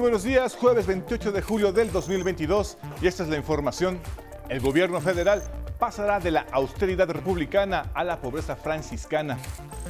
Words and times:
Muy 0.00 0.08
buenos 0.08 0.22
días, 0.22 0.56
jueves 0.56 0.86
28 0.86 1.30
de 1.30 1.42
julio 1.42 1.72
del 1.74 1.92
2022 1.92 2.78
y 3.02 3.06
esta 3.06 3.22
es 3.22 3.28
la 3.28 3.36
información. 3.36 4.00
El 4.48 4.60
gobierno 4.60 4.98
federal 4.98 5.42
pasará 5.78 6.18
de 6.18 6.30
la 6.30 6.46
austeridad 6.52 7.10
republicana 7.10 7.90
a 7.92 8.02
la 8.02 8.18
pobreza 8.18 8.56
franciscana. 8.56 9.36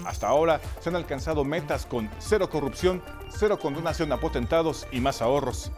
Hasta 0.05 0.27
ahora 0.27 0.61
se 0.81 0.89
han 0.89 0.97
alcanzado 0.97 1.45
metas 1.45 1.87
con 1.87 2.11
cero 2.19 2.51
corrupción, 2.51 3.01
cero 3.29 3.57
condonación 3.61 4.11
a 4.11 4.19
potentados 4.19 4.85
y 4.91 4.99
más 4.99 5.23
ahorros. 5.23 5.71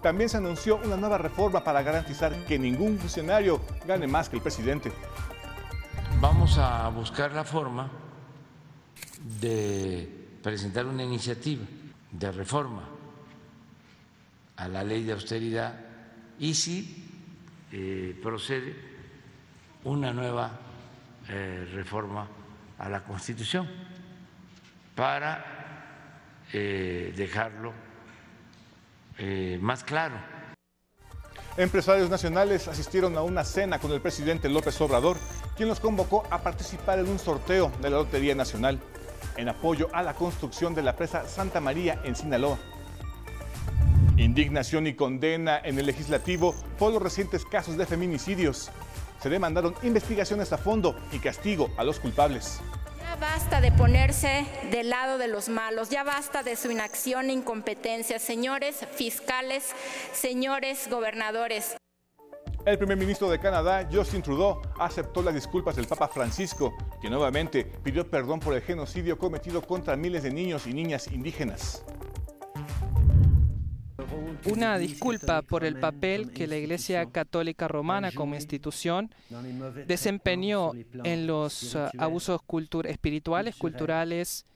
También 0.00 0.28
se 0.28 0.36
anunció 0.36 0.76
una 0.84 0.96
nueva 0.96 1.18
reforma 1.18 1.64
para 1.64 1.82
garantizar 1.82 2.32
que 2.44 2.60
ningún 2.60 3.00
funcionario 3.00 3.60
gane 3.84 4.06
más 4.06 4.28
que 4.28 4.36
el 4.36 4.42
presidente. 4.42 4.92
Vamos 6.20 6.56
a 6.56 6.88
buscar 6.90 7.32
la 7.32 7.42
forma 7.42 7.90
de 9.40 10.38
presentar 10.40 10.86
una 10.86 11.02
iniciativa 11.02 11.64
de 12.12 12.30
reforma 12.30 12.91
a 14.56 14.68
la 14.68 14.84
ley 14.84 15.04
de 15.04 15.12
austeridad 15.12 15.74
y 16.38 16.54
si 16.54 17.08
eh, 17.72 18.18
procede 18.22 18.74
una 19.84 20.12
nueva 20.12 20.50
eh, 21.28 21.68
reforma 21.72 22.28
a 22.78 22.88
la 22.88 23.02
Constitución 23.04 23.68
para 24.94 26.44
eh, 26.52 27.12
dejarlo 27.16 27.72
más 29.60 29.84
claro. 29.84 30.16
Empresarios 31.56 32.10
nacionales 32.10 32.66
asistieron 32.66 33.16
a 33.16 33.22
una 33.22 33.44
cena 33.44 33.78
con 33.78 33.92
el 33.92 34.00
presidente 34.00 34.48
López 34.48 34.80
Obrador, 34.80 35.16
quien 35.56 35.68
los 35.68 35.78
convocó 35.78 36.24
a 36.30 36.42
participar 36.42 36.98
en 36.98 37.08
un 37.08 37.20
sorteo 37.20 37.70
de 37.80 37.90
la 37.90 37.98
Lotería 37.98 38.34
Nacional 38.34 38.80
en 39.36 39.48
apoyo 39.48 39.88
a 39.92 40.02
la 40.02 40.14
construcción 40.14 40.74
de 40.74 40.82
la 40.82 40.96
presa 40.96 41.28
Santa 41.28 41.60
María 41.60 42.00
en 42.04 42.16
Sinaloa. 42.16 42.58
Indignación 44.16 44.86
y 44.86 44.92
condena 44.92 45.58
en 45.64 45.78
el 45.78 45.86
legislativo 45.86 46.54
por 46.78 46.92
los 46.92 47.02
recientes 47.02 47.46
casos 47.46 47.78
de 47.78 47.86
feminicidios. 47.86 48.70
Se 49.22 49.30
demandaron 49.30 49.74
investigaciones 49.82 50.52
a 50.52 50.58
fondo 50.58 50.94
y 51.12 51.18
castigo 51.18 51.70
a 51.78 51.84
los 51.84 51.98
culpables. 51.98 52.60
Ya 52.98 53.16
basta 53.16 53.62
de 53.62 53.72
ponerse 53.72 54.44
del 54.70 54.90
lado 54.90 55.16
de 55.16 55.28
los 55.28 55.48
malos, 55.48 55.88
ya 55.88 56.04
basta 56.04 56.42
de 56.42 56.56
su 56.56 56.70
inacción 56.70 57.30
e 57.30 57.32
incompetencia, 57.32 58.18
señores 58.18 58.86
fiscales, 58.94 59.70
señores 60.12 60.88
gobernadores. 60.90 61.76
El 62.66 62.78
primer 62.78 62.98
ministro 62.98 63.30
de 63.30 63.40
Canadá, 63.40 63.88
Justin 63.90 64.22
Trudeau, 64.22 64.60
aceptó 64.78 65.22
las 65.22 65.34
disculpas 65.34 65.74
del 65.74 65.86
Papa 65.86 66.06
Francisco, 66.06 66.74
que 67.00 67.08
nuevamente 67.08 67.64
pidió 67.64 68.08
perdón 68.08 68.40
por 68.40 68.54
el 68.54 68.60
genocidio 68.60 69.18
cometido 69.18 69.62
contra 69.62 69.96
miles 69.96 70.22
de 70.22 70.32
niños 70.32 70.66
y 70.66 70.74
niñas 70.74 71.08
indígenas 71.08 71.82
una 74.46 74.78
disculpa 74.78 75.42
por 75.42 75.64
el 75.64 75.78
papel 75.78 76.32
que 76.32 76.46
la 76.46 76.56
Iglesia 76.56 77.06
Católica 77.06 77.68
Romana 77.68 78.12
como 78.12 78.34
institución 78.34 79.14
desempeñó 79.86 80.72
en 81.04 81.26
los 81.26 81.74
uh, 81.74 81.88
abusos 81.98 82.40
espirituales, 82.84 83.56
culturales, 83.56 84.46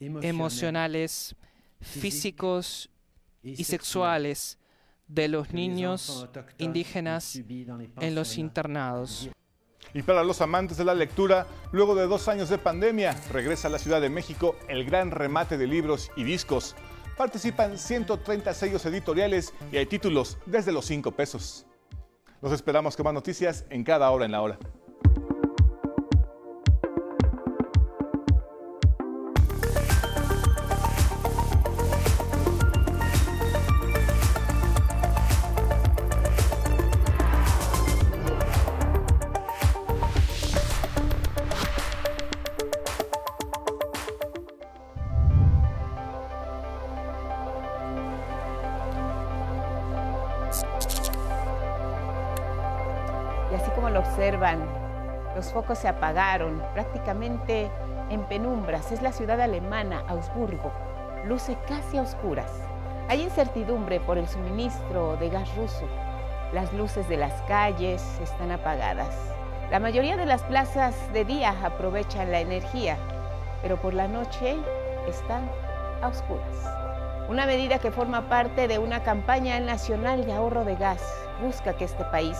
emocionales, 0.00 1.36
físicos 1.80 2.90
y 3.42 3.64
sexuales 3.64 4.58
de 5.06 5.28
los 5.28 5.52
niños 5.52 6.28
indígenas 6.58 7.36
en 7.36 8.14
los 8.14 8.38
internados. 8.38 9.28
Y 9.92 10.02
para 10.02 10.24
los 10.24 10.40
amantes 10.40 10.76
de 10.76 10.84
la 10.84 10.94
lectura, 10.94 11.46
luego 11.70 11.94
de 11.94 12.06
dos 12.06 12.26
años 12.28 12.48
de 12.48 12.58
pandemia, 12.58 13.16
regresa 13.30 13.68
a 13.68 13.70
la 13.70 13.78
Ciudad 13.78 14.00
de 14.00 14.08
México 14.08 14.56
el 14.68 14.84
gran 14.84 15.10
remate 15.10 15.56
de 15.56 15.66
libros 15.66 16.10
y 16.16 16.24
discos 16.24 16.74
participan 17.16 17.78
130 17.78 18.54
sellos 18.54 18.84
editoriales 18.86 19.52
y 19.72 19.76
hay 19.76 19.86
títulos 19.86 20.38
desde 20.46 20.72
los 20.72 20.84
5 20.86 21.12
pesos. 21.12 21.66
Los 22.40 22.52
esperamos 22.52 22.96
con 22.96 23.04
más 23.04 23.14
noticias 23.14 23.64
en 23.70 23.84
cada 23.84 24.10
hora 24.10 24.24
en 24.24 24.32
la 24.32 24.42
hora. 24.42 24.58
Focos 55.52 55.78
se 55.78 55.88
apagaron, 55.88 56.62
prácticamente 56.72 57.70
en 58.10 58.22
penumbras. 58.24 58.92
Es 58.92 59.02
la 59.02 59.12
ciudad 59.12 59.40
alemana, 59.40 60.04
Augsburgo. 60.08 60.72
Luce 61.24 61.56
casi 61.66 61.96
a 61.96 62.02
oscuras. 62.02 62.50
Hay 63.08 63.22
incertidumbre 63.22 64.00
por 64.00 64.18
el 64.18 64.28
suministro 64.28 65.16
de 65.16 65.28
gas 65.30 65.54
ruso. 65.56 65.86
Las 66.52 66.72
luces 66.72 67.08
de 67.08 67.16
las 67.16 67.32
calles 67.42 68.02
están 68.22 68.50
apagadas. 68.50 69.14
La 69.70 69.80
mayoría 69.80 70.16
de 70.16 70.26
las 70.26 70.42
plazas 70.42 70.94
de 71.12 71.24
día 71.24 71.54
aprovechan 71.64 72.30
la 72.30 72.40
energía, 72.40 72.96
pero 73.62 73.80
por 73.80 73.94
la 73.94 74.08
noche 74.08 74.56
están 75.08 75.50
a 76.02 76.08
oscuras. 76.08 76.74
Una 77.28 77.46
medida 77.46 77.78
que 77.78 77.90
forma 77.90 78.28
parte 78.28 78.68
de 78.68 78.78
una 78.78 79.02
campaña 79.02 79.58
nacional 79.58 80.26
de 80.26 80.34
ahorro 80.34 80.64
de 80.64 80.76
gas 80.76 81.02
busca 81.42 81.74
que 81.74 81.84
este 81.84 82.04
país 82.04 82.38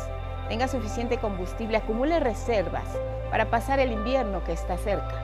tenga 0.49 0.69
suficiente 0.69 1.19
combustible, 1.19 1.78
acumule 1.78 2.21
reservas 2.21 2.84
para 3.31 3.47
pasar 3.47 3.81
el 3.81 3.93
invierno 3.93 4.44
que 4.44 4.53
está 4.53 4.77
cerca. 4.77 5.21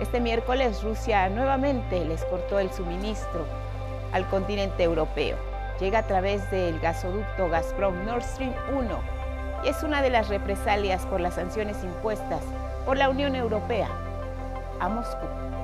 Este 0.00 0.20
miércoles 0.20 0.82
Rusia 0.82 1.28
nuevamente 1.28 2.04
les 2.04 2.24
cortó 2.24 2.58
el 2.58 2.72
suministro 2.72 3.44
al 4.12 4.26
continente 4.28 4.82
europeo. 4.82 5.36
Llega 5.78 6.00
a 6.00 6.06
través 6.06 6.50
del 6.50 6.80
gasoducto 6.80 7.48
Gazprom 7.48 8.04
Nord 8.04 8.22
Stream 8.22 8.54
1 8.74 9.00
y 9.64 9.68
es 9.68 9.82
una 9.82 10.02
de 10.02 10.10
las 10.10 10.28
represalias 10.28 11.04
por 11.06 11.20
las 11.20 11.34
sanciones 11.34 11.82
impuestas 11.84 12.42
por 12.86 12.96
la 12.96 13.08
Unión 13.10 13.36
Europea 13.36 13.88
a 14.80 14.88
Moscú. 14.88 15.59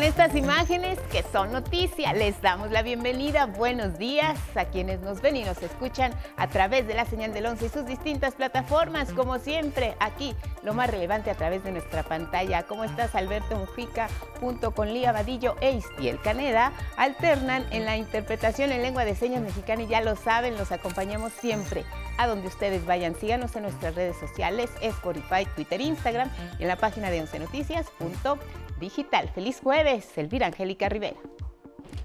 Con 0.00 0.08
estas 0.08 0.34
imágenes 0.34 0.98
que 1.12 1.22
son 1.30 1.52
noticia, 1.52 2.14
les 2.14 2.40
damos 2.40 2.70
la 2.70 2.80
bienvenida. 2.80 3.44
Buenos 3.44 3.98
días 3.98 4.38
a 4.54 4.64
quienes 4.64 5.00
nos 5.00 5.20
ven 5.20 5.36
y 5.36 5.44
nos 5.44 5.62
escuchan 5.62 6.14
a 6.38 6.48
través 6.48 6.86
de 6.86 6.94
la 6.94 7.04
señal 7.04 7.34
del 7.34 7.44
11 7.44 7.66
y 7.66 7.68
sus 7.68 7.84
distintas 7.84 8.34
plataformas. 8.34 9.12
Como 9.12 9.38
siempre, 9.38 9.96
aquí 10.00 10.34
lo 10.62 10.72
más 10.72 10.88
relevante 10.88 11.30
a 11.30 11.34
través 11.34 11.62
de 11.64 11.72
nuestra 11.72 12.02
pantalla. 12.02 12.62
¿Cómo 12.62 12.84
estás, 12.84 13.14
Alberto 13.14 13.56
Mujica? 13.56 14.08
Junto 14.40 14.70
con 14.70 14.90
Lía 14.90 15.12
Vadillo 15.12 15.56
e 15.60 15.78
el 15.98 16.18
Caneda, 16.22 16.72
alternan 16.96 17.66
en 17.70 17.84
la 17.84 17.98
interpretación 17.98 18.72
en 18.72 18.80
lengua 18.80 19.04
de 19.04 19.14
señas 19.14 19.42
mexicana 19.42 19.82
y 19.82 19.86
ya 19.86 20.00
lo 20.00 20.16
saben, 20.16 20.56
los 20.56 20.72
acompañamos 20.72 21.30
siempre 21.30 21.84
a 22.16 22.26
donde 22.26 22.48
ustedes 22.48 22.86
vayan. 22.86 23.14
Síganos 23.16 23.54
en 23.54 23.64
nuestras 23.64 23.94
redes 23.94 24.16
sociales, 24.18 24.70
Spotify, 24.80 25.46
Twitter, 25.54 25.78
Instagram 25.78 26.30
y 26.58 26.62
en 26.62 26.68
la 26.68 26.76
página 26.76 27.10
de 27.10 27.20
11 27.20 27.38
noticias.com 27.40 28.38
digital. 28.80 29.28
Feliz 29.28 29.60
jueves, 29.62 30.18
Elvira 30.18 30.46
Angélica 30.48 30.88
Rivera. 30.88 31.20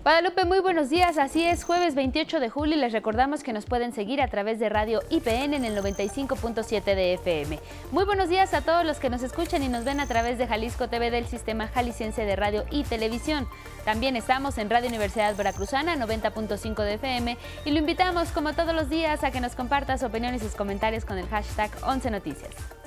Guadalupe, 0.06 0.46
muy 0.46 0.60
buenos 0.60 0.92
días. 0.92 1.18
Así 1.18 1.44
es, 1.44 1.64
jueves 1.64 1.96
28 1.96 2.40
de 2.40 2.52
julio 2.52 2.76
y 2.76 2.80
les 2.80 2.94
recordamos 2.94 3.42
que 3.42 3.54
nos 3.54 3.66
pueden 3.66 3.92
seguir 3.92 4.22
a 4.22 4.28
través 4.28 4.60
de 4.60 4.70
Radio 4.70 5.02
IPN 5.10 5.56
en 5.56 5.66
el 5.66 5.76
95.7 5.76 6.84
de 6.84 7.16
FM. 7.16 7.60
Muy 7.92 8.06
buenos 8.06 8.30
días 8.30 8.54
a 8.54 8.62
todos 8.62 8.86
los 8.86 9.00
que 9.00 9.10
nos 9.10 9.24
escuchan 9.24 9.64
y 9.64 9.68
nos 9.68 9.84
ven 9.84 10.00
a 10.00 10.06
través 10.06 10.38
de 10.38 10.46
Jalisco 10.46 10.90
TV 10.90 11.10
del 11.10 11.26
Sistema 11.26 11.68
Jalisciense 11.68 12.24
de 12.24 12.36
Radio 12.36 12.66
y 12.70 12.84
Televisión. 12.84 13.48
También 13.84 14.16
estamos 14.16 14.60
en 14.60 14.70
Radio 14.70 14.90
Universidad 14.90 15.36
Veracruzana 15.36 15.96
90.5 15.96 16.84
de 16.84 16.94
FM 16.94 17.38
y 17.66 17.72
lo 17.72 17.80
invitamos 17.80 18.30
como 18.30 18.54
todos 18.54 18.76
los 18.76 18.92
días 18.92 19.24
a 19.24 19.32
que 19.32 19.42
nos 19.42 19.56
comparta 19.56 19.98
sus 19.98 20.10
opiniones 20.10 20.44
y 20.44 20.46
sus 20.46 20.56
comentarios 20.56 21.04
con 21.04 21.18
el 21.18 21.28
hashtag 21.30 21.72
11 21.84 22.12
Noticias. 22.12 22.85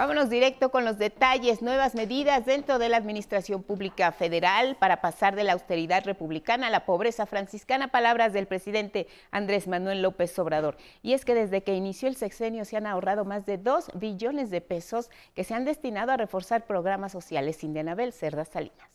Vámonos 0.00 0.30
directo 0.30 0.70
con 0.70 0.86
los 0.86 0.96
detalles, 0.96 1.60
nuevas 1.60 1.94
medidas 1.94 2.46
dentro 2.46 2.78
de 2.78 2.88
la 2.88 2.96
Administración 2.96 3.62
Pública 3.62 4.12
Federal 4.12 4.78
para 4.80 5.02
pasar 5.02 5.36
de 5.36 5.44
la 5.44 5.52
austeridad 5.52 6.06
republicana 6.06 6.68
a 6.68 6.70
la 6.70 6.86
pobreza 6.86 7.26
franciscana, 7.26 7.88
palabras 7.88 8.32
del 8.32 8.46
presidente 8.46 9.08
Andrés 9.30 9.68
Manuel 9.68 10.00
López 10.00 10.38
Obrador. 10.38 10.78
Y 11.02 11.12
es 11.12 11.26
que 11.26 11.34
desde 11.34 11.62
que 11.62 11.74
inició 11.74 12.08
el 12.08 12.16
sexenio 12.16 12.64
se 12.64 12.78
han 12.78 12.86
ahorrado 12.86 13.26
más 13.26 13.44
de 13.44 13.58
2 13.58 13.90
billones 13.96 14.48
de 14.48 14.62
pesos 14.62 15.10
que 15.34 15.44
se 15.44 15.52
han 15.52 15.66
destinado 15.66 16.12
a 16.12 16.16
reforzar 16.16 16.66
programas 16.66 17.12
sociales. 17.12 17.56
sin 17.56 17.76
Anabel 17.76 18.14
Cerda 18.14 18.46
Salinas. 18.46 18.88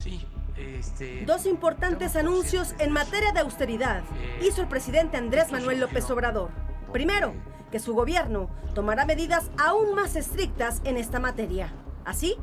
Sí, 0.00 0.26
este, 0.56 1.24
Dos 1.26 1.46
importantes 1.46 2.16
anuncios 2.16 2.74
en 2.80 2.90
materia 2.90 3.30
de 3.30 3.38
austeridad 3.38 4.02
hizo 4.42 4.62
el 4.62 4.66
presidente 4.66 5.16
Andrés 5.16 5.52
Manuel 5.52 5.78
López 5.78 6.10
Obrador 6.10 6.50
Primero, 6.92 7.32
que 7.70 7.78
su 7.78 7.94
gobierno 7.94 8.48
tomará 8.74 9.04
medidas 9.04 9.50
aún 9.58 9.94
más 9.94 10.16
estrictas 10.16 10.80
en 10.84 10.96
esta 10.96 11.20
materia. 11.20 11.72
Así, 12.04 12.36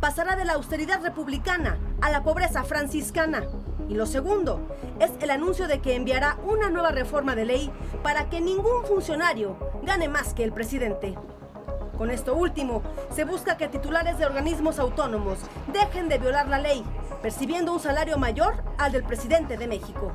pasará 0.00 0.36
de 0.36 0.44
la 0.44 0.54
austeridad 0.54 1.02
republicana 1.02 1.78
a 2.00 2.10
la 2.10 2.22
pobreza 2.22 2.64
franciscana. 2.64 3.44
Y 3.88 3.94
lo 3.94 4.06
segundo 4.06 4.60
es 4.98 5.10
el 5.20 5.30
anuncio 5.30 5.68
de 5.68 5.80
que 5.80 5.94
enviará 5.94 6.38
una 6.44 6.70
nueva 6.70 6.90
reforma 6.90 7.34
de 7.34 7.44
ley 7.44 7.70
para 8.02 8.28
que 8.30 8.40
ningún 8.40 8.84
funcionario 8.86 9.56
gane 9.82 10.08
más 10.08 10.34
que 10.34 10.44
el 10.44 10.52
presidente. 10.52 11.14
Con 11.96 12.10
esto 12.10 12.34
último, 12.34 12.82
se 13.14 13.24
busca 13.24 13.56
que 13.56 13.68
titulares 13.68 14.18
de 14.18 14.26
organismos 14.26 14.78
autónomos 14.78 15.38
dejen 15.72 16.08
de 16.08 16.18
violar 16.18 16.48
la 16.48 16.58
ley, 16.58 16.84
percibiendo 17.22 17.72
un 17.72 17.80
salario 17.80 18.18
mayor 18.18 18.64
al 18.78 18.92
del 18.92 19.04
presidente 19.04 19.56
de 19.56 19.68
México. 19.68 20.12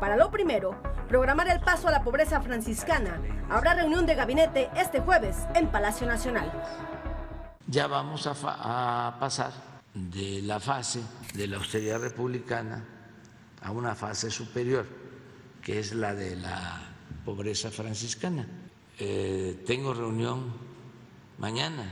Para 0.00 0.16
lo 0.16 0.30
primero, 0.30 0.76
programar 1.08 1.48
el 1.48 1.60
paso 1.60 1.88
a 1.88 1.90
la 1.90 2.04
pobreza 2.04 2.42
franciscana. 2.42 3.18
Habrá 3.48 3.74
reunión 3.74 4.04
de 4.04 4.14
gabinete 4.14 4.68
este 4.76 5.00
jueves 5.00 5.36
en 5.54 5.68
Palacio 5.68 6.06
Nacional. 6.06 6.52
Ya 7.66 7.86
vamos 7.86 8.26
a, 8.26 9.16
pasar 9.18 9.52
de 9.94 10.42
la 10.42 10.60
fase 10.60 11.00
de 11.32 11.46
la 11.46 11.56
austeridad 11.56 11.98
republicana 11.98 12.84
a 13.62 13.70
una 13.70 13.94
fase 13.94 14.30
superior, 14.30 14.86
que 15.62 15.78
es 15.78 15.94
la 15.94 16.14
de 16.14 16.36
la 16.36 16.82
pobreza 17.24 17.70
franciscana. 17.70 18.46
Eh, 18.98 19.62
tengo 19.66 19.94
reunión 19.94 20.52
mañana 21.38 21.90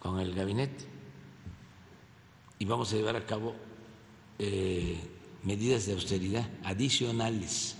con 0.00 0.18
el 0.18 0.34
gabinete 0.34 0.86
y 2.58 2.64
vamos 2.64 2.92
a 2.92 2.96
llevar 2.96 3.16
a 3.16 3.26
cabo 3.26 3.54
eh, 4.38 5.17
medidas 5.42 5.86
de 5.86 5.92
austeridad 5.92 6.48
adicionales. 6.64 7.76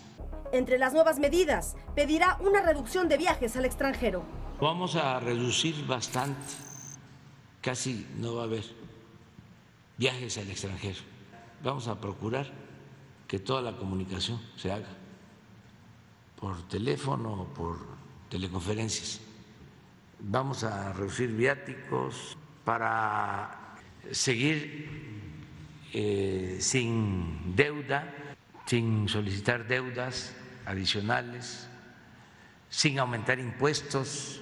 Entre 0.53 0.79
las 0.79 0.93
nuevas 0.93 1.19
medidas, 1.19 1.77
pedirá 1.95 2.39
una 2.41 2.63
reducción 2.63 3.09
de 3.09 3.19
viajes 3.19 3.57
al 3.57 3.65
extranjero. 3.65 4.23
Vamos 4.61 4.97
a 4.97 5.21
reducir 5.21 5.87
bastante, 5.87 6.41
casi 7.61 8.07
no 8.17 8.37
va 8.37 8.43
a 8.43 8.45
haber 8.45 8.65
viajes 9.99 10.39
al 10.39 10.51
extranjero. 10.51 11.01
Vamos 11.63 11.87
a 11.89 12.01
procurar 12.01 12.51
que 13.27 13.39
toda 13.39 13.61
la 13.61 13.77
comunicación 13.77 14.41
se 14.57 14.73
haga 14.73 14.89
por 16.41 16.67
teléfono 16.69 17.43
o 17.43 17.45
por 17.47 17.79
teleconferencias. 18.31 19.21
Vamos 20.21 20.65
a 20.65 20.93
reducir 20.93 21.29
viáticos 21.29 22.37
para 22.65 23.77
seguir 24.11 25.18
eh, 25.93 26.59
sin 26.61 27.57
deuda, 27.57 28.15
sin 28.67 29.09
solicitar 29.09 29.67
deudas 29.67 30.35
adicionales, 30.67 31.69
sin 32.69 32.99
aumentar 32.99 33.39
impuestos, 33.39 34.41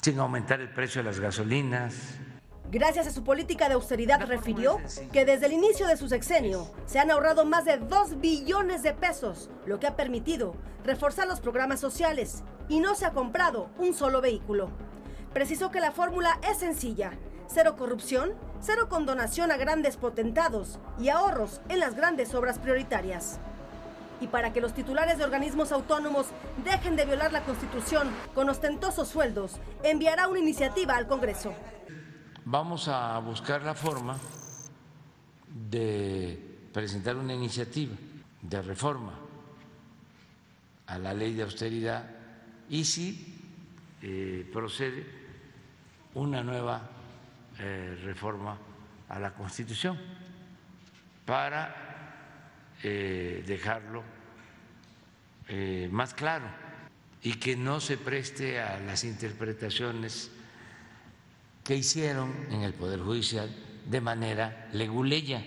sin 0.00 0.18
aumentar 0.18 0.60
el 0.60 0.68
precio 0.68 1.02
de 1.02 1.10
las 1.10 1.20
gasolinas, 1.20 2.18
Gracias 2.72 3.06
a 3.06 3.10
su 3.10 3.22
política 3.22 3.68
de 3.68 3.74
austeridad, 3.74 4.26
refirió 4.26 4.80
que 5.12 5.26
desde 5.26 5.44
el 5.44 5.52
inicio 5.52 5.86
de 5.86 5.98
su 5.98 6.08
sexenio 6.08 6.72
se 6.86 6.98
han 6.98 7.10
ahorrado 7.10 7.44
más 7.44 7.66
de 7.66 7.76
2 7.76 8.18
billones 8.18 8.82
de 8.82 8.94
pesos, 8.94 9.50
lo 9.66 9.78
que 9.78 9.86
ha 9.86 9.94
permitido 9.94 10.54
reforzar 10.82 11.28
los 11.28 11.40
programas 11.40 11.80
sociales 11.80 12.42
y 12.70 12.80
no 12.80 12.94
se 12.94 13.04
ha 13.04 13.10
comprado 13.10 13.68
un 13.76 13.92
solo 13.92 14.22
vehículo. 14.22 14.70
Precisó 15.34 15.70
que 15.70 15.80
la 15.80 15.92
fórmula 15.92 16.38
es 16.50 16.60
sencilla, 16.60 17.12
cero 17.46 17.76
corrupción, 17.76 18.32
cero 18.62 18.88
condonación 18.88 19.50
a 19.50 19.56
grandes 19.56 19.96
potentados 19.96 20.78
y 20.98 21.10
ahorros 21.10 21.60
en 21.68 21.80
las 21.80 21.94
grandes 21.94 22.34
obras 22.34 22.58
prioritarias. 22.58 23.38
Y 24.20 24.28
para 24.28 24.52
que 24.52 24.60
los 24.60 24.72
titulares 24.72 25.18
de 25.18 25.24
organismos 25.24 25.72
autónomos 25.72 26.28
dejen 26.64 26.96
de 26.96 27.04
violar 27.04 27.32
la 27.32 27.44
Constitución 27.44 28.08
con 28.34 28.48
ostentosos 28.48 29.08
sueldos, 29.08 29.56
enviará 29.82 30.28
una 30.28 30.38
iniciativa 30.38 30.96
al 30.96 31.08
Congreso 31.08 31.52
vamos 32.44 32.88
a 32.88 33.18
buscar 33.20 33.62
la 33.62 33.74
forma 33.74 34.18
de 35.70 36.68
presentar 36.72 37.16
una 37.16 37.34
iniciativa 37.34 37.94
de 38.40 38.62
reforma 38.62 39.12
a 40.86 40.98
la 40.98 41.14
ley 41.14 41.34
de 41.34 41.42
austeridad 41.42 42.04
y 42.68 42.84
si 42.84 43.38
eh, 44.02 44.48
procede 44.52 45.06
una 46.14 46.42
nueva 46.42 46.82
eh, 47.58 47.98
reforma 48.04 48.58
a 49.08 49.18
la 49.18 49.32
Constitución 49.34 49.98
para 51.24 51.74
eh, 52.82 53.44
dejarlo 53.46 54.02
más 55.90 56.14
claro 56.14 56.46
y 57.22 57.34
que 57.34 57.56
no 57.56 57.80
se 57.80 57.98
preste 57.98 58.58
a 58.60 58.80
las 58.80 59.04
interpretaciones 59.04 60.30
que 61.62 61.76
hicieron 61.76 62.32
en 62.50 62.62
el 62.62 62.74
Poder 62.74 63.00
Judicial 63.00 63.54
de 63.86 64.00
manera 64.00 64.68
leguleya. 64.72 65.44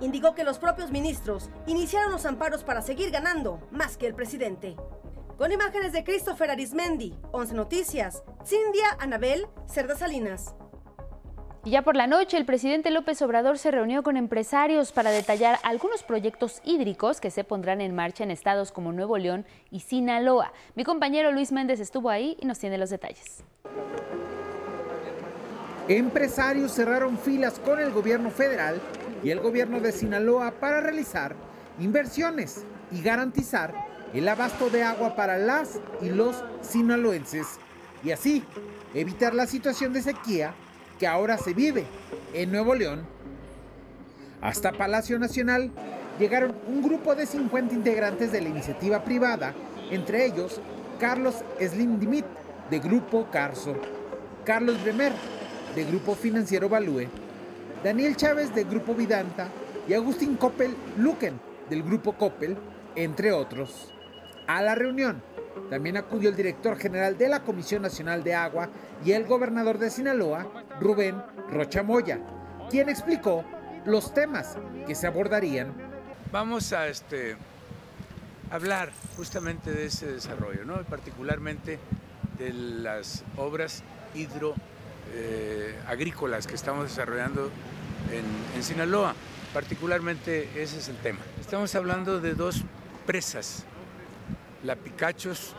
Indicó 0.00 0.34
que 0.34 0.44
los 0.44 0.58
propios 0.58 0.90
ministros 0.90 1.48
iniciaron 1.66 2.12
los 2.12 2.26
amparos 2.26 2.64
para 2.64 2.82
seguir 2.82 3.10
ganando 3.10 3.66
más 3.70 3.96
que 3.96 4.06
el 4.06 4.14
presidente. 4.14 4.76
Con 5.38 5.52
imágenes 5.52 5.92
de 5.92 6.04
Christopher 6.04 6.50
Arismendi, 6.50 7.14
11 7.32 7.54
Noticias, 7.54 8.22
Cindia 8.44 8.96
Anabel, 8.98 9.46
Cerda 9.66 9.96
Salinas. 9.96 10.54
Y 11.64 11.70
ya 11.70 11.82
por 11.82 11.94
la 11.94 12.08
noche, 12.08 12.36
el 12.36 12.44
presidente 12.44 12.90
López 12.90 13.22
Obrador 13.22 13.56
se 13.56 13.70
reunió 13.70 14.02
con 14.02 14.16
empresarios 14.16 14.90
para 14.90 15.10
detallar 15.12 15.60
algunos 15.62 16.02
proyectos 16.02 16.60
hídricos 16.64 17.20
que 17.20 17.30
se 17.30 17.44
pondrán 17.44 17.80
en 17.80 17.94
marcha 17.94 18.24
en 18.24 18.32
estados 18.32 18.72
como 18.72 18.92
Nuevo 18.92 19.16
León 19.16 19.46
y 19.70 19.78
Sinaloa. 19.78 20.52
Mi 20.74 20.82
compañero 20.82 21.30
Luis 21.30 21.52
Méndez 21.52 21.78
estuvo 21.78 22.10
ahí 22.10 22.36
y 22.40 22.46
nos 22.46 22.58
tiene 22.58 22.78
los 22.78 22.90
detalles. 22.90 23.44
Empresarios 25.86 26.72
cerraron 26.72 27.16
filas 27.16 27.60
con 27.60 27.78
el 27.78 27.92
gobierno 27.92 28.30
federal 28.30 28.80
y 29.22 29.30
el 29.30 29.38
gobierno 29.38 29.78
de 29.78 29.92
Sinaloa 29.92 30.50
para 30.58 30.80
realizar 30.80 31.36
inversiones 31.78 32.64
y 32.90 33.02
garantizar 33.02 33.72
el 34.12 34.28
abasto 34.28 34.68
de 34.68 34.82
agua 34.82 35.14
para 35.14 35.38
las 35.38 35.78
y 36.00 36.08
los 36.08 36.42
sinaloenses 36.60 37.60
y 38.02 38.10
así 38.10 38.42
evitar 38.94 39.32
la 39.32 39.46
situación 39.46 39.92
de 39.92 40.02
sequía 40.02 40.54
que 41.02 41.08
ahora 41.08 41.36
se 41.36 41.52
vive 41.52 41.84
en 42.32 42.52
Nuevo 42.52 42.76
León. 42.76 43.04
Hasta 44.40 44.70
Palacio 44.70 45.18
Nacional 45.18 45.72
llegaron 46.16 46.54
un 46.68 46.80
grupo 46.80 47.16
de 47.16 47.26
50 47.26 47.74
integrantes 47.74 48.30
de 48.30 48.40
la 48.40 48.48
iniciativa 48.48 49.02
privada, 49.02 49.52
entre 49.90 50.24
ellos 50.24 50.60
Carlos 51.00 51.42
Slim 51.58 51.98
Dimit 51.98 52.24
de 52.70 52.78
Grupo 52.78 53.26
Carso, 53.32 53.74
Carlos 54.44 54.80
Bremer 54.84 55.10
de 55.74 55.84
Grupo 55.86 56.14
Financiero 56.14 56.68
Value, 56.68 57.08
Daniel 57.82 58.14
Chávez 58.14 58.54
de 58.54 58.62
Grupo 58.62 58.94
Vidanta 58.94 59.48
y 59.88 59.94
Agustín 59.94 60.36
Coppel 60.36 60.72
Luquen 60.98 61.40
del 61.68 61.82
Grupo 61.82 62.12
Coppel, 62.12 62.56
entre 62.94 63.32
otros. 63.32 63.92
A 64.46 64.62
la 64.62 64.76
reunión 64.76 65.20
también 65.70 65.96
acudió 65.96 66.30
el 66.30 66.36
director 66.36 66.78
general 66.78 67.16
de 67.16 67.28
la 67.28 67.42
Comisión 67.42 67.82
Nacional 67.82 68.22
de 68.22 68.34
Agua 68.34 68.68
y 69.04 69.12
el 69.12 69.24
gobernador 69.24 69.78
de 69.78 69.90
Sinaloa, 69.90 70.46
Rubén 70.80 71.22
Rocha 71.50 71.82
Moya, 71.82 72.20
quien 72.70 72.88
explicó 72.88 73.44
los 73.84 74.14
temas 74.14 74.56
que 74.86 74.94
se 74.94 75.06
abordarían. 75.06 75.72
Vamos 76.30 76.72
a 76.72 76.88
este, 76.88 77.36
hablar 78.50 78.90
justamente 79.16 79.72
de 79.72 79.86
ese 79.86 80.06
desarrollo, 80.06 80.64
¿no? 80.64 80.82
particularmente 80.84 81.78
de 82.38 82.52
las 82.52 83.24
obras 83.36 83.82
hidro 84.14 84.54
eh, 85.14 85.74
que 86.46 86.54
estamos 86.54 86.84
desarrollando 86.84 87.50
en, 88.10 88.62
Sinaloa. 88.62 89.14
Particularmente 89.52 90.48
ese 90.54 90.78
es 90.78 90.88
el 90.88 90.96
tema. 90.96 91.18
Estamos 91.40 91.74
hablando 91.74 92.20
de 92.20 92.34
dos 92.34 92.62
presas, 93.06 93.64
la 94.64 94.76
Picachos 94.76 95.54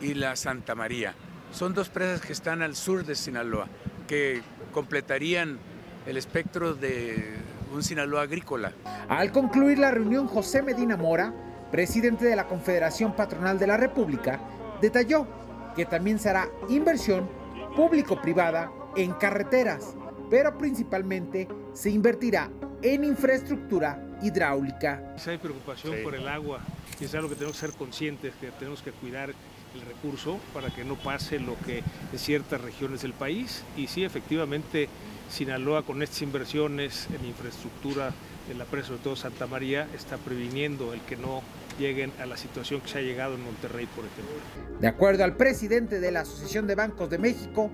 y 0.00 0.14
la 0.14 0.36
Santa 0.36 0.74
María. 0.74 1.14
Son 1.52 1.74
dos 1.74 1.88
presas 1.88 2.20
que 2.20 2.32
están 2.32 2.62
al 2.62 2.76
sur 2.76 3.04
de 3.04 3.14
Sinaloa, 3.14 3.68
que 4.06 4.42
completarían 4.72 5.58
el 6.06 6.16
espectro 6.16 6.74
de 6.74 7.34
un 7.72 7.82
Sinaloa 7.82 8.22
agrícola. 8.22 8.72
Al 9.08 9.32
concluir 9.32 9.78
la 9.78 9.90
reunión, 9.90 10.26
José 10.26 10.62
Medina 10.62 10.96
Mora, 10.96 11.32
presidente 11.70 12.24
de 12.26 12.36
la 12.36 12.46
Confederación 12.46 13.14
Patronal 13.14 13.58
de 13.58 13.66
la 13.66 13.76
República, 13.76 14.40
detalló 14.80 15.26
que 15.74 15.84
también 15.84 16.18
será 16.18 16.48
inversión 16.68 17.28
público-privada 17.76 18.70
en 18.96 19.12
carreteras, 19.12 19.94
pero 20.30 20.56
principalmente 20.56 21.48
se 21.72 21.90
invertirá 21.90 22.50
en 22.82 23.04
infraestructura 23.04 24.18
hidráulica. 24.22 25.14
Hay 25.26 25.38
preocupación 25.38 25.96
por 26.02 26.14
el 26.14 26.26
agua 26.26 26.60
y 27.00 27.04
es 27.04 27.14
algo 27.14 27.28
que 27.28 27.34
tenemos 27.36 27.56
que 27.56 27.66
ser 27.66 27.76
conscientes, 27.76 28.34
que 28.40 28.50
tenemos 28.52 28.82
que 28.82 28.92
cuidar 28.92 29.30
el 29.74 29.80
recurso 29.82 30.38
para 30.54 30.70
que 30.70 30.84
no 30.84 30.96
pase 30.96 31.38
lo 31.38 31.56
que 31.66 31.82
en 32.12 32.18
ciertas 32.18 32.60
regiones 32.60 33.02
del 33.02 33.12
país. 33.12 33.62
Y 33.76 33.86
sí, 33.86 34.04
efectivamente, 34.04 34.88
Sinaloa 35.30 35.82
con 35.82 36.02
estas 36.02 36.22
inversiones 36.22 37.06
en 37.18 37.26
infraestructura 37.26 38.12
en 38.50 38.58
la 38.58 38.64
presa, 38.64 38.88
sobre 38.88 39.02
todo 39.02 39.16
Santa 39.16 39.46
María, 39.46 39.86
está 39.94 40.16
previniendo 40.16 40.94
el 40.94 41.00
que 41.02 41.16
no 41.16 41.42
lleguen 41.78 42.12
a 42.18 42.26
la 42.26 42.36
situación 42.36 42.80
que 42.80 42.88
se 42.88 42.98
ha 42.98 43.02
llegado 43.02 43.34
en 43.34 43.44
Monterrey, 43.44 43.86
por 43.94 44.04
ejemplo. 44.06 44.78
De 44.80 44.88
acuerdo 44.88 45.24
al 45.24 45.36
presidente 45.36 46.00
de 46.00 46.10
la 46.10 46.20
Asociación 46.20 46.66
de 46.66 46.74
Bancos 46.74 47.10
de 47.10 47.18
México, 47.18 47.70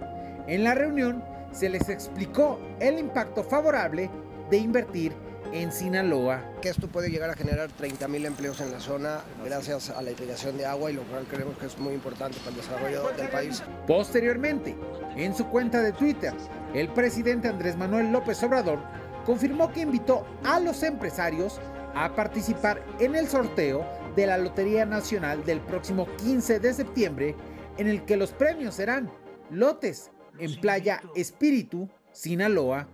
en 0.47 0.64
la 0.64 0.75
reunión 0.75 1.23
se 1.52 1.69
les 1.69 1.88
explicó 1.88 2.61
el 2.81 2.99
impacto 2.99 3.45
favorable 3.45 4.11
de 4.50 4.57
invertir 4.59 5.12
en 5.55 5.73
Sinaloa. 5.73 6.43
Que 6.61 6.69
esto 6.69 6.89
puede 6.89 7.11
llegar 7.11 7.31
a 7.31 7.35
generar 7.35 7.71
30 7.71 8.09
mil 8.09 8.27
empleos 8.27 8.61
en 8.61 8.73
la 8.73 8.81
zona 8.81 9.21
gracias 9.45 9.89
a 9.89 10.03
la 10.03 10.11
irrigación 10.11 10.59
de 10.59 10.67
agua 10.67 10.91
y 10.91 10.95
lo 10.95 11.03
cual 11.05 11.25
creemos 11.31 11.57
que 11.57 11.67
es 11.67 11.79
muy 11.79 11.95
importante 11.95 12.39
para 12.39 12.51
el 12.51 12.57
desarrollo 12.57 13.11
del 13.17 13.29
país. 13.29 13.63
Posteriormente, 13.87 14.77
en 15.17 15.35
su 15.35 15.47
cuenta 15.47 15.81
de 15.81 15.93
Twitter, 15.93 16.35
el 16.75 16.89
presidente 16.89 17.49
Andrés 17.49 17.77
Manuel 17.77 18.11
López 18.11 18.43
Obrador 18.43 18.81
confirmó 19.25 19.73
que 19.73 19.81
invitó 19.81 20.27
a 20.43 20.59
los 20.59 20.83
empresarios 20.83 21.61
a 21.95 22.15
participar 22.15 22.85
en 22.99 23.15
el 23.15 23.29
sorteo 23.29 23.87
de 24.17 24.27
la 24.27 24.37
Lotería 24.37 24.85
Nacional 24.85 25.45
del 25.45 25.61
próximo 25.61 26.09
15 26.17 26.59
de 26.59 26.75
septiembre, 26.75 27.37
en 27.79 27.87
el 27.87 28.05
que 28.05 28.17
los 28.17 28.33
premios 28.33 28.75
serán 28.75 29.11
lotes 29.51 30.11
en 30.39 30.61
Playa 30.61 31.01
Espíritu, 31.15 31.89
Sinaloa. 32.13 32.89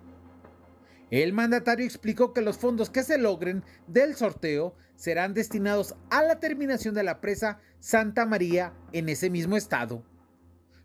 El 1.10 1.32
mandatario 1.32 1.84
explicó 1.84 2.32
que 2.32 2.40
los 2.40 2.58
fondos 2.58 2.88
que 2.88 3.02
se 3.02 3.18
logren 3.18 3.64
del 3.88 4.14
sorteo 4.14 4.74
serán 4.94 5.34
destinados 5.34 5.96
a 6.08 6.22
la 6.22 6.38
terminación 6.38 6.94
de 6.94 7.02
la 7.02 7.20
presa 7.20 7.58
Santa 7.80 8.26
María 8.26 8.72
en 8.92 9.08
ese 9.08 9.28
mismo 9.28 9.56
estado. 9.56 10.04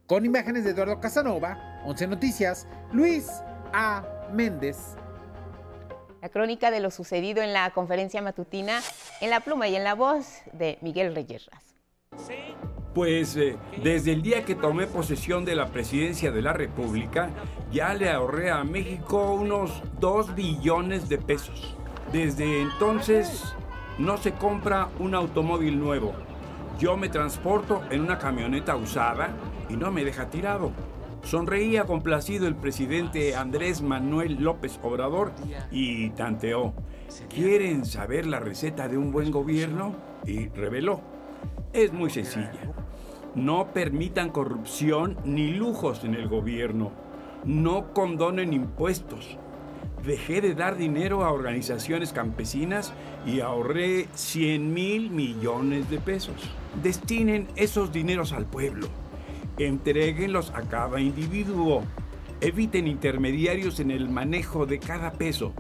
Con 0.08 0.26
imágenes 0.26 0.64
de 0.64 0.72
Eduardo 0.72 1.00
Casanova, 1.00 1.82
11 1.86 2.08
Noticias, 2.08 2.68
Luis 2.92 3.28
A. 3.72 4.04
Méndez. 4.34 4.78
La 6.22 6.30
crónica 6.30 6.72
de 6.72 6.80
lo 6.80 6.90
sucedido 6.90 7.44
en 7.44 7.54
la 7.54 7.70
conferencia 7.72 8.22
matutina 8.22 8.82
en 9.22 9.30
la 9.30 9.42
pluma 9.42 9.68
y 9.68 9.76
en 9.76 9.84
la 9.84 9.94
voz 9.94 10.42
de 10.54 10.80
Miguel 10.82 11.14
Reyes 11.14 11.50
Pues 12.96 13.36
eh, 13.36 13.58
desde 13.84 14.14
el 14.14 14.22
día 14.22 14.46
que 14.46 14.56
tomé 14.56 14.88
posesión 14.88 15.44
de 15.44 15.54
la 15.54 15.68
presidencia 15.68 16.32
de 16.32 16.42
la 16.42 16.54
República, 16.54 17.30
ya 17.70 17.94
le 17.94 18.10
ahorré 18.10 18.52
a 18.52 18.64
México 18.64 19.34
unos 19.34 19.84
2 20.00 20.34
billones 20.34 21.10
de 21.10 21.18
pesos. 21.18 21.76
Desde 22.14 22.62
entonces 22.62 23.54
no 23.98 24.16
se 24.16 24.32
compra 24.32 24.88
un 24.98 25.14
automóvil 25.14 25.78
nuevo. 25.78 26.14
Yo 26.80 26.96
me 26.96 27.10
transporto 27.10 27.82
en 27.92 28.00
una 28.00 28.18
camioneta 28.18 28.78
usada 28.78 29.36
y 29.70 29.76
no 29.76 29.92
me 29.92 30.06
deja 30.06 30.30
tirado. 30.30 30.72
Sonreía 31.22 31.84
complacido 31.84 32.48
el 32.48 32.56
presidente 32.56 33.36
Andrés 33.36 33.82
Manuel 33.82 34.42
López 34.42 34.80
Obrador 34.82 35.34
y 35.70 36.12
tanteó. 36.12 36.74
¿Quieren 37.28 37.86
saber 37.86 38.26
la 38.26 38.40
receta 38.40 38.88
de 38.88 38.98
un 38.98 39.12
buen 39.12 39.32
gobierno? 39.32 39.98
Y 40.26 40.48
reveló. 40.48 41.02
Es 41.74 41.92
muy 41.92 42.10
sencilla. 42.10 42.54
No 43.36 43.74
permitan 43.74 44.30
corrupción 44.30 45.18
ni 45.26 45.54
lujos 45.54 46.04
en 46.04 46.16
el 46.16 46.28
gobierno. 46.28 46.92
No 47.44 47.94
condonen 47.94 48.54
impuestos. 48.54 49.38
Dejé 50.06 50.42
de 50.42 50.56
dar 50.56 50.78
dinero 50.78 51.24
a 51.26 51.32
organizaciones 51.32 52.14
campesinas 52.14 52.94
y 53.26 53.42
ahorré 53.42 54.08
100 54.14 54.74
mil 54.74 55.10
millones 55.10 55.90
de 55.90 56.00
pesos. 56.00 56.36
Destinen 56.82 57.48
esos 57.56 57.92
dineros 57.92 58.34
al 58.34 58.46
pueblo 58.46 58.88
Entréguenlos 59.58 60.52
a 60.54 60.64
cada 60.64 61.00
individuo. 61.00 61.84
Eviten 62.42 62.88
intermediarios 62.88 63.80
en 63.80 63.90
el 63.90 64.10
manejo 64.10 64.66
de 64.66 64.80
cada 64.80 65.14
peso. 65.14 65.54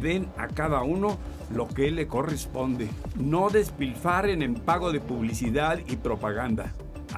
Den 0.00 0.28
a 0.36 0.46
cada 0.46 0.82
uno 0.82 1.18
lo 1.52 1.66
que 1.66 1.90
le 1.90 2.06
corresponde. 2.06 2.88
No 3.16 3.50
despilfaren 3.50 4.42
en 4.42 4.54
pago 4.54 4.92
de 4.92 5.00
publicidad 5.00 5.80
y 5.88 5.96
propaganda. 5.96 6.72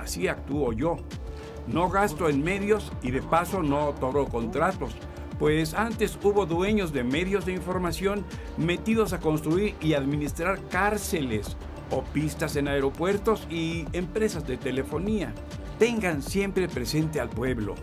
Así 0.04 0.28
actúo 0.28 0.72
yo. 0.74 0.98
No 1.66 1.88
gasto 1.88 2.28
en 2.28 2.44
medios 2.44 2.92
y 3.02 3.10
de 3.10 3.22
paso 3.22 3.62
no 3.62 3.86
otorgo 3.86 4.26
contratos, 4.26 4.92
pues 5.38 5.72
antes 5.72 6.18
hubo 6.22 6.44
dueños 6.44 6.92
de 6.92 7.02
medios 7.02 7.46
de 7.46 7.52
información 7.52 8.24
metidos 8.58 9.14
a 9.14 9.20
construir 9.20 9.74
y 9.80 9.94
administrar 9.94 10.60
cárceles 10.68 11.56
o 11.90 12.02
pistas 12.02 12.56
en 12.56 12.68
aeropuertos 12.68 13.46
y 13.50 13.86
empresas 13.94 14.46
de 14.46 14.58
telefonía 14.58 15.32
tengan 15.78 16.22
siempre 16.22 16.68
presente 16.68 17.18
al 17.18 17.30
pueblo. 17.30 17.74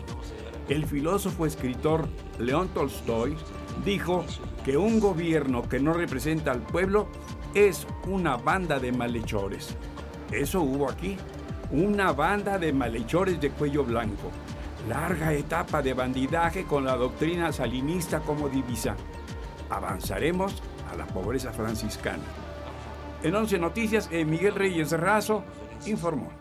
El 0.69 0.85
filósofo 0.85 1.47
escritor 1.47 2.07
León 2.39 2.69
Tolstoy 2.73 3.35
dijo 3.83 4.23
que 4.63 4.77
un 4.77 4.99
gobierno 4.99 5.67
que 5.67 5.79
no 5.79 5.93
representa 5.93 6.51
al 6.51 6.61
pueblo 6.61 7.07
es 7.55 7.87
una 8.07 8.37
banda 8.37 8.79
de 8.79 8.91
malhechores. 8.91 9.75
Eso 10.31 10.61
hubo 10.61 10.89
aquí, 10.89 11.17
una 11.71 12.11
banda 12.11 12.57
de 12.57 12.73
malhechores 12.73 13.39
de 13.39 13.51
cuello 13.51 13.83
blanco. 13.83 14.31
Larga 14.89 15.33
etapa 15.33 15.81
de 15.81 15.93
bandidaje 15.93 16.65
con 16.65 16.85
la 16.85 16.95
doctrina 16.95 17.51
salinista 17.51 18.19
como 18.19 18.49
divisa. 18.49 18.95
Avanzaremos 19.69 20.61
a 20.91 20.95
la 20.95 21.05
pobreza 21.05 21.51
franciscana. 21.51 22.23
En 23.23 23.35
11 23.35 23.59
Noticias, 23.59 24.09
eh, 24.11 24.25
Miguel 24.25 24.55
Reyes 24.55 24.91
Razo 24.91 25.43
informó 25.85 26.40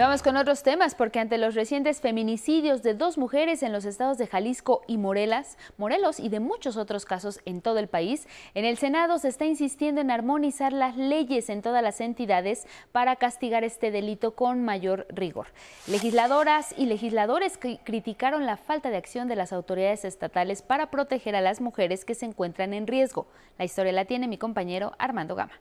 vamos 0.00 0.22
con 0.22 0.36
otros 0.36 0.62
temas, 0.62 0.94
porque 0.94 1.18
ante 1.18 1.38
los 1.38 1.56
recientes 1.56 2.00
feminicidios 2.00 2.84
de 2.84 2.94
dos 2.94 3.18
mujeres 3.18 3.64
en 3.64 3.72
los 3.72 3.84
estados 3.84 4.16
de 4.16 4.28
Jalisco 4.28 4.82
y 4.86 4.96
Morelos, 4.96 5.56
Morelos 5.76 6.20
y 6.20 6.28
de 6.28 6.38
muchos 6.38 6.76
otros 6.76 7.04
casos 7.04 7.40
en 7.46 7.62
todo 7.62 7.80
el 7.80 7.88
país, 7.88 8.28
en 8.54 8.64
el 8.64 8.78
Senado 8.78 9.18
se 9.18 9.26
está 9.26 9.44
insistiendo 9.44 10.00
en 10.00 10.12
armonizar 10.12 10.72
las 10.72 10.96
leyes 10.96 11.48
en 11.48 11.62
todas 11.62 11.82
las 11.82 12.00
entidades 12.00 12.66
para 12.92 13.16
castigar 13.16 13.64
este 13.64 13.90
delito 13.90 14.36
con 14.36 14.62
mayor 14.64 15.06
rigor. 15.08 15.48
Legisladoras 15.88 16.74
y 16.78 16.86
legisladores 16.86 17.58
criticaron 17.58 18.46
la 18.46 18.56
falta 18.56 18.90
de 18.90 18.98
acción 18.98 19.26
de 19.26 19.34
las 19.34 19.52
autoridades 19.52 20.04
estatales 20.04 20.62
para 20.62 20.90
proteger 20.90 21.34
a 21.34 21.40
las 21.40 21.60
mujeres 21.60 22.04
que 22.04 22.14
se 22.14 22.26
encuentran 22.26 22.72
en 22.72 22.86
riesgo. 22.86 23.26
La 23.58 23.64
historia 23.64 23.92
la 23.92 24.04
tiene 24.04 24.28
mi 24.28 24.38
compañero 24.38 24.92
Armando 24.98 25.34
Gama. 25.34 25.54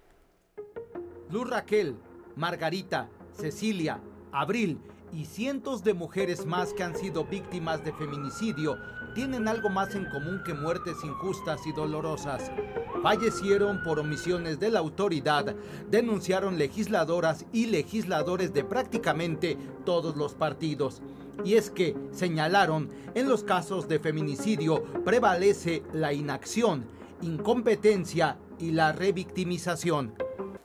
Luz 1.32 1.50
Raquel, 1.50 1.96
Margarita, 2.36 3.10
Cecilia, 3.34 4.00
Abril 4.32 4.80
y 5.14 5.26
cientos 5.26 5.84
de 5.84 5.94
mujeres 5.94 6.46
más 6.46 6.74
que 6.74 6.84
han 6.84 6.96
sido 6.96 7.24
víctimas 7.26 7.84
de 7.84 7.94
feminicidio 7.94 8.78
tienen 9.16 9.48
algo 9.48 9.70
más 9.70 9.96
en 9.96 10.06
común 10.06 10.42
que 10.46 10.54
muertes 10.54 10.98
injustas 11.04 11.66
y 11.66 11.72
dolorosas. 11.72 12.52
Fallecieron 13.02 13.82
por 13.84 14.00
omisiones 14.00 14.60
de 14.60 14.70
la 14.70 14.80
autoridad, 14.80 15.56
denunciaron 15.90 16.58
legisladoras 16.58 17.46
y 17.52 17.68
legisladores 17.68 18.54
de 18.54 18.64
prácticamente 18.64 19.58
todos 19.86 20.18
los 20.18 20.36
partidos. 20.36 21.02
Y 21.44 21.56
es 21.56 21.70
que, 21.70 21.96
señalaron, 22.12 22.90
en 23.16 23.28
los 23.28 23.44
casos 23.44 23.88
de 23.88 24.00
feminicidio 24.00 24.84
prevalece 25.06 25.84
la 25.94 26.14
inacción, 26.14 26.86
incompetencia 27.22 28.38
y 28.60 28.72
la 28.72 28.92
revictimización. 28.92 30.14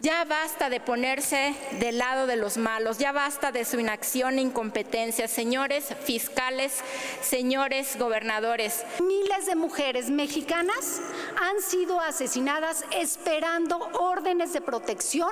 Ya 0.02 0.24
basta 0.24 0.68
de 0.68 0.80
ponerse 0.80 1.54
del 1.78 1.98
lado 1.98 2.26
de 2.26 2.34
los 2.34 2.56
malos, 2.56 2.98
ya 2.98 3.12
basta 3.12 3.52
de 3.52 3.64
su 3.64 3.78
inacción 3.78 4.36
e 4.36 4.40
incompetencia, 4.40 5.28
señores 5.28 5.94
fiscales, 6.02 6.80
señores 7.22 7.96
gobernadores. 7.96 8.84
Miles 8.98 9.46
de 9.46 9.54
mujeres 9.54 10.10
mexicanas 10.10 11.00
han 11.40 11.62
sido 11.62 12.00
asesinadas 12.00 12.84
esperando 12.90 13.78
órdenes 14.00 14.52
de 14.52 14.60
protección 14.60 15.30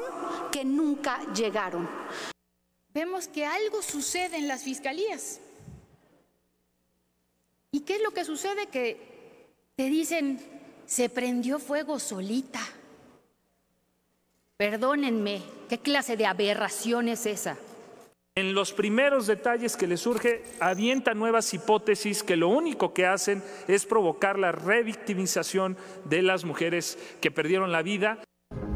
que 0.53 0.65
nunca 0.65 1.19
llegaron. 1.35 1.91
Vemos 2.95 3.27
que 3.27 3.45
algo 3.45 3.83
sucede 3.83 4.37
en 4.37 4.47
las 4.47 4.62
fiscalías. 4.62 5.41
¿Y 7.73 7.81
qué 7.81 7.97
es 7.97 8.03
lo 8.03 8.12
que 8.12 8.25
sucede? 8.25 8.69
Que 8.69 9.50
te 9.75 9.87
dicen, 9.87 10.39
se 10.87 11.09
prendió 11.09 11.59
fuego 11.59 11.99
solita. 11.99 12.61
Perdónenme, 14.61 15.40
¿qué 15.71 15.79
clase 15.79 16.19
de 16.19 16.26
aberración 16.26 17.09
es 17.09 17.25
esa? 17.25 17.57
En 18.37 18.52
los 18.52 18.75
primeros 18.75 19.26
detalles 19.26 19.75
que 19.75 19.87
le 19.87 19.97
surge, 19.97 20.43
avienta 20.61 21.14
nuevas 21.14 21.55
hipótesis 21.55 22.23
que 22.23 22.37
lo 22.37 22.49
único 22.49 22.93
que 22.93 23.07
hacen 23.07 23.43
es 23.69 23.87
provocar 23.87 24.38
la 24.38 24.52
revictimización 24.52 25.79
de 26.05 26.21
las 26.21 26.45
mujeres 26.45 26.99
que 27.23 27.31
perdieron 27.31 27.73
la 27.73 27.81
vida. 27.81 28.19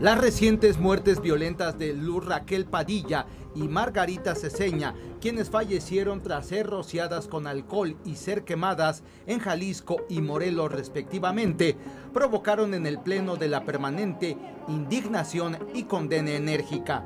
Las 0.00 0.18
recientes 0.18 0.78
muertes 0.78 1.20
violentas 1.20 1.78
de 1.78 1.94
Luz 1.94 2.26
Raquel 2.26 2.66
Padilla 2.66 3.26
y 3.54 3.68
Margarita 3.68 4.34
Ceseña, 4.34 4.94
quienes 5.20 5.50
fallecieron 5.50 6.20
tras 6.20 6.46
ser 6.46 6.66
rociadas 6.66 7.28
con 7.28 7.46
alcohol 7.46 7.96
y 8.04 8.16
ser 8.16 8.44
quemadas 8.44 9.02
en 9.26 9.38
Jalisco 9.38 10.04
y 10.08 10.20
Morelos 10.20 10.72
respectivamente, 10.72 11.76
provocaron 12.12 12.74
en 12.74 12.86
el 12.86 12.98
Pleno 12.98 13.36
de 13.36 13.48
la 13.48 13.64
Permanente 13.64 14.36
indignación 14.68 15.58
y 15.74 15.84
condena 15.84 16.32
enérgica. 16.32 17.04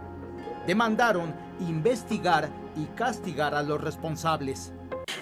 Demandaron 0.67 1.35
investigar 1.61 2.51
y 2.75 2.87
castigar 2.97 3.55
a 3.55 3.63
los 3.63 3.81
responsables. 3.81 4.73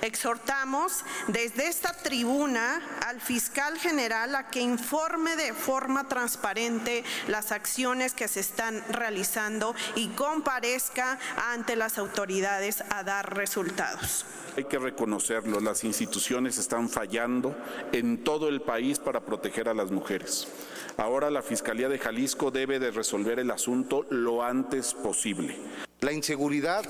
Exhortamos 0.02 1.04
desde 1.28 1.68
esta 1.68 1.92
tribuna 1.92 2.80
al 3.06 3.20
fiscal 3.20 3.78
general 3.78 4.34
a 4.34 4.48
que 4.48 4.60
informe 4.60 5.36
de 5.36 5.52
forma 5.52 6.08
transparente 6.08 7.04
las 7.28 7.52
acciones 7.52 8.12
que 8.12 8.28
se 8.28 8.40
están 8.40 8.82
realizando 8.88 9.74
y 9.94 10.08
comparezca 10.08 11.18
ante 11.52 11.76
las 11.76 11.98
autoridades 11.98 12.82
a 12.90 13.02
dar 13.02 13.36
resultados. 13.36 14.24
Hay 14.56 14.64
que 14.64 14.78
reconocerlo, 14.78 15.60
las 15.60 15.84
instituciones 15.84 16.56
están 16.56 16.88
fallando 16.88 17.54
en 17.92 18.24
todo 18.24 18.48
el 18.48 18.62
país 18.62 18.98
para 18.98 19.20
proteger 19.20 19.68
a 19.68 19.74
las 19.74 19.90
mujeres. 19.90 20.48
Ahora 20.96 21.30
la 21.30 21.42
Fiscalía 21.42 21.90
de 21.90 21.98
Jalisco 21.98 22.50
debe 22.50 22.78
de 22.78 22.90
resolver 22.90 23.38
el 23.38 23.50
asunto 23.50 24.06
lo 24.08 24.42
antes 24.42 24.94
posible. 24.94 25.58
La 26.00 26.12
inseguridad 26.12 26.84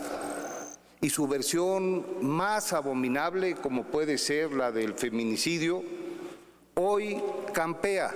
y 1.00 1.11
su 1.11 1.26
versión 1.26 2.05
más 2.23 2.73
abominable, 2.73 3.55
como 3.55 3.85
puede 3.85 4.19
ser 4.19 4.53
la 4.53 4.73
del 4.73 4.95
feminicidio, 4.95 5.83
hoy 6.75 7.23
campea 7.53 8.15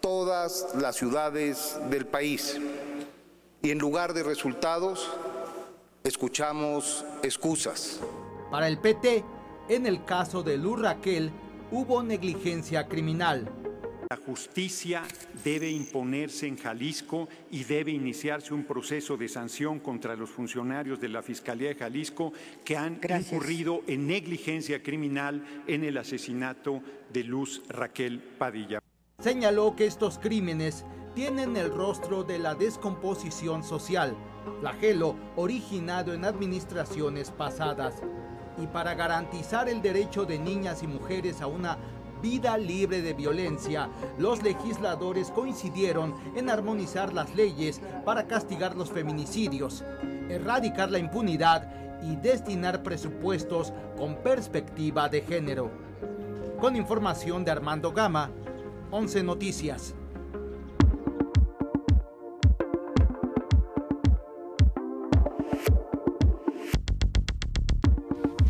todas 0.00 0.74
las 0.78 0.96
ciudades 0.96 1.78
del 1.90 2.06
país. 2.06 2.58
Y 3.62 3.70
en 3.70 3.78
lugar 3.78 4.14
de 4.14 4.22
resultados, 4.22 5.10
escuchamos 6.04 7.04
excusas. 7.22 8.00
Para 8.50 8.68
el 8.68 8.78
PT, 8.78 9.24
en 9.68 9.86
el 9.86 10.04
caso 10.04 10.42
de 10.42 10.56
Luz 10.56 10.80
Raquel, 10.80 11.30
hubo 11.70 12.02
negligencia 12.02 12.86
criminal. 12.86 13.48
La 14.08 14.16
justicia 14.18 15.02
debe 15.42 15.68
imponerse 15.68 16.46
en 16.46 16.56
Jalisco 16.56 17.28
y 17.50 17.64
debe 17.64 17.90
iniciarse 17.90 18.54
un 18.54 18.62
proceso 18.62 19.16
de 19.16 19.28
sanción 19.28 19.80
contra 19.80 20.14
los 20.14 20.30
funcionarios 20.30 21.00
de 21.00 21.08
la 21.08 21.22
Fiscalía 21.22 21.70
de 21.70 21.74
Jalisco 21.74 22.32
que 22.64 22.76
han 22.76 23.00
incurrido 23.02 23.82
en 23.88 24.06
negligencia 24.06 24.80
criminal 24.80 25.44
en 25.66 25.82
el 25.82 25.98
asesinato 25.98 26.82
de 27.12 27.24
Luz 27.24 27.62
Raquel 27.68 28.20
Padilla. 28.20 28.78
Señaló 29.18 29.74
que 29.74 29.86
estos 29.86 30.18
crímenes 30.18 30.84
tienen 31.16 31.56
el 31.56 31.72
rostro 31.74 32.22
de 32.22 32.38
la 32.38 32.54
descomposición 32.54 33.64
social, 33.64 34.16
flagelo 34.60 35.16
originado 35.34 36.14
en 36.14 36.24
administraciones 36.24 37.32
pasadas. 37.32 38.02
Y 38.58 38.66
para 38.68 38.94
garantizar 38.94 39.68
el 39.68 39.82
derecho 39.82 40.24
de 40.24 40.38
niñas 40.38 40.82
y 40.82 40.86
mujeres 40.86 41.42
a 41.42 41.46
una 41.46 41.76
vida 42.26 42.58
libre 42.58 43.02
de 43.02 43.14
violencia, 43.14 43.88
los 44.18 44.42
legisladores 44.42 45.30
coincidieron 45.30 46.12
en 46.34 46.50
armonizar 46.50 47.12
las 47.12 47.32
leyes 47.36 47.80
para 48.04 48.26
castigar 48.26 48.74
los 48.74 48.90
feminicidios, 48.90 49.84
erradicar 50.28 50.90
la 50.90 50.98
impunidad 50.98 51.70
y 52.02 52.16
destinar 52.16 52.82
presupuestos 52.82 53.72
con 53.96 54.16
perspectiva 54.16 55.08
de 55.08 55.20
género. 55.20 55.70
Con 56.58 56.74
información 56.74 57.44
de 57.44 57.52
Armando 57.52 57.92
Gama, 57.92 58.32
11 58.90 59.22
Noticias. 59.22 59.94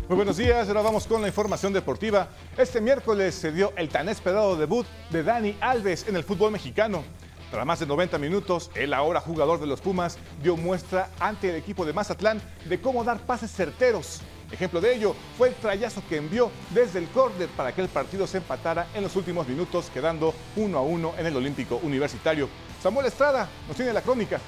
Muy 0.07 0.15
buenos 0.15 0.37
días, 0.37 0.65
ahora 0.69 0.83
vamos 0.83 1.05
con 1.05 1.21
la 1.21 1.27
información 1.27 1.73
deportiva. 1.73 2.29
Este 2.57 2.79
miércoles 2.79 3.35
se 3.35 3.51
dio 3.51 3.73
el 3.75 3.89
tan 3.89 4.07
esperado 4.07 4.55
debut 4.55 4.87
de 5.09 5.21
Dani 5.21 5.57
Alves 5.59 6.07
en 6.07 6.15
el 6.15 6.23
fútbol 6.23 6.49
mexicano. 6.49 7.03
Tras 7.51 7.65
más 7.65 7.81
de 7.81 7.87
90 7.87 8.17
minutos, 8.17 8.71
el 8.73 8.93
ahora 8.93 9.19
jugador 9.19 9.59
de 9.59 9.67
los 9.67 9.81
Pumas 9.81 10.17
dio 10.41 10.55
muestra 10.55 11.09
ante 11.19 11.49
el 11.49 11.57
equipo 11.57 11.85
de 11.85 11.91
Mazatlán 11.91 12.41
de 12.69 12.79
cómo 12.79 13.03
dar 13.03 13.19
pases 13.19 13.51
certeros. 13.51 14.21
Ejemplo 14.49 14.79
de 14.79 14.95
ello 14.95 15.13
fue 15.37 15.49
el 15.49 15.55
trayazo 15.55 16.01
que 16.07 16.15
envió 16.15 16.51
desde 16.69 16.99
el 16.99 17.09
córner 17.09 17.49
para 17.49 17.75
que 17.75 17.81
el 17.81 17.89
partido 17.89 18.27
se 18.27 18.37
empatara 18.37 18.87
en 18.93 19.03
los 19.03 19.13
últimos 19.17 19.45
minutos, 19.45 19.91
quedando 19.93 20.33
uno 20.55 20.77
a 20.77 20.83
uno 20.83 21.15
en 21.17 21.25
el 21.25 21.35
Olímpico 21.35 21.81
Universitario. 21.83 22.47
Samuel 22.81 23.07
Estrada 23.07 23.49
nos 23.67 23.75
tiene 23.75 23.91
la 23.91 24.01
crónica. 24.01 24.39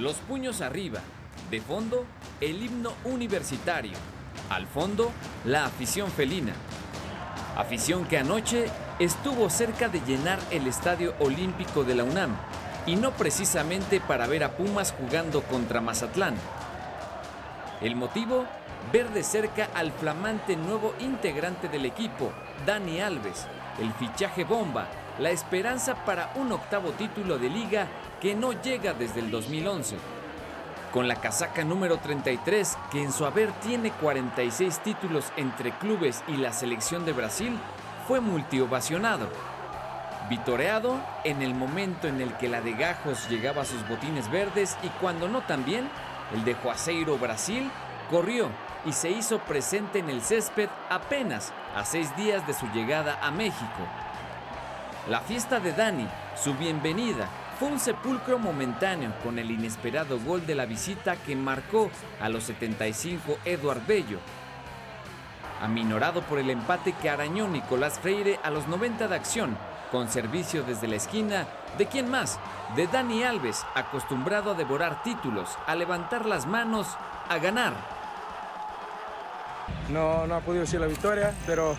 Los 0.00 0.16
puños 0.16 0.62
arriba. 0.62 1.00
De 1.50 1.60
fondo, 1.60 2.06
el 2.40 2.62
himno 2.62 2.94
universitario. 3.04 3.92
Al 4.48 4.66
fondo, 4.66 5.12
la 5.44 5.66
afición 5.66 6.10
felina. 6.10 6.54
Afición 7.54 8.06
que 8.06 8.16
anoche 8.16 8.70
estuvo 8.98 9.50
cerca 9.50 9.90
de 9.90 10.00
llenar 10.00 10.38
el 10.50 10.66
Estadio 10.66 11.12
Olímpico 11.20 11.84
de 11.84 11.94
la 11.94 12.04
UNAM, 12.04 12.34
y 12.86 12.96
no 12.96 13.10
precisamente 13.10 14.00
para 14.00 14.26
ver 14.26 14.42
a 14.42 14.52
Pumas 14.52 14.94
jugando 14.98 15.42
contra 15.42 15.82
Mazatlán. 15.82 16.34
El 17.82 17.94
motivo, 17.94 18.46
ver 18.94 19.10
de 19.10 19.22
cerca 19.22 19.68
al 19.74 19.92
flamante 19.92 20.56
nuevo 20.56 20.94
integrante 21.00 21.68
del 21.68 21.84
equipo, 21.84 22.32
Dani 22.64 23.02
Alves, 23.02 23.46
el 23.78 23.92
fichaje 23.92 24.44
bomba, 24.44 24.88
la 25.20 25.30
esperanza 25.30 25.94
para 26.06 26.32
un 26.36 26.50
octavo 26.50 26.92
título 26.92 27.38
de 27.38 27.50
liga 27.50 27.86
que 28.20 28.34
no 28.34 28.52
llega 28.52 28.94
desde 28.94 29.20
el 29.20 29.30
2011. 29.30 29.96
Con 30.92 31.08
la 31.08 31.16
casaca 31.16 31.62
número 31.62 31.98
33, 31.98 32.78
que 32.90 33.02
en 33.02 33.12
su 33.12 33.26
haber 33.26 33.52
tiene 33.60 33.92
46 33.92 34.80
títulos 34.80 35.30
entre 35.36 35.72
clubes 35.72 36.24
y 36.26 36.36
la 36.38 36.52
selección 36.54 37.04
de 37.04 37.12
Brasil, 37.12 37.56
fue 38.08 38.20
multiovacionado. 38.20 39.28
Vitoreado 40.30 40.98
en 41.24 41.42
el 41.42 41.54
momento 41.54 42.08
en 42.08 42.20
el 42.22 42.32
que 42.38 42.48
la 42.48 42.62
de 42.62 42.72
Gajos 42.72 43.28
llegaba 43.28 43.62
a 43.62 43.66
sus 43.66 43.86
botines 43.86 44.30
verdes 44.30 44.78
y 44.82 44.88
cuando 45.00 45.28
no 45.28 45.42
también, 45.42 45.88
el 46.34 46.44
de 46.44 46.54
Juazeiro 46.54 47.18
Brasil 47.18 47.70
corrió 48.10 48.48
y 48.86 48.92
se 48.92 49.10
hizo 49.10 49.38
presente 49.40 49.98
en 49.98 50.08
el 50.08 50.22
césped 50.22 50.70
apenas 50.88 51.52
a 51.76 51.84
seis 51.84 52.16
días 52.16 52.46
de 52.46 52.54
su 52.54 52.66
llegada 52.68 53.18
a 53.22 53.30
México. 53.30 53.86
La 55.10 55.18
fiesta 55.18 55.58
de 55.58 55.72
Dani, 55.72 56.06
su 56.40 56.54
bienvenida, 56.54 57.28
fue 57.58 57.66
un 57.66 57.80
sepulcro 57.80 58.38
momentáneo 58.38 59.12
con 59.24 59.40
el 59.40 59.50
inesperado 59.50 60.20
gol 60.20 60.46
de 60.46 60.54
la 60.54 60.66
visita 60.66 61.16
que 61.16 61.34
marcó 61.34 61.90
a 62.20 62.28
los 62.28 62.44
75 62.44 63.38
Eduard 63.44 63.84
Bello. 63.88 64.20
Aminorado 65.60 66.22
por 66.22 66.38
el 66.38 66.48
empate 66.48 66.92
que 66.92 67.10
arañó 67.10 67.48
Nicolás 67.48 67.98
Freire 67.98 68.38
a 68.44 68.50
los 68.50 68.68
90 68.68 69.08
de 69.08 69.16
acción, 69.16 69.58
con 69.90 70.08
servicio 70.08 70.62
desde 70.62 70.86
la 70.86 70.94
esquina, 70.94 71.48
¿de 71.76 71.86
quién 71.86 72.08
más? 72.08 72.38
De 72.76 72.86
Dani 72.86 73.24
Alves, 73.24 73.66
acostumbrado 73.74 74.52
a 74.52 74.54
devorar 74.54 75.02
títulos, 75.02 75.58
a 75.66 75.74
levantar 75.74 76.24
las 76.24 76.46
manos, 76.46 76.86
a 77.28 77.36
ganar. 77.38 77.72
No, 79.88 80.28
no 80.28 80.36
ha 80.36 80.40
podido 80.40 80.64
ser 80.66 80.82
la 80.82 80.86
victoria, 80.86 81.34
pero 81.46 81.74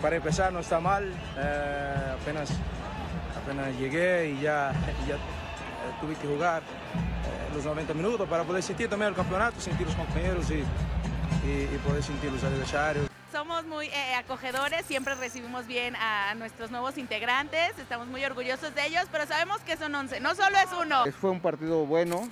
para 0.00 0.16
empezar 0.16 0.52
no 0.52 0.60
está 0.60 0.80
mal. 0.80 1.12
Eh, 1.36 2.14
apenas, 2.20 2.50
apenas 3.42 3.76
llegué 3.78 4.30
y 4.30 4.40
ya, 4.40 4.72
ya 5.08 5.14
eh, 5.16 5.18
tuve 6.00 6.14
que 6.14 6.26
jugar 6.26 6.62
eh, 6.62 7.54
los 7.54 7.64
90 7.64 7.94
minutos 7.94 8.28
para 8.28 8.44
poder 8.44 8.62
sentir 8.62 8.88
también 8.88 9.10
el 9.10 9.16
campeonato, 9.16 9.60
sentir 9.60 9.86
los 9.86 9.96
compañeros 9.96 10.50
y, 10.50 10.64
y, 11.46 11.74
y 11.74 11.80
poder 11.86 12.02
sentir 12.02 12.32
los 12.32 12.42
adversarios. 12.44 13.08
Somos 13.32 13.66
muy 13.66 13.88
eh, 13.88 14.14
acogedores, 14.14 14.86
siempre 14.86 15.14
recibimos 15.14 15.66
bien 15.66 15.94
a 15.96 16.34
nuestros 16.34 16.70
nuevos 16.70 16.96
integrantes, 16.96 17.78
estamos 17.78 18.06
muy 18.08 18.24
orgullosos 18.24 18.74
de 18.74 18.86
ellos, 18.86 19.04
pero 19.12 19.26
sabemos 19.26 19.60
que 19.60 19.76
son 19.76 19.94
11, 19.94 20.20
no 20.20 20.34
solo 20.34 20.56
es 20.58 20.68
uno. 20.80 21.04
Fue 21.20 21.30
un 21.30 21.40
partido 21.40 21.84
bueno, 21.84 22.28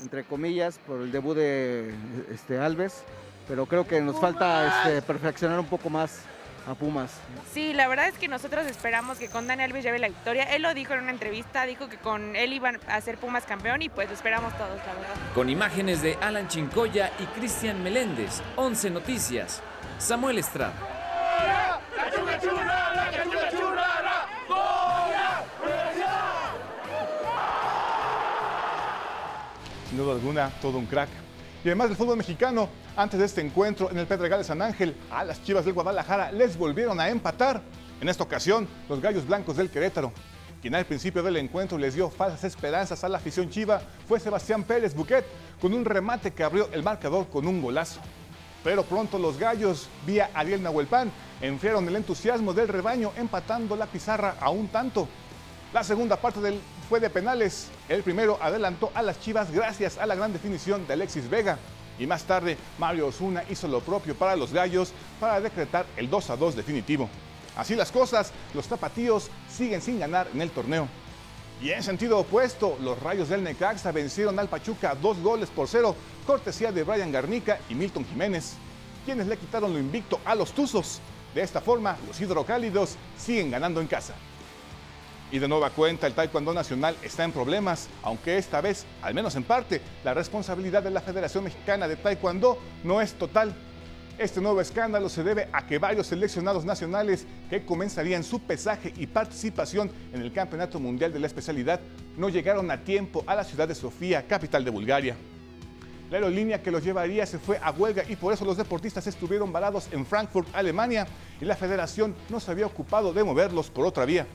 entre 0.00 0.24
comillas, 0.24 0.78
por 0.86 1.02
el 1.02 1.12
debut 1.12 1.36
de 1.36 1.94
este, 2.32 2.58
Alves, 2.58 3.04
pero 3.46 3.66
creo 3.66 3.86
que 3.86 4.00
nos 4.00 4.18
falta 4.18 4.86
este, 4.86 5.02
perfeccionar 5.02 5.60
un 5.60 5.66
poco 5.66 5.90
más 5.90 6.22
a 6.70 6.74
Pumas. 6.74 7.10
Sí, 7.52 7.72
la 7.72 7.88
verdad 7.88 8.08
es 8.08 8.18
que 8.18 8.28
nosotros 8.28 8.66
esperamos 8.66 9.18
que 9.18 9.28
con 9.28 9.46
Dani 9.46 9.62
Alves 9.62 9.84
lleve 9.84 9.98
la 9.98 10.08
victoria. 10.08 10.44
Él 10.44 10.62
lo 10.62 10.72
dijo 10.74 10.94
en 10.94 11.00
una 11.00 11.10
entrevista, 11.10 11.66
dijo 11.66 11.88
que 11.88 11.96
con 11.96 12.36
él 12.36 12.52
iban 12.52 12.78
a 12.88 13.00
ser 13.00 13.18
Pumas 13.18 13.44
campeón 13.44 13.82
y 13.82 13.88
pues 13.88 14.08
lo 14.08 14.14
esperamos 14.14 14.56
todos, 14.56 14.78
la 14.86 14.94
verdad. 14.94 15.14
Con 15.34 15.50
imágenes 15.50 16.02
de 16.02 16.16
Alan 16.20 16.48
Chincoya 16.48 17.12
y 17.18 17.24
Cristian 17.38 17.82
Meléndez, 17.82 18.42
11 18.56 18.90
Noticias, 18.90 19.62
Samuel 19.98 20.38
Estrada. 20.38 20.72
Sin 29.88 29.98
duda 29.98 30.14
alguna, 30.14 30.50
todo 30.60 30.78
un 30.78 30.86
crack. 30.86 31.08
Y 31.62 31.68
además 31.68 31.88
del 31.88 31.98
fútbol 31.98 32.16
mexicano, 32.16 32.70
antes 32.96 33.20
de 33.20 33.26
este 33.26 33.42
encuentro 33.42 33.90
en 33.90 33.98
el 33.98 34.06
Pedregal 34.06 34.38
de 34.38 34.44
San 34.44 34.62
Ángel, 34.62 34.96
a 35.10 35.24
las 35.24 35.42
Chivas 35.44 35.66
del 35.66 35.74
Guadalajara 35.74 36.32
les 36.32 36.56
volvieron 36.56 36.98
a 36.98 37.10
empatar. 37.10 37.60
En 38.00 38.08
esta 38.08 38.24
ocasión, 38.24 38.66
los 38.88 39.02
Gallos 39.02 39.26
Blancos 39.26 39.58
del 39.58 39.68
Querétaro. 39.68 40.10
Quien 40.62 40.74
al 40.74 40.86
principio 40.86 41.22
del 41.22 41.36
encuentro 41.36 41.76
les 41.76 41.94
dio 41.94 42.08
falsas 42.08 42.44
esperanzas 42.44 43.04
a 43.04 43.10
la 43.10 43.18
afición 43.18 43.50
chiva 43.50 43.82
fue 44.08 44.18
Sebastián 44.18 44.62
Pérez 44.62 44.94
Buquet, 44.94 45.26
con 45.60 45.74
un 45.74 45.84
remate 45.84 46.30
que 46.30 46.44
abrió 46.44 46.70
el 46.72 46.82
marcador 46.82 47.28
con 47.28 47.46
un 47.46 47.60
golazo. 47.60 48.00
Pero 48.64 48.82
pronto 48.82 49.18
los 49.18 49.38
gallos, 49.38 49.88
vía 50.06 50.30
Ariel 50.32 50.62
Nahuelpan, 50.62 51.12
enfriaron 51.42 51.86
el 51.88 51.96
entusiasmo 51.96 52.54
del 52.54 52.68
rebaño, 52.68 53.12
empatando 53.18 53.76
la 53.76 53.86
pizarra 53.86 54.36
a 54.40 54.48
un 54.48 54.68
tanto. 54.68 55.08
La 55.72 55.84
segunda 55.84 56.16
parte 56.16 56.40
fue 56.88 56.98
de 56.98 57.08
penales. 57.08 57.68
El 57.88 58.02
primero 58.02 58.36
adelantó 58.42 58.90
a 58.92 59.02
las 59.02 59.20
Chivas 59.20 59.52
gracias 59.52 59.98
a 59.98 60.06
la 60.06 60.16
gran 60.16 60.32
definición 60.32 60.84
de 60.84 60.94
Alexis 60.94 61.30
Vega. 61.30 61.58
Y 61.96 62.08
más 62.08 62.24
tarde, 62.24 62.56
Mario 62.76 63.06
Osuna 63.06 63.44
hizo 63.48 63.68
lo 63.68 63.80
propio 63.80 64.16
para 64.16 64.34
los 64.34 64.52
Gallos 64.52 64.92
para 65.20 65.40
decretar 65.40 65.86
el 65.96 66.10
2 66.10 66.30
a 66.30 66.36
2 66.36 66.56
definitivo. 66.56 67.08
Así 67.56 67.76
las 67.76 67.92
cosas, 67.92 68.32
los 68.52 68.66
tapatíos 68.66 69.30
siguen 69.48 69.80
sin 69.80 70.00
ganar 70.00 70.26
en 70.34 70.42
el 70.42 70.50
torneo. 70.50 70.88
Y 71.62 71.70
en 71.70 71.84
sentido 71.84 72.18
opuesto, 72.18 72.76
los 72.82 73.00
Rayos 73.00 73.28
del 73.28 73.44
Necaxa 73.44 73.92
vencieron 73.92 74.40
al 74.40 74.48
Pachuca 74.48 74.96
dos 75.00 75.20
goles 75.20 75.50
por 75.50 75.68
cero, 75.68 75.94
cortesía 76.26 76.72
de 76.72 76.82
Brian 76.82 77.12
Garnica 77.12 77.60
y 77.68 77.76
Milton 77.76 78.04
Jiménez, 78.06 78.54
quienes 79.04 79.28
le 79.28 79.36
quitaron 79.36 79.72
lo 79.72 79.78
invicto 79.78 80.18
a 80.24 80.34
los 80.34 80.50
Tuzos. 80.50 81.00
De 81.32 81.42
esta 81.42 81.60
forma, 81.60 81.96
los 82.08 82.20
hidrocálidos 82.20 82.96
siguen 83.16 83.52
ganando 83.52 83.80
en 83.80 83.86
casa. 83.86 84.14
Y 85.32 85.38
de 85.38 85.46
nueva 85.46 85.70
cuenta, 85.70 86.08
el 86.08 86.14
Taekwondo 86.14 86.52
Nacional 86.52 86.96
está 87.04 87.22
en 87.22 87.30
problemas, 87.30 87.88
aunque 88.02 88.36
esta 88.36 88.60
vez, 88.60 88.84
al 89.00 89.14
menos 89.14 89.36
en 89.36 89.44
parte, 89.44 89.80
la 90.02 90.12
responsabilidad 90.12 90.82
de 90.82 90.90
la 90.90 91.00
Federación 91.00 91.44
Mexicana 91.44 91.86
de 91.86 91.94
Taekwondo 91.94 92.58
no 92.82 93.00
es 93.00 93.12
total. 93.12 93.54
Este 94.18 94.40
nuevo 94.40 94.60
escándalo 94.60 95.08
se 95.08 95.22
debe 95.22 95.48
a 95.52 95.66
que 95.66 95.78
varios 95.78 96.08
seleccionados 96.08 96.64
nacionales 96.64 97.26
que 97.48 97.64
comenzarían 97.64 98.24
su 98.24 98.40
pesaje 98.40 98.92
y 98.96 99.06
participación 99.06 99.92
en 100.12 100.20
el 100.20 100.32
Campeonato 100.32 100.80
Mundial 100.80 101.12
de 101.12 101.20
la 101.20 101.28
especialidad 101.28 101.80
no 102.16 102.28
llegaron 102.28 102.68
a 102.72 102.82
tiempo 102.82 103.22
a 103.26 103.36
la 103.36 103.44
ciudad 103.44 103.68
de 103.68 103.76
Sofía, 103.76 104.26
capital 104.26 104.64
de 104.64 104.70
Bulgaria. 104.70 105.16
La 106.10 106.16
aerolínea 106.16 106.60
que 106.60 106.72
los 106.72 106.82
llevaría 106.82 107.24
se 107.24 107.38
fue 107.38 107.58
a 107.62 107.70
huelga 107.70 108.02
y 108.08 108.16
por 108.16 108.34
eso 108.34 108.44
los 108.44 108.56
deportistas 108.56 109.06
estuvieron 109.06 109.52
varados 109.52 109.88
en 109.92 110.04
Frankfurt, 110.04 110.48
Alemania, 110.52 111.06
y 111.40 111.44
la 111.44 111.54
federación 111.54 112.16
no 112.28 112.40
se 112.40 112.50
había 112.50 112.66
ocupado 112.66 113.12
de 113.12 113.22
moverlos 113.22 113.70
por 113.70 113.86
otra 113.86 114.04
vía. 114.04 114.26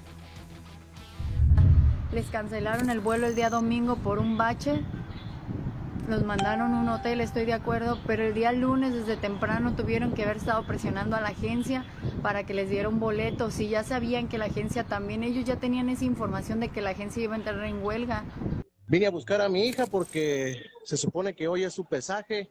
Les 2.16 2.26
cancelaron 2.28 2.90
el 2.90 3.02
vuelo 3.02 3.28
el 3.28 3.36
día 3.36 3.50
domingo 3.50 3.98
por 3.98 4.20
un 4.20 4.38
bache 4.38 4.82
nos 6.08 6.24
mandaron 6.24 6.74
un 6.74 6.88
hotel, 6.88 7.20
estoy 7.20 7.46
de 7.46 7.54
acuerdo, 7.54 7.98
pero 8.06 8.24
el 8.24 8.34
día 8.36 8.52
lunes 8.52 8.94
desde 8.94 9.18
temprano 9.18 9.76
tuvieron 9.76 10.14
que 10.14 10.24
haber 10.24 10.38
estado 10.38 10.66
presionando 10.68 11.16
a 11.16 11.22
la 11.22 11.30
agencia 11.30 11.84
para 12.22 12.46
que 12.46 12.54
les 12.54 12.70
diera 12.70 12.90
un 12.90 13.00
boleto. 13.00 13.50
Si 13.50 13.70
ya 13.70 13.84
sabían 13.84 14.30
que 14.30 14.38
la 14.38 14.46
agencia 14.46 14.84
también, 14.84 15.24
ellos 15.24 15.46
ya 15.46 15.56
tenían 15.56 15.90
esa 15.90 16.06
información 16.06 16.60
de 16.60 16.70
que 16.70 16.82
la 16.82 16.92
agencia 16.92 17.24
iba 17.24 17.34
a 17.34 17.38
entrar 17.38 17.62
en 17.64 17.84
huelga. 17.84 18.24
Vine 18.88 19.08
a 19.08 19.12
buscar 19.12 19.42
a 19.42 19.50
mi 19.50 19.66
hija 19.66 19.88
porque 19.88 20.62
se 20.84 20.96
supone 20.96 21.36
que 21.36 21.48
hoy 21.48 21.64
es 21.64 21.74
su 21.74 21.86
pesaje. 21.86 22.50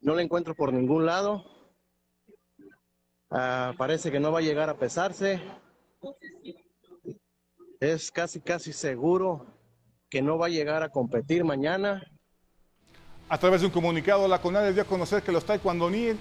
No 0.00 0.14
la 0.14 0.22
encuentro 0.22 0.54
por 0.54 0.72
ningún 0.72 1.06
lado. 1.06 1.44
Ah, 3.30 3.74
parece 3.76 4.12
que 4.12 4.20
no 4.20 4.30
va 4.30 4.38
a 4.38 4.42
llegar 4.42 4.70
a 4.70 4.78
pesarse. 4.78 5.42
Es 7.80 8.10
casi, 8.10 8.40
casi 8.40 8.72
seguro 8.72 9.46
que 10.10 10.20
no 10.20 10.36
va 10.36 10.46
a 10.46 10.48
llegar 10.48 10.82
a 10.82 10.88
competir 10.88 11.44
mañana. 11.44 12.02
A 13.28 13.38
través 13.38 13.60
de 13.60 13.66
un 13.66 13.72
comunicado, 13.72 14.26
la 14.26 14.40
CONADE 14.40 14.72
dio 14.72 14.82
a 14.82 14.86
conocer 14.86 15.22
que 15.22 15.30
los 15.30 15.44
taekwondonines, 15.44 16.16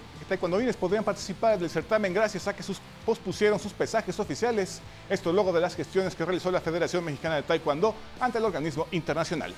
podrían 0.78 1.04
participar 1.04 1.58
del 1.58 1.70
certamen 1.70 2.14
gracias 2.14 2.48
a 2.48 2.56
que 2.56 2.62
sus, 2.62 2.80
pospusieron 3.06 3.58
sus 3.58 3.72
pesajes 3.74 4.20
oficiales. 4.20 4.82
Esto 5.10 5.32
luego 5.32 5.54
de 5.54 5.62
las 5.62 5.76
gestiones 5.76 6.16
que 6.16 6.26
realizó 6.26 6.52
la 6.52 6.60
Federación 6.62 7.06
Mexicana 7.06 7.38
de 7.38 7.44
Taekwondo 7.44 7.96
ante 8.20 8.38
el 8.38 8.46
organismo 8.46 8.88
internacional. 8.92 9.54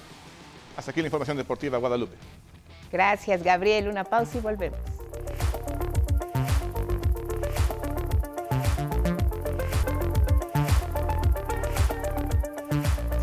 Hasta 0.78 0.92
aquí 0.92 1.02
la 1.02 1.08
información 1.08 1.38
deportiva, 1.38 1.80
Guadalupe. 1.80 2.16
Gracias, 2.92 3.44
Gabriel. 3.44 3.90
Una 3.90 4.04
pausa 4.04 4.38
y 4.38 4.42
volvemos. 4.42 4.80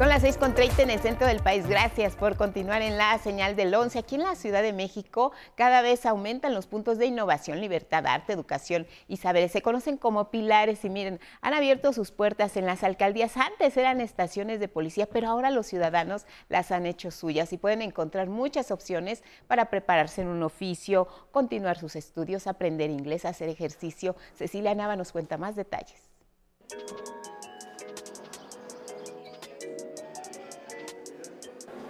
Son 0.07 0.13
las 0.13 0.23
6.30 0.23 0.85
en 0.85 0.91
el 0.91 1.01
centro 1.01 1.27
del 1.27 1.41
país. 1.41 1.67
Gracias 1.67 2.15
por 2.15 2.37
continuar 2.37 2.81
en 2.81 2.97
la 2.97 3.19
señal 3.19 3.57
del 3.57 3.75
11. 3.75 3.99
Aquí 3.99 4.15
en 4.15 4.23
la 4.23 4.37
Ciudad 4.37 4.63
de 4.63 4.73
México 4.73 5.33
cada 5.57 5.83
vez 5.83 6.07
aumentan 6.07 6.55
los 6.55 6.69
puntos 6.69 6.99
de 6.99 7.07
innovación, 7.07 7.61
libertad, 7.61 8.07
arte, 8.07 8.33
educación 8.33 8.87
y 9.09 9.17
saberes. 9.17 9.51
Se 9.51 9.63
conocen 9.63 9.97
como 9.97 10.31
pilares 10.31 10.85
y 10.85 10.91
miren, 10.91 11.19
han 11.41 11.55
abierto 11.55 11.93
sus 11.93 12.13
puertas 12.13 12.57
en 12.57 12.67
las 12.67 12.85
alcaldías. 12.85 13.37
Antes 13.37 13.77
eran 13.77 14.01
estaciones 14.01 14.61
de 14.61 14.69
policía, 14.69 15.07
pero 15.07 15.27
ahora 15.27 15.51
los 15.51 15.67
ciudadanos 15.67 16.25
las 16.49 16.71
han 16.71 16.87
hecho 16.87 17.11
suyas 17.11 17.53
y 17.53 17.59
pueden 17.59 17.83
encontrar 17.83 18.29
muchas 18.29 18.71
opciones 18.71 19.25
para 19.49 19.71
prepararse 19.71 20.23
en 20.23 20.29
un 20.29 20.45
oficio, 20.45 21.09
continuar 21.33 21.79
sus 21.79 21.97
estudios, 21.97 22.47
aprender 22.47 22.91
inglés, 22.91 23.25
hacer 23.25 23.49
ejercicio. 23.49 24.15
Cecilia 24.37 24.73
Nava 24.73 24.95
nos 24.95 25.11
cuenta 25.11 25.37
más 25.37 25.57
detalles. 25.57 26.01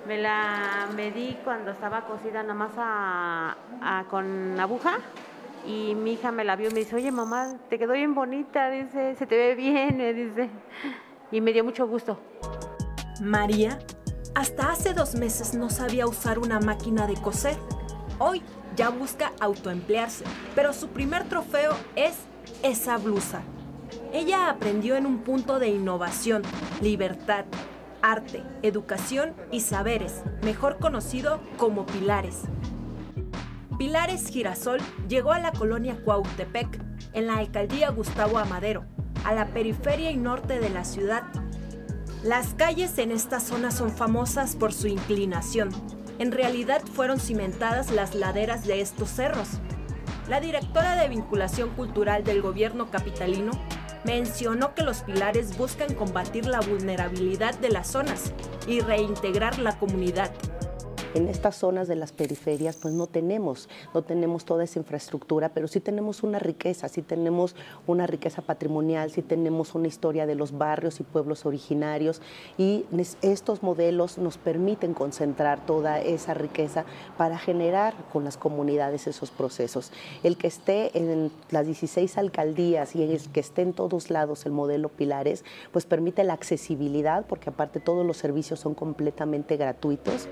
Me 0.06 0.18
la 0.18 0.88
medí 0.94 1.36
cuando 1.42 1.72
estaba 1.72 2.06
cosida 2.06 2.42
nada 2.42 2.54
más 2.54 2.70
a, 2.76 4.04
con 4.08 4.58
aguja 4.60 4.98
y 5.66 5.96
mi 5.96 6.12
hija 6.12 6.30
me 6.30 6.44
la 6.44 6.54
vio 6.54 6.70
y 6.70 6.72
me 6.72 6.78
dice, 6.80 6.94
oye 6.94 7.10
mamá, 7.10 7.54
te 7.68 7.76
quedó 7.76 7.92
bien 7.92 8.14
bonita, 8.14 8.70
dice, 8.70 9.16
se 9.16 9.26
te 9.26 9.36
ve 9.36 9.54
bien, 9.56 9.96
me 9.96 10.12
dice. 10.12 10.48
Y 11.32 11.40
me 11.40 11.52
dio 11.52 11.64
mucho 11.64 11.88
gusto. 11.88 12.20
María 13.20 13.80
hasta 14.36 14.70
hace 14.70 14.94
dos 14.94 15.16
meses 15.16 15.54
no 15.54 15.70
sabía 15.70 16.06
usar 16.06 16.38
una 16.38 16.60
máquina 16.60 17.08
de 17.08 17.14
coser. 17.14 17.56
Hoy 18.18 18.42
ya 18.76 18.90
busca 18.90 19.32
autoemplearse, 19.40 20.24
pero 20.54 20.72
su 20.72 20.88
primer 20.88 21.24
trofeo 21.24 21.72
es 21.96 22.14
esa 22.62 22.96
blusa. 22.98 23.40
Ella 24.12 24.50
aprendió 24.50 24.94
en 24.94 25.06
un 25.06 25.18
punto 25.18 25.58
de 25.58 25.68
innovación, 25.68 26.42
libertad, 26.80 27.44
arte, 28.06 28.44
educación 28.62 29.34
y 29.50 29.60
saberes, 29.60 30.22
mejor 30.42 30.78
conocido 30.78 31.40
como 31.56 31.86
Pilares. 31.86 32.42
Pilares 33.78 34.28
Girasol 34.28 34.80
llegó 35.08 35.32
a 35.32 35.40
la 35.40 35.50
colonia 35.50 36.00
Cuautepec, 36.04 36.80
en 37.14 37.26
la 37.26 37.38
alcaldía 37.38 37.90
Gustavo 37.90 38.38
Amadero, 38.38 38.84
a 39.24 39.34
la 39.34 39.46
periferia 39.48 40.12
y 40.12 40.16
norte 40.16 40.60
de 40.60 40.70
la 40.70 40.84
ciudad. 40.84 41.24
Las 42.22 42.54
calles 42.54 42.96
en 42.98 43.10
esta 43.10 43.40
zona 43.40 43.72
son 43.72 43.90
famosas 43.90 44.54
por 44.54 44.72
su 44.72 44.86
inclinación. 44.86 45.70
En 46.20 46.30
realidad 46.30 46.82
fueron 46.94 47.18
cimentadas 47.18 47.90
las 47.90 48.14
laderas 48.14 48.66
de 48.66 48.80
estos 48.82 49.10
cerros. 49.10 49.48
La 50.28 50.40
directora 50.40 50.94
de 50.94 51.08
vinculación 51.08 51.70
cultural 51.70 52.22
del 52.22 52.40
gobierno 52.40 52.88
capitalino 52.88 53.50
mencionó 54.06 54.74
que 54.74 54.82
los 54.82 54.98
pilares 55.00 55.58
buscan 55.58 55.92
combatir 55.94 56.46
la 56.46 56.60
vulnerabilidad 56.60 57.58
de 57.58 57.68
las 57.68 57.88
zonas 57.88 58.32
y 58.66 58.80
reintegrar 58.80 59.58
la 59.58 59.78
comunidad 59.78 60.30
en 61.14 61.28
estas 61.28 61.56
zonas 61.56 61.88
de 61.88 61.96
las 61.96 62.12
periferias 62.12 62.76
pues 62.76 62.94
no 62.94 63.06
tenemos, 63.06 63.68
no 63.94 64.02
tenemos 64.02 64.44
toda 64.44 64.64
esa 64.64 64.78
infraestructura, 64.78 65.50
pero 65.50 65.68
sí 65.68 65.80
tenemos 65.80 66.22
una 66.22 66.38
riqueza, 66.38 66.88
sí 66.88 67.02
tenemos 67.02 67.54
una 67.86 68.06
riqueza 68.06 68.42
patrimonial, 68.42 69.10
sí 69.10 69.22
tenemos 69.22 69.74
una 69.74 69.88
historia 69.88 70.26
de 70.26 70.34
los 70.34 70.56
barrios 70.56 71.00
y 71.00 71.02
pueblos 71.02 71.46
originarios 71.46 72.20
y 72.58 72.84
estos 73.22 73.62
modelos 73.62 74.18
nos 74.18 74.38
permiten 74.38 74.94
concentrar 74.94 75.64
toda 75.64 76.00
esa 76.00 76.34
riqueza 76.34 76.84
para 77.16 77.38
generar 77.38 77.94
con 78.12 78.24
las 78.24 78.36
comunidades 78.36 79.06
esos 79.06 79.30
procesos. 79.30 79.92
El 80.22 80.36
que 80.36 80.46
esté 80.46 80.96
en 80.98 81.30
las 81.50 81.66
16 81.66 82.18
alcaldías 82.18 82.94
y 82.96 83.02
el 83.02 83.20
que 83.32 83.40
esté 83.40 83.62
en 83.62 83.72
todos 83.72 84.10
lados 84.10 84.46
el 84.46 84.52
modelo 84.52 84.88
Pilares, 84.88 85.44
pues 85.72 85.86
permite 85.86 86.24
la 86.24 86.34
accesibilidad 86.34 87.24
porque 87.26 87.50
aparte 87.50 87.80
todos 87.80 88.06
los 88.06 88.16
servicios 88.16 88.60
son 88.60 88.74
completamente 88.74 89.56
gratuitos. 89.56 90.28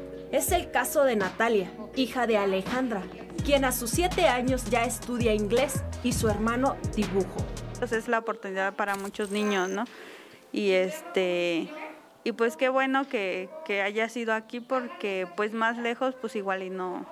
Caso 0.70 1.04
de 1.04 1.16
Natalia, 1.16 1.70
hija 1.96 2.26
de 2.26 2.36
Alejandra, 2.36 3.02
quien 3.44 3.64
a 3.64 3.72
sus 3.72 3.90
siete 3.90 4.26
años 4.26 4.64
ya 4.70 4.84
estudia 4.84 5.34
inglés 5.34 5.82
y 6.02 6.12
su 6.12 6.28
hermano 6.28 6.76
dibujo. 6.94 7.44
Pues 7.78 7.92
es 7.92 8.08
la 8.08 8.18
oportunidad 8.18 8.74
para 8.74 8.96
muchos 8.96 9.30
niños, 9.30 9.68
¿no? 9.68 9.84
Y 10.52 10.70
este 10.70 11.68
y 12.24 12.32
pues 12.32 12.56
qué 12.56 12.70
bueno 12.70 13.06
que, 13.06 13.50
que 13.66 13.82
haya 13.82 14.08
sido 14.08 14.32
aquí 14.32 14.60
porque 14.60 15.28
pues 15.36 15.52
más 15.52 15.76
lejos 15.76 16.14
pues 16.20 16.36
igual 16.36 16.62
y 16.62 16.70
no 16.70 17.06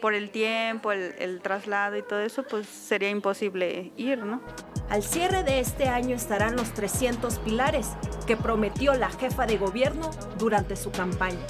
por 0.00 0.12
el 0.12 0.28
tiempo, 0.30 0.92
el, 0.92 1.14
el, 1.18 1.40
traslado 1.40 1.96
y 1.96 2.02
todo 2.02 2.20
eso, 2.20 2.42
pues 2.42 2.66
sería 2.66 3.08
imposible 3.08 3.90
ir, 3.96 4.18
¿no? 4.18 4.42
Al 4.90 5.02
cierre 5.02 5.44
de 5.44 5.60
este 5.60 5.88
año 5.88 6.14
estarán 6.14 6.56
los 6.56 6.74
300 6.74 7.38
pilares 7.38 7.88
que 8.26 8.36
prometió 8.36 8.92
la 8.92 9.08
jefa 9.08 9.46
de 9.46 9.56
gobierno 9.56 10.10
durante 10.36 10.76
su 10.76 10.90
campaña. 10.90 11.40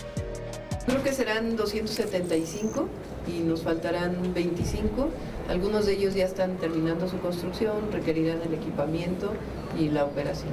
Creo 0.86 1.02
que 1.02 1.12
serán 1.12 1.56
275 1.56 2.88
y 3.26 3.40
nos 3.40 3.62
faltarán 3.62 4.34
25. 4.34 5.08
Algunos 5.48 5.86
de 5.86 5.94
ellos 5.94 6.14
ya 6.14 6.26
están 6.26 6.56
terminando 6.58 7.08
su 7.08 7.18
construcción, 7.20 7.90
requerirán 7.90 8.42
el 8.42 8.52
equipamiento 8.52 9.32
y 9.78 9.88
la 9.88 10.04
operación. 10.04 10.52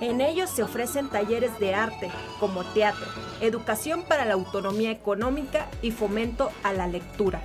En 0.00 0.20
ellos 0.20 0.50
se 0.50 0.62
ofrecen 0.62 1.08
talleres 1.08 1.58
de 1.60 1.74
arte, 1.74 2.10
como 2.40 2.62
teatro, 2.64 3.06
educación 3.40 4.02
para 4.02 4.26
la 4.26 4.34
autonomía 4.34 4.90
económica 4.90 5.68
y 5.80 5.92
fomento 5.92 6.50
a 6.62 6.74
la 6.74 6.86
lectura. 6.86 7.42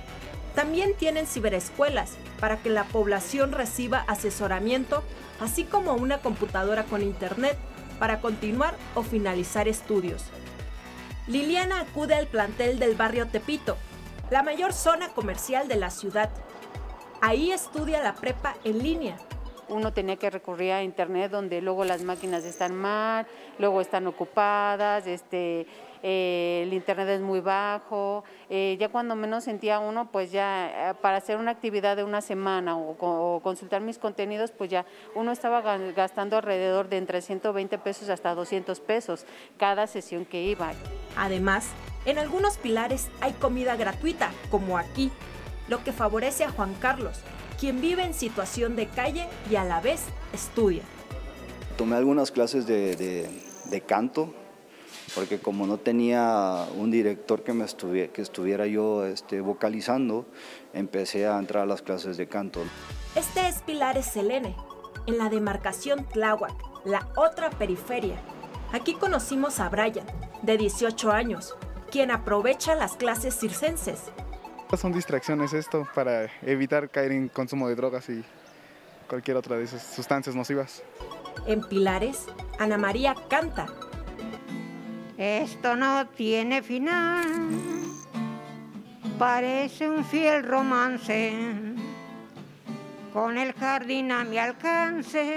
También 0.54 0.94
tienen 0.98 1.26
ciberescuelas 1.26 2.16
para 2.38 2.58
que 2.58 2.68
la 2.68 2.84
población 2.84 3.52
reciba 3.52 4.04
asesoramiento, 4.08 5.02
así 5.40 5.64
como 5.64 5.94
una 5.94 6.18
computadora 6.18 6.84
con 6.84 7.02
internet 7.02 7.56
para 7.98 8.20
continuar 8.20 8.74
o 8.94 9.02
finalizar 9.02 9.68
estudios. 9.68 10.24
Liliana 11.30 11.82
acude 11.82 12.16
al 12.16 12.26
plantel 12.26 12.80
del 12.80 12.96
barrio 12.96 13.28
Tepito, 13.28 13.76
la 14.30 14.42
mayor 14.42 14.72
zona 14.72 15.10
comercial 15.10 15.68
de 15.68 15.76
la 15.76 15.90
ciudad. 15.90 16.28
Ahí 17.20 17.52
estudia 17.52 18.02
la 18.02 18.16
prepa 18.16 18.56
en 18.64 18.82
línea. 18.82 19.16
Uno 19.68 19.92
tenía 19.92 20.16
que 20.16 20.28
recurrir 20.28 20.72
a 20.72 20.82
internet 20.82 21.30
donde 21.30 21.60
luego 21.60 21.84
las 21.84 22.02
máquinas 22.02 22.44
están 22.44 22.74
mal, 22.74 23.28
luego 23.60 23.80
están 23.80 24.08
ocupadas, 24.08 25.06
este, 25.06 25.68
eh, 26.02 26.62
el 26.64 26.72
internet 26.72 27.08
es 27.08 27.20
muy 27.20 27.40
bajo, 27.40 28.24
eh, 28.48 28.76
ya 28.80 28.88
cuando 28.88 29.14
menos 29.16 29.44
sentía 29.44 29.78
uno, 29.78 30.10
pues 30.10 30.32
ya 30.32 30.90
eh, 30.90 30.94
para 30.94 31.18
hacer 31.18 31.36
una 31.36 31.50
actividad 31.50 31.96
de 31.96 32.04
una 32.04 32.20
semana 32.20 32.76
o, 32.76 32.96
o, 32.98 33.40
consultar 33.40 33.82
mis 33.82 33.98
contenidos, 33.98 34.50
pues 34.50 34.70
ya 34.70 34.86
uno 35.14 35.30
estaba 35.30 35.60
gastando 35.92 36.36
alrededor 36.36 36.88
de 36.88 36.96
entre 36.96 37.20
120 37.20 37.78
pesos 37.78 38.08
hasta 38.08 38.34
200 38.34 38.80
pesos 38.80 39.26
cada 39.58 39.86
sesión 39.86 40.24
que 40.24 40.42
iba. 40.42 40.72
Además, 41.16 41.68
en 42.06 42.18
algunos 42.18 42.56
pilares 42.56 43.08
hay 43.20 43.32
comida 43.32 43.76
gratuita, 43.76 44.30
como 44.50 44.78
aquí, 44.78 45.10
lo 45.68 45.84
que 45.84 45.92
favorece 45.92 46.44
a 46.44 46.50
Juan 46.50 46.74
Carlos, 46.80 47.20
quien 47.58 47.80
vive 47.80 48.04
en 48.04 48.14
situación 48.14 48.74
de 48.74 48.86
calle 48.86 49.28
y 49.50 49.56
a 49.56 49.64
la 49.64 49.80
vez 49.80 50.04
estudia. 50.32 50.82
Tomé 51.76 51.96
algunas 51.96 52.30
clases 52.30 52.66
de, 52.66 52.96
de, 52.96 53.28
de 53.66 53.80
canto, 53.82 54.34
porque 55.14 55.38
como 55.38 55.66
no 55.66 55.78
tenía 55.78 56.66
un 56.76 56.90
director 56.90 57.42
que, 57.42 57.52
me 57.52 57.64
estuviera, 57.64 58.12
que 58.12 58.22
estuviera 58.22 58.66
yo 58.66 59.06
este, 59.06 59.40
vocalizando, 59.40 60.26
empecé 60.72 61.26
a 61.26 61.38
entrar 61.38 61.64
a 61.64 61.66
las 61.66 61.82
clases 61.82 62.16
de 62.16 62.28
canto. 62.28 62.60
Este 63.14 63.48
es 63.48 63.62
Pilares 63.62 64.06
Selene, 64.06 64.56
en 65.06 65.18
la 65.18 65.28
demarcación 65.28 66.06
Tláhuac, 66.06 66.54
la 66.84 67.08
otra 67.16 67.50
periferia. 67.50 68.16
Aquí 68.72 68.94
conocimos 68.94 69.58
a 69.58 69.68
Brian, 69.68 70.06
de 70.42 70.56
18 70.56 71.10
años, 71.10 71.56
quien 71.90 72.10
aprovecha 72.10 72.74
las 72.74 72.96
clases 72.96 73.34
circenses. 73.38 74.04
Son 74.76 74.92
distracciones 74.92 75.52
esto 75.52 75.88
para 75.94 76.30
evitar 76.42 76.88
caer 76.88 77.10
en 77.10 77.28
consumo 77.28 77.68
de 77.68 77.74
drogas 77.74 78.08
y 78.08 78.24
cualquier 79.08 79.36
otra 79.36 79.56
de 79.56 79.64
esas 79.64 79.82
sustancias 79.82 80.36
nocivas. 80.36 80.84
En 81.46 81.62
Pilares, 81.62 82.26
Ana 82.60 82.78
María 82.78 83.16
canta 83.28 83.66
esto 85.20 85.76
no 85.76 86.08
tiene 86.08 86.62
final, 86.62 87.26
parece 89.18 89.86
un 89.86 90.02
fiel 90.02 90.42
romance, 90.42 91.34
con 93.12 93.36
el 93.36 93.52
jardín 93.52 94.12
a 94.12 94.24
mi 94.24 94.38
alcance, 94.38 95.36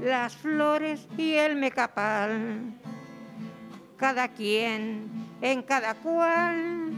las 0.00 0.34
flores 0.34 1.06
y 1.16 1.34
el 1.34 1.54
mecapal, 1.54 2.74
cada 3.96 4.26
quien 4.26 5.08
en 5.40 5.62
cada 5.62 5.94
cual. 5.94 6.90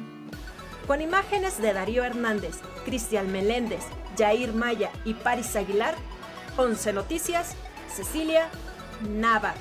Con 0.87 1.03
imágenes 1.03 1.61
de 1.61 1.75
Darío 1.75 2.05
Hernández, 2.05 2.57
Cristian 2.87 3.31
Meléndez, 3.31 3.85
Jair 4.17 4.55
Maya 4.55 4.91
y 5.05 5.13
Paris 5.13 5.55
Aguilar, 5.57 5.95
11 6.57 6.95
Noticias, 6.95 7.55
Cecilia 7.95 8.49
Nava. 9.11 9.53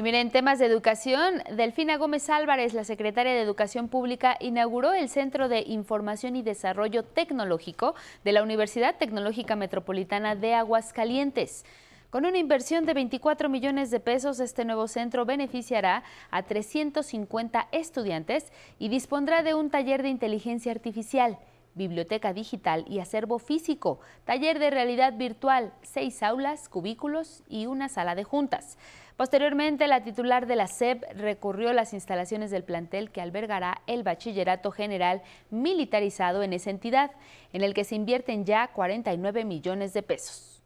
Y 0.00 0.02
miren, 0.02 0.30
temas 0.30 0.58
de 0.58 0.64
educación, 0.64 1.42
Delfina 1.54 1.98
Gómez 1.98 2.30
Álvarez, 2.30 2.72
la 2.72 2.84
secretaria 2.84 3.34
de 3.34 3.42
Educación 3.42 3.88
Pública, 3.88 4.34
inauguró 4.40 4.94
el 4.94 5.10
Centro 5.10 5.50
de 5.50 5.62
Información 5.66 6.36
y 6.36 6.42
Desarrollo 6.42 7.02
Tecnológico 7.02 7.94
de 8.24 8.32
la 8.32 8.42
Universidad 8.42 8.96
Tecnológica 8.96 9.56
Metropolitana 9.56 10.36
de 10.36 10.54
Aguascalientes. 10.54 11.66
Con 12.08 12.24
una 12.24 12.38
inversión 12.38 12.86
de 12.86 12.94
24 12.94 13.50
millones 13.50 13.90
de 13.90 14.00
pesos, 14.00 14.40
este 14.40 14.64
nuevo 14.64 14.88
centro 14.88 15.26
beneficiará 15.26 16.02
a 16.30 16.44
350 16.44 17.68
estudiantes 17.70 18.54
y 18.78 18.88
dispondrá 18.88 19.42
de 19.42 19.52
un 19.52 19.68
taller 19.68 20.02
de 20.02 20.08
inteligencia 20.08 20.72
artificial, 20.72 21.36
biblioteca 21.74 22.32
digital 22.32 22.86
y 22.88 23.00
acervo 23.00 23.38
físico, 23.38 24.00
taller 24.24 24.60
de 24.60 24.70
realidad 24.70 25.12
virtual, 25.18 25.74
seis 25.82 26.22
aulas, 26.22 26.70
cubículos 26.70 27.42
y 27.50 27.66
una 27.66 27.90
sala 27.90 28.14
de 28.14 28.24
juntas. 28.24 28.78
Posteriormente, 29.20 29.86
la 29.86 30.02
titular 30.02 30.46
de 30.46 30.56
la 30.56 30.66
SEP 30.66 31.04
recurrió 31.12 31.68
a 31.68 31.74
las 31.74 31.92
instalaciones 31.92 32.50
del 32.50 32.64
plantel 32.64 33.10
que 33.10 33.20
albergará 33.20 33.82
el 33.86 34.02
bachillerato 34.02 34.70
general 34.70 35.20
militarizado 35.50 36.42
en 36.42 36.54
esa 36.54 36.70
entidad, 36.70 37.10
en 37.52 37.60
el 37.60 37.74
que 37.74 37.84
se 37.84 37.96
invierten 37.96 38.46
ya 38.46 38.68
49 38.68 39.44
millones 39.44 39.92
de 39.92 40.02
pesos. 40.02 40.62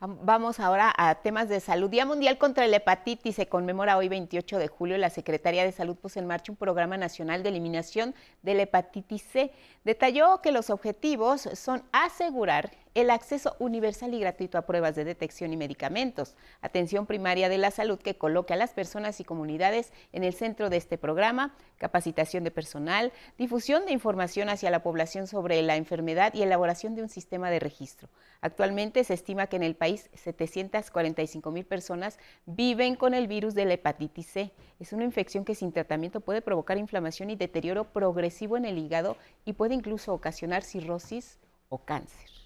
Vamos 0.00 0.58
ahora 0.58 0.92
a 0.96 1.14
temas 1.16 1.48
de 1.48 1.60
salud. 1.60 1.88
Día 1.88 2.04
Mundial 2.04 2.36
contra 2.36 2.66
la 2.66 2.78
Hepatitis 2.78 3.36
se 3.36 3.46
conmemora 3.46 3.96
hoy 3.96 4.08
28 4.08 4.58
de 4.58 4.66
julio. 4.66 4.98
La 4.98 5.10
Secretaría 5.10 5.62
de 5.62 5.70
Salud 5.70 5.94
puso 5.94 6.18
en 6.18 6.26
marcha 6.26 6.50
un 6.50 6.56
programa 6.56 6.96
nacional 6.96 7.44
de 7.44 7.50
eliminación 7.50 8.14
de 8.42 8.54
la 8.54 8.62
hepatitis 8.62 9.22
C. 9.22 9.52
Detalló 9.84 10.40
que 10.42 10.50
los 10.50 10.70
objetivos 10.70 11.42
son 11.52 11.84
asegurar 11.92 12.70
el 12.94 13.10
acceso 13.10 13.54
universal 13.60 14.14
y 14.14 14.20
gratuito 14.20 14.58
a 14.58 14.66
pruebas 14.66 14.96
de 14.96 15.04
detección 15.04 15.52
y 15.52 15.56
medicamentos, 15.56 16.34
atención 16.60 17.06
primaria 17.06 17.48
de 17.48 17.58
la 17.58 17.70
salud 17.70 17.98
que 17.98 18.16
coloque 18.16 18.54
a 18.54 18.56
las 18.56 18.72
personas 18.72 19.20
y 19.20 19.24
comunidades 19.24 19.92
en 20.12 20.24
el 20.24 20.34
centro 20.34 20.70
de 20.70 20.76
este 20.76 20.98
programa, 20.98 21.54
capacitación 21.78 22.42
de 22.42 22.50
personal, 22.50 23.12
difusión 23.38 23.86
de 23.86 23.92
información 23.92 24.48
hacia 24.48 24.70
la 24.70 24.82
población 24.82 25.28
sobre 25.28 25.62
la 25.62 25.76
enfermedad 25.76 26.34
y 26.34 26.42
elaboración 26.42 26.96
de 26.96 27.02
un 27.02 27.08
sistema 27.08 27.50
de 27.50 27.60
registro. 27.60 28.08
Actualmente 28.40 29.04
se 29.04 29.14
estima 29.14 29.46
que 29.46 29.56
en 29.56 29.62
el 29.62 29.76
país 29.76 30.10
745 30.14 31.50
mil 31.52 31.64
personas 31.64 32.18
viven 32.46 32.96
con 32.96 33.14
el 33.14 33.28
virus 33.28 33.54
de 33.54 33.66
la 33.66 33.74
hepatitis 33.74 34.26
C. 34.26 34.52
Es 34.80 34.92
una 34.92 35.04
infección 35.04 35.44
que 35.44 35.54
sin 35.54 35.72
tratamiento 35.72 36.20
puede 36.20 36.42
provocar 36.42 36.76
inflamación 36.76 37.30
y 37.30 37.36
deterioro 37.36 37.84
progresivo 37.84 38.56
en 38.56 38.64
el 38.64 38.78
hígado 38.78 39.16
y 39.44 39.52
puede 39.52 39.74
incluso 39.74 40.12
ocasionar 40.12 40.62
cirrosis 40.62 41.38
o 41.68 41.78
cáncer. 41.78 42.39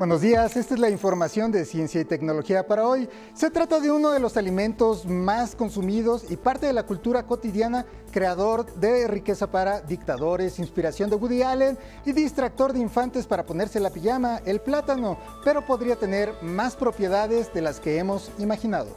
Buenos 0.00 0.22
días, 0.22 0.56
esta 0.56 0.72
es 0.72 0.80
la 0.80 0.88
información 0.88 1.52
de 1.52 1.66
ciencia 1.66 2.00
y 2.00 2.06
tecnología 2.06 2.66
para 2.66 2.86
hoy. 2.86 3.06
Se 3.34 3.50
trata 3.50 3.80
de 3.80 3.92
uno 3.92 4.12
de 4.12 4.18
los 4.18 4.38
alimentos 4.38 5.04
más 5.04 5.54
consumidos 5.54 6.30
y 6.30 6.38
parte 6.38 6.64
de 6.64 6.72
la 6.72 6.86
cultura 6.86 7.26
cotidiana, 7.26 7.84
creador 8.10 8.64
de 8.76 9.06
riqueza 9.08 9.50
para 9.50 9.82
dictadores, 9.82 10.58
inspiración 10.58 11.10
de 11.10 11.16
Woody 11.16 11.42
Allen 11.42 11.76
y 12.06 12.12
distractor 12.12 12.72
de 12.72 12.78
infantes 12.78 13.26
para 13.26 13.44
ponerse 13.44 13.78
la 13.78 13.90
pijama, 13.90 14.40
el 14.46 14.62
plátano, 14.62 15.18
pero 15.44 15.66
podría 15.66 15.96
tener 15.96 16.32
más 16.40 16.76
propiedades 16.76 17.52
de 17.52 17.60
las 17.60 17.78
que 17.78 17.98
hemos 17.98 18.30
imaginado. 18.38 18.96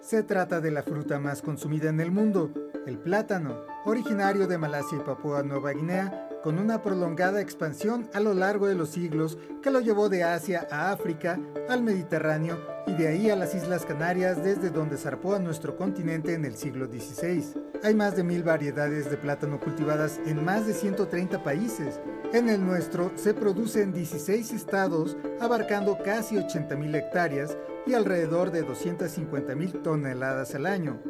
Se 0.00 0.22
trata 0.22 0.60
de 0.60 0.70
la 0.70 0.84
fruta 0.84 1.18
más 1.18 1.42
consumida 1.42 1.90
en 1.90 1.98
el 1.98 2.12
mundo, 2.12 2.52
el 2.86 2.98
plátano, 2.98 3.62
originario 3.84 4.46
de 4.46 4.58
Malasia 4.58 4.98
y 4.98 5.00
Papúa 5.00 5.42
Nueva 5.42 5.72
Guinea, 5.72 6.28
con 6.42 6.58
una 6.58 6.82
prolongada 6.82 7.40
expansión 7.40 8.08
a 8.12 8.20
lo 8.20 8.34
largo 8.34 8.66
de 8.66 8.74
los 8.74 8.90
siglos 8.90 9.38
que 9.62 9.70
lo 9.70 9.80
llevó 9.80 10.08
de 10.08 10.24
Asia 10.24 10.66
a 10.70 10.90
África, 10.90 11.38
al 11.68 11.82
Mediterráneo 11.82 12.58
y 12.86 12.94
de 12.94 13.08
ahí 13.08 13.30
a 13.30 13.36
las 13.36 13.54
Islas 13.54 13.86
Canarias 13.86 14.42
desde 14.42 14.70
donde 14.70 14.96
zarpó 14.96 15.34
a 15.34 15.38
nuestro 15.38 15.76
continente 15.76 16.34
en 16.34 16.44
el 16.44 16.56
siglo 16.56 16.86
XVI. 16.86 17.54
Hay 17.84 17.94
más 17.94 18.16
de 18.16 18.24
mil 18.24 18.42
variedades 18.42 19.08
de 19.10 19.16
plátano 19.16 19.60
cultivadas 19.60 20.20
en 20.26 20.44
más 20.44 20.66
de 20.66 20.74
130 20.74 21.42
países. 21.42 22.00
En 22.32 22.48
el 22.48 22.64
nuestro 22.64 23.12
se 23.14 23.34
produce 23.34 23.82
en 23.82 23.92
16 23.92 24.52
estados, 24.52 25.16
abarcando 25.40 25.98
casi 26.04 26.36
80 26.36 26.76
mil 26.76 26.94
hectáreas 26.94 27.56
y 27.86 27.94
alrededor 27.94 28.50
de 28.50 28.62
250 28.62 29.54
mil 29.54 29.72
toneladas 29.82 30.54
al 30.54 30.66
año 30.66 31.00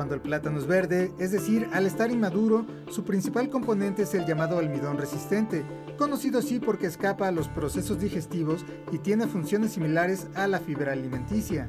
cuando 0.00 0.14
el 0.14 0.22
plátano 0.22 0.58
es 0.58 0.66
verde, 0.66 1.12
es 1.18 1.30
decir, 1.30 1.68
al 1.74 1.84
estar 1.84 2.10
inmaduro, 2.10 2.64
su 2.88 3.04
principal 3.04 3.50
componente 3.50 4.04
es 4.04 4.14
el 4.14 4.24
llamado 4.24 4.56
almidón 4.56 4.96
resistente, 4.96 5.62
conocido 5.98 6.38
así 6.38 6.58
porque 6.58 6.86
escapa 6.86 7.28
a 7.28 7.30
los 7.30 7.48
procesos 7.48 8.00
digestivos 8.00 8.64
y 8.92 8.96
tiene 8.96 9.26
funciones 9.26 9.72
similares 9.72 10.28
a 10.36 10.46
la 10.46 10.58
fibra 10.58 10.92
alimenticia. 10.92 11.66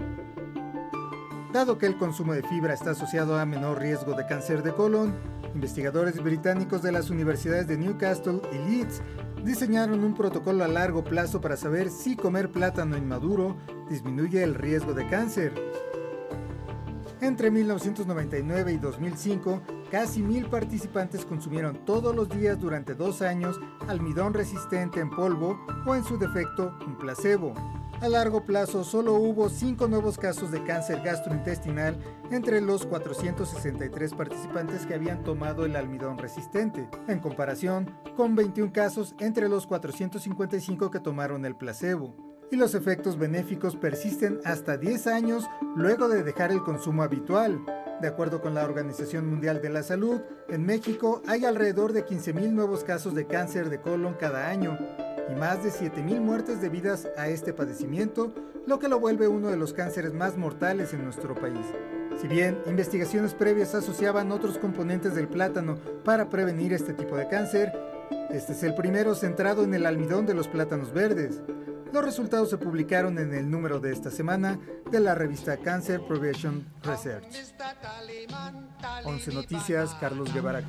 Dado 1.52 1.78
que 1.78 1.88
el 1.88 1.98
consumo 1.98 2.32
de 2.32 2.44
fibra 2.44 2.74
está 2.74 2.92
asociado 2.92 3.38
a 3.38 3.46
menor 3.46 3.82
riesgo 3.82 4.14
de 4.14 4.26
cáncer 4.26 4.64
de 4.64 4.72
colon, 4.72 5.14
investigadores 5.54 6.24
británicos 6.24 6.82
de 6.82 6.94
las 6.94 7.10
universidades 7.10 7.68
de 7.68 7.78
Newcastle 7.78 8.40
y 8.54 8.70
Leeds 8.70 9.02
diseñaron 9.44 10.06
un 10.06 10.14
protocolo 10.14 10.64
a 10.64 10.70
largo 10.70 11.04
plazo 11.04 11.42
para 11.42 11.58
saber 11.58 11.90
si 11.90 12.16
comer 12.16 12.50
plátano 12.50 12.96
inmaduro 12.96 13.58
disminuye 13.90 14.42
el 14.42 14.56
riesgo 14.56 14.94
de 14.94 15.06
cáncer. 15.10 15.54
Entre 17.22 17.52
1999 17.52 18.74
y 18.74 18.78
2005, 18.78 19.62
casi 19.92 20.24
mil 20.24 20.48
participantes 20.48 21.24
consumieron 21.24 21.86
todos 21.86 22.16
los 22.16 22.28
días 22.28 22.60
durante 22.60 22.96
dos 22.96 23.22
años 23.22 23.60
almidón 23.88 24.34
resistente 24.34 25.00
en 25.00 25.12
polvo 25.12 25.64
o 25.86 25.94
en 25.94 26.04
su 26.04 26.18
defecto 26.18 26.76
un 26.84 26.98
placebo. 26.98 27.54
A 28.02 28.10
largo 28.10 28.44
plazo 28.44 28.84
solo 28.84 29.14
hubo 29.14 29.50
cinco 29.50 29.88
nuevos 29.88 30.18
casos 30.18 30.50
de 30.50 30.64
cáncer 30.64 31.02
gastrointestinal 31.04 31.96
entre 32.32 32.60
los 32.60 32.88
463 32.88 34.16
participantes 34.16 34.88
que 34.88 34.96
habían 34.96 35.24
tomado 35.24 35.64
el 35.66 35.76
almidón 35.76 36.18
resistente, 36.18 36.90
en 37.08 37.20
comparación 37.20 37.96
con 38.18 38.34
21 38.34 38.74
casos 38.74 39.14
entre 39.20 39.48
los 39.48 39.68
455 39.68 40.90
que 40.90 41.00
tomaron 41.00 41.46
el 41.46 41.56
placebo. 41.56 42.31
Y 42.52 42.58
los 42.58 42.76
efectos 42.76 43.18
benéficos 43.18 43.78
persisten 43.78 44.42
hasta 44.44 44.76
10 44.76 45.08
años 45.08 45.50
luego 45.78 46.10
de 46.10 46.22
dejar 46.22 46.52
el 46.52 46.62
consumo 46.62 47.02
habitual. 47.02 47.64
De 48.02 48.10
acuerdo 48.10 48.42
con 48.42 48.54
la 48.54 48.66
Organización 48.66 49.26
Mundial 49.26 49.62
de 49.62 49.70
la 49.70 49.84
Salud, 49.84 50.20
en 50.50 50.66
México 50.66 51.22
hay 51.28 51.46
alrededor 51.46 51.94
de 51.94 52.06
15.000 52.06 52.52
nuevos 52.52 52.84
casos 52.84 53.16
de 53.16 53.26
cáncer 53.26 53.70
de 53.70 53.80
colon 53.80 54.16
cada 54.16 54.50
año 54.50 54.78
y 55.32 55.40
más 55.40 55.64
de 55.64 55.70
7.000 55.70 56.20
muertes 56.20 56.60
debidas 56.60 57.08
a 57.16 57.30
este 57.30 57.54
padecimiento, 57.54 58.34
lo 58.68 58.80
que 58.80 58.90
lo 58.90 59.00
vuelve 59.00 59.30
uno 59.30 59.48
de 59.48 59.56
los 59.56 59.72
cánceres 59.72 60.14
más 60.14 60.36
mortales 60.36 60.94
en 60.94 61.06
nuestro 61.06 61.36
país. 61.36 61.66
Si 62.20 62.28
bien 62.28 62.58
investigaciones 62.68 63.34
previas 63.34 63.76
asociaban 63.76 64.30
otros 64.30 64.58
componentes 64.58 65.16
del 65.16 65.30
plátano 65.30 65.78
para 66.04 66.30
prevenir 66.30 66.74
este 66.74 66.94
tipo 66.94 67.16
de 67.16 67.30
cáncer, 67.30 67.72
este 68.30 68.52
es 68.52 68.64
el 68.64 68.74
primero 68.74 69.16
centrado 69.16 69.64
en 69.64 69.74
el 69.74 69.86
almidón 69.86 70.26
de 70.26 70.34
los 70.34 70.50
plátanos 70.50 70.92
verdes. 70.92 71.42
Los 71.92 72.06
resultados 72.06 72.50
se 72.50 72.58
publicaron 72.58 73.20
en 73.20 73.34
el 73.34 73.50
número 73.50 73.80
de 73.80 73.92
esta 73.92 74.10
semana 74.10 74.58
de 74.90 75.00
la 75.02 75.14
revista 75.14 75.58
Cancer 75.58 76.02
Prevention 76.08 76.66
Research. 76.84 77.26
11 79.04 79.34
Noticias, 79.34 79.94
Carlos 80.00 80.34
Guevara 80.34 80.64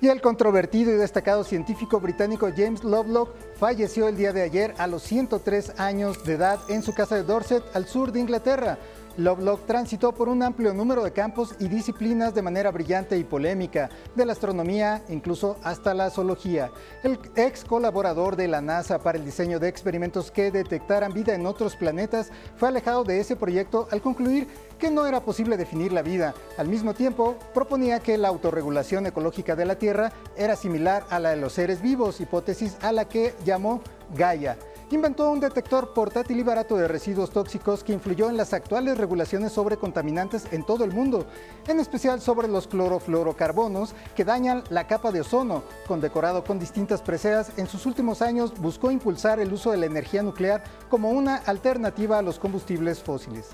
Y 0.00 0.08
el 0.08 0.22
controvertido 0.22 0.90
y 0.90 0.94
destacado 0.94 1.44
científico 1.44 2.00
británico 2.00 2.48
James 2.56 2.82
Lovelock 2.82 3.34
falleció 3.58 4.08
el 4.08 4.16
día 4.16 4.32
de 4.32 4.40
ayer 4.40 4.74
a 4.78 4.86
los 4.86 5.02
103 5.02 5.78
años 5.78 6.24
de 6.24 6.32
edad 6.32 6.58
en 6.70 6.82
su 6.82 6.94
casa 6.94 7.16
de 7.16 7.24
Dorset, 7.24 7.62
al 7.74 7.86
sur 7.86 8.10
de 8.10 8.20
Inglaterra. 8.20 8.78
Lovelock 9.20 9.66
transitó 9.66 10.12
por 10.12 10.30
un 10.30 10.42
amplio 10.42 10.72
número 10.72 11.04
de 11.04 11.12
campos 11.12 11.54
y 11.58 11.68
disciplinas 11.68 12.34
de 12.34 12.40
manera 12.40 12.70
brillante 12.70 13.18
y 13.18 13.24
polémica, 13.24 13.90
de 14.14 14.24
la 14.24 14.32
astronomía 14.32 15.02
incluso 15.10 15.58
hasta 15.62 15.92
la 15.92 16.08
zoología. 16.08 16.70
El 17.02 17.18
ex 17.36 17.64
colaborador 17.64 18.36
de 18.36 18.48
la 18.48 18.62
NASA 18.62 18.98
para 18.98 19.18
el 19.18 19.24
diseño 19.24 19.58
de 19.58 19.68
experimentos 19.68 20.30
que 20.30 20.50
detectaran 20.50 21.12
vida 21.12 21.34
en 21.34 21.44
otros 21.44 21.76
planetas 21.76 22.30
fue 22.56 22.68
alejado 22.68 23.04
de 23.04 23.20
ese 23.20 23.36
proyecto 23.36 23.88
al 23.90 24.00
concluir 24.00 24.48
que 24.78 24.90
no 24.90 25.06
era 25.06 25.20
posible 25.20 25.58
definir 25.58 25.92
la 25.92 26.00
vida. 26.00 26.34
Al 26.56 26.68
mismo 26.68 26.94
tiempo, 26.94 27.36
proponía 27.52 28.00
que 28.00 28.16
la 28.16 28.28
autorregulación 28.28 29.04
ecológica 29.04 29.54
de 29.54 29.66
la 29.66 29.76
Tierra 29.76 30.12
era 30.36 30.56
similar 30.56 31.04
a 31.10 31.18
la 31.18 31.30
de 31.30 31.36
los 31.36 31.52
seres 31.52 31.82
vivos, 31.82 32.20
hipótesis 32.22 32.78
a 32.80 32.90
la 32.90 33.06
que 33.06 33.34
llamó 33.44 33.82
Gaia 34.14 34.56
inventó 34.96 35.30
un 35.30 35.40
detector 35.40 35.92
portátil 35.92 36.40
y 36.40 36.42
barato 36.42 36.76
de 36.76 36.88
residuos 36.88 37.30
tóxicos 37.30 37.84
que 37.84 37.92
influyó 37.92 38.28
en 38.28 38.36
las 38.36 38.52
actuales 38.52 38.98
regulaciones 38.98 39.52
sobre 39.52 39.76
contaminantes 39.76 40.46
en 40.50 40.64
todo 40.64 40.84
el 40.84 40.92
mundo, 40.92 41.26
en 41.68 41.78
especial 41.78 42.20
sobre 42.20 42.48
los 42.48 42.66
clorofluorocarbonos 42.66 43.94
que 44.16 44.24
dañan 44.24 44.64
la 44.70 44.86
capa 44.86 45.12
de 45.12 45.20
ozono. 45.20 45.62
Condecorado 45.86 46.42
con 46.42 46.58
distintas 46.58 47.02
preseas, 47.02 47.52
en 47.56 47.66
sus 47.66 47.86
últimos 47.86 48.20
años 48.20 48.52
buscó 48.58 48.90
impulsar 48.90 49.38
el 49.38 49.52
uso 49.52 49.70
de 49.70 49.76
la 49.76 49.86
energía 49.86 50.22
nuclear 50.22 50.64
como 50.88 51.10
una 51.10 51.36
alternativa 51.36 52.18
a 52.18 52.22
los 52.22 52.38
combustibles 52.38 53.00
fósiles. 53.00 53.48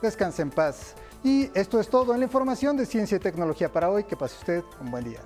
Descanse 0.00 0.42
en 0.42 0.50
paz. 0.50 0.94
Y 1.24 1.50
esto 1.54 1.80
es 1.80 1.88
todo 1.88 2.14
en 2.14 2.20
la 2.20 2.26
información 2.26 2.76
de 2.76 2.86
ciencia 2.86 3.16
y 3.16 3.20
tecnología 3.20 3.72
para 3.72 3.90
hoy. 3.90 4.04
Que 4.04 4.16
pase 4.16 4.36
usted 4.38 4.62
un 4.80 4.92
buen 4.92 5.04
día. 5.04 5.20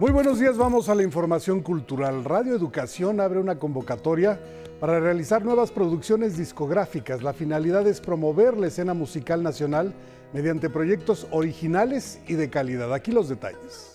Muy 0.00 0.12
buenos 0.12 0.38
días, 0.38 0.56
vamos 0.56 0.88
a 0.88 0.94
la 0.94 1.02
información 1.02 1.60
cultural. 1.60 2.24
Radio 2.24 2.56
Educación 2.56 3.20
abre 3.20 3.38
una 3.38 3.58
convocatoria 3.58 4.40
para 4.80 4.98
realizar 4.98 5.44
nuevas 5.44 5.72
producciones 5.72 6.38
discográficas. 6.38 7.22
La 7.22 7.34
finalidad 7.34 7.86
es 7.86 8.00
promover 8.00 8.56
la 8.56 8.68
escena 8.68 8.94
musical 8.94 9.42
nacional 9.42 9.92
mediante 10.32 10.70
proyectos 10.70 11.26
originales 11.30 12.18
y 12.26 12.32
de 12.32 12.48
calidad. 12.48 12.94
Aquí 12.94 13.12
los 13.12 13.28
detalles. 13.28 13.92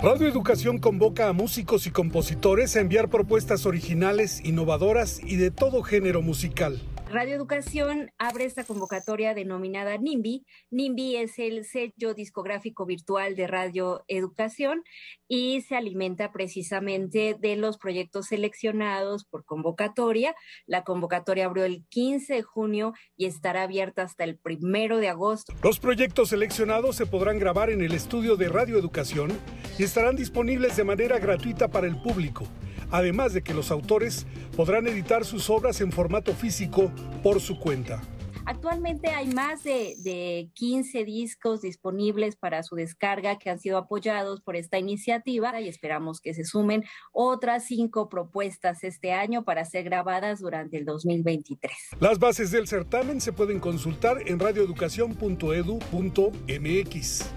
Radio 0.00 0.26
Educación 0.26 0.78
convoca 0.78 1.28
a 1.28 1.32
músicos 1.32 1.86
y 1.86 1.92
compositores 1.92 2.74
a 2.74 2.80
enviar 2.80 3.08
propuestas 3.08 3.66
originales, 3.66 4.44
innovadoras 4.44 5.20
y 5.22 5.36
de 5.36 5.52
todo 5.52 5.84
género 5.84 6.22
musical. 6.22 6.80
Radio 7.12 7.34
Educación 7.34 8.12
abre 8.18 8.44
esta 8.44 8.62
convocatoria 8.62 9.34
denominada 9.34 9.98
NIMBY. 9.98 10.46
NIMBY 10.70 11.16
es 11.16 11.40
el 11.40 11.64
sello 11.64 12.14
discográfico 12.14 12.86
virtual 12.86 13.34
de 13.34 13.48
Radio 13.48 14.04
Educación 14.06 14.84
y 15.26 15.60
se 15.62 15.74
alimenta 15.74 16.30
precisamente 16.30 17.36
de 17.36 17.56
los 17.56 17.78
proyectos 17.78 18.26
seleccionados 18.26 19.24
por 19.24 19.44
convocatoria. 19.44 20.36
La 20.66 20.84
convocatoria 20.84 21.46
abrió 21.46 21.64
el 21.64 21.84
15 21.88 22.32
de 22.32 22.42
junio 22.42 22.92
y 23.16 23.26
estará 23.26 23.64
abierta 23.64 24.02
hasta 24.02 24.22
el 24.22 24.38
primero 24.38 24.98
de 24.98 25.08
agosto. 25.08 25.52
Los 25.64 25.80
proyectos 25.80 26.28
seleccionados 26.28 26.94
se 26.94 27.06
podrán 27.06 27.40
grabar 27.40 27.70
en 27.70 27.82
el 27.82 27.92
estudio 27.92 28.36
de 28.36 28.48
Radio 28.48 28.78
Educación 28.78 29.36
y 29.80 29.82
estarán 29.82 30.14
disponibles 30.14 30.76
de 30.76 30.84
manera 30.84 31.18
gratuita 31.18 31.66
para 31.66 31.88
el 31.88 32.00
público 32.00 32.46
además 32.90 33.32
de 33.32 33.42
que 33.42 33.54
los 33.54 33.70
autores 33.70 34.26
podrán 34.56 34.86
editar 34.86 35.24
sus 35.24 35.48
obras 35.50 35.80
en 35.80 35.92
formato 35.92 36.34
físico 36.34 36.92
por 37.22 37.40
su 37.40 37.58
cuenta. 37.58 38.02
Actualmente 38.46 39.10
hay 39.10 39.28
más 39.28 39.62
de, 39.62 40.50
15 40.54 41.04
discos 41.04 41.62
disponibles 41.62 42.34
para 42.34 42.64
su 42.64 42.74
descarga 42.74 43.38
que 43.38 43.48
han 43.48 43.60
sido 43.60 43.78
apoyados 43.78 44.40
por 44.40 44.56
esta 44.56 44.76
iniciativa 44.76 45.60
y 45.60 45.68
esperamos 45.68 46.20
que 46.20 46.34
se 46.34 46.44
sumen 46.44 46.82
otras 47.12 47.66
cinco 47.66 48.08
propuestas 48.08 48.82
este 48.82 49.12
año 49.12 49.44
para 49.44 49.64
ser 49.64 49.84
grabadas 49.84 50.40
durante 50.40 50.78
el 50.78 50.84
2023. 50.84 51.70
Las 52.00 52.18
bases 52.18 52.50
del 52.50 52.66
certamen 52.66 53.20
se 53.20 53.32
pueden 53.32 53.60
consultar 53.60 54.20
en 54.26 54.40
radioeducación.edu.mx. 54.40 57.30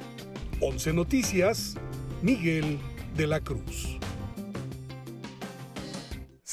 11 0.61 0.93
Noticias, 0.93 1.75
Miguel 2.23 2.79
de 3.15 3.27
la 3.27 3.39
Cruz. 3.39 3.99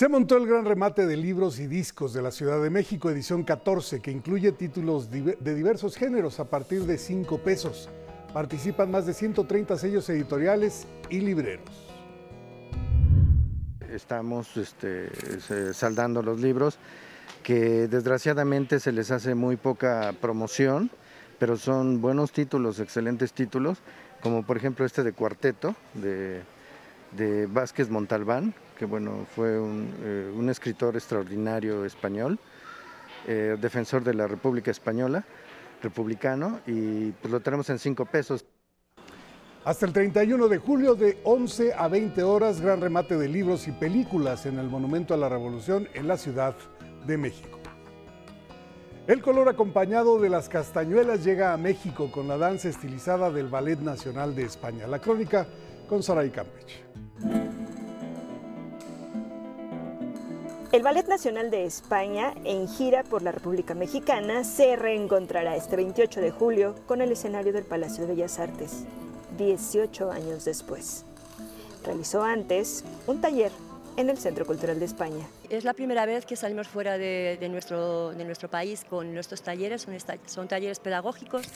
Se 0.01 0.09
montó 0.09 0.39
el 0.39 0.47
gran 0.47 0.65
remate 0.65 1.07
de 1.07 1.15
libros 1.15 1.59
y 1.59 1.67
discos 1.67 2.15
de 2.15 2.23
la 2.23 2.31
Ciudad 2.31 2.63
de 2.63 2.71
México, 2.71 3.11
edición 3.11 3.43
14, 3.45 4.01
que 4.01 4.11
incluye 4.11 4.51
títulos 4.53 5.11
de 5.11 5.55
diversos 5.55 5.95
géneros 5.95 6.41
a 6.41 6.47
partir 6.47 6.85
de 6.87 6.97
5 6.97 7.37
pesos. 7.41 7.91
Participan 8.33 8.91
más 8.91 9.05
de 9.05 9.13
130 9.13 9.77
sellos 9.77 10.09
editoriales 10.09 10.87
y 11.11 11.21
libreros. 11.21 11.69
Estamos 13.93 14.57
este, 14.57 15.11
saldando 15.75 16.23
los 16.23 16.41
libros 16.41 16.79
que 17.43 17.87
desgraciadamente 17.87 18.81
se 18.81 18.93
les 18.93 19.11
hace 19.11 19.35
muy 19.35 19.57
poca 19.57 20.15
promoción, 20.19 20.91
pero 21.39 21.59
son 21.59 22.01
buenos 22.01 22.33
títulos, 22.33 22.81
excelentes 22.81 23.35
títulos, 23.35 23.77
como 24.23 24.47
por 24.47 24.57
ejemplo 24.57 24.87
este 24.87 25.03
de 25.03 25.13
Cuarteto 25.13 25.75
de, 25.93 26.41
de 27.13 27.45
Vázquez 27.45 27.91
Montalbán, 27.91 28.55
que 28.81 28.87
bueno, 28.87 29.27
fue 29.37 29.61
un, 29.61 29.93
eh, 30.03 30.51
escritor 30.51 30.97
extraordinario 30.97 31.85
español, 31.85 32.39
eh, 33.29 33.59
defensor 33.61 34.03
de 34.03 34.15
la 34.15 34.27
República 34.27 34.71
Española, 34.71 35.23
republicano, 35.83 36.61
y 36.67 37.11
pues 37.11 37.31
lo 37.31 37.41
tenemos 37.41 37.69
en 37.69 37.79
cinco 37.79 38.07
pesos. 38.07 38.47
Hasta 39.67 39.85
el 39.85 39.93
31 39.93 40.49
de 40.49 40.57
julio 40.57 40.95
de 40.95 41.19
11 41.25 41.75
a 41.75 41.89
20 41.89 42.23
horas, 42.23 42.63
gran 42.63 42.81
remate 42.81 43.19
de 43.19 43.29
libros 43.29 43.69
y 43.69 43.73
películas 43.73 44.47
en 44.47 44.59
el 44.59 44.71
Monumento 44.71 45.13
a 45.13 45.19
la 45.19 45.29
Revolución 45.29 45.87
en 45.93 46.09
la 46.09 46.17
Ciudad 46.17 46.57
de 47.07 47.19
México. 47.19 47.59
El 49.07 49.21
color 49.21 49.51
acompañado 49.51 50.19
de 50.19 50.31
las 50.31 50.49
castañuelas 50.49 51.23
llega 51.23 51.53
a 51.53 51.59
México 51.59 52.11
con 52.11 52.29
la 52.29 52.39
danza 52.39 52.71
estilizada 52.71 53.31
del 53.31 53.49
Ballet 53.49 53.81
Nacional 53.81 54.35
de 54.35 54.45
España. 54.45 54.87
La 54.87 55.01
crónica 55.01 55.47
con 55.87 56.03
Saray 56.03 56.31
Campech. 56.31 57.60
El 60.73 60.85
Ballet 60.85 61.09
Nacional 61.09 61.51
de 61.51 61.65
España, 61.65 62.33
en 62.45 62.69
gira 62.69 63.03
por 63.03 63.23
la 63.23 63.33
República 63.33 63.75
Mexicana, 63.75 64.45
se 64.45 64.77
reencontrará 64.77 65.57
este 65.57 65.75
28 65.75 66.21
de 66.21 66.31
julio 66.31 66.77
con 66.87 67.03
el 67.03 67.11
escenario 67.11 67.53
del 67.53 67.65
Palacio 67.65 68.07
de 68.07 68.15
Bellas 68.15 68.39
Artes, 68.39 68.85
18 69.37 70.13
años 70.13 70.45
después. 70.45 71.05
Realizó 71.85 72.23
antes 72.23 72.85
un 73.09 73.21
taller 73.21 73.51
en 73.97 74.11
el 74.11 74.19
Centro 74.19 74.47
Cultural 74.47 74.79
de 74.79 74.85
España. 74.85 75.27
Es 75.51 75.65
la 75.65 75.75
primera 75.75 76.07
vez 76.07 76.25
que 76.25 76.37
salimos 76.37 76.69
fuera 76.69 76.97
de, 76.97 77.37
nuestro, 77.51 78.15
país 78.51 78.85
con 78.89 79.13
nuestros 79.13 79.43
talleres, 79.43 79.83
son, 79.83 79.97
son, 80.27 80.49
talleres 80.49 80.79
pedagógicos 80.79 81.47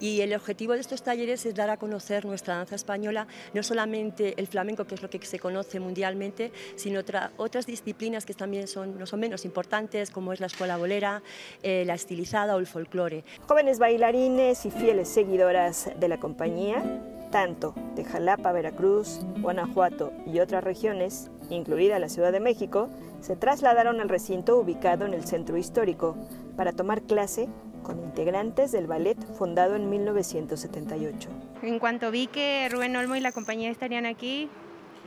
y 0.00 0.22
el 0.22 0.34
objetivo 0.34 0.72
de 0.72 0.80
estos 0.80 1.02
talleres 1.02 1.44
es 1.46 1.54
dar 1.54 1.70
a 1.70 1.76
conocer 1.76 2.24
nuestra 2.24 2.56
danza 2.56 2.74
española, 2.74 3.26
no 3.52 3.62
solamente 3.62 4.34
el 4.38 4.46
flamenco, 4.46 4.86
que 4.86 4.94
es 4.94 5.02
lo 5.02 5.10
que 5.10 5.24
se 5.24 5.38
conoce 5.38 5.78
mundialmente, 5.78 6.52
sino 6.76 7.00
otras 7.36 7.66
disciplinas 7.66 8.24
que 8.24 8.34
también 8.34 8.66
son, 8.66 8.98
no 8.98 9.06
son 9.06 9.20
menos 9.20 9.44
importantes, 9.44 10.10
como 10.10 10.32
es 10.32 10.40
la 10.40 10.46
escuela 10.46 10.76
bolera, 10.76 11.22
eh, 11.62 11.84
la 11.86 11.94
estilizada 11.94 12.56
o 12.56 12.58
el 12.58 12.66
folclore. 12.66 13.24
Jóvenes 13.46 13.78
bailarines 13.78 14.64
y 14.64 14.70
fieles 14.70 15.08
seguidoras 15.08 15.90
de 15.98 16.08
la 16.08 16.18
compañía, 16.18 16.82
tanto 17.30 17.74
de 17.96 18.04
Jalapa, 18.04 18.52
Veracruz, 18.52 19.20
Guanajuato 19.40 20.12
y 20.24 20.38
otras 20.38 20.62
regiones, 20.62 21.30
incluida 21.50 21.98
la 21.98 22.08
Ciudad 22.08 22.32
de 22.32 22.40
México, 22.40 22.88
se 23.20 23.36
trasladaron 23.36 24.00
al 24.00 24.08
recinto 24.08 24.58
ubicado 24.58 25.06
en 25.06 25.14
el 25.14 25.24
centro 25.24 25.56
histórico 25.56 26.16
para 26.56 26.72
tomar 26.72 27.02
clase 27.02 27.48
con 27.82 28.00
integrantes 28.00 28.72
del 28.72 28.86
ballet 28.86 29.16
fundado 29.36 29.76
en 29.76 29.88
1978. 29.88 31.28
En 31.62 31.78
cuanto 31.78 32.10
vi 32.10 32.26
que 32.26 32.68
Rubén 32.70 32.96
Olmo 32.96 33.16
y 33.16 33.20
la 33.20 33.32
compañía 33.32 33.70
estarían 33.70 34.06
aquí, 34.06 34.48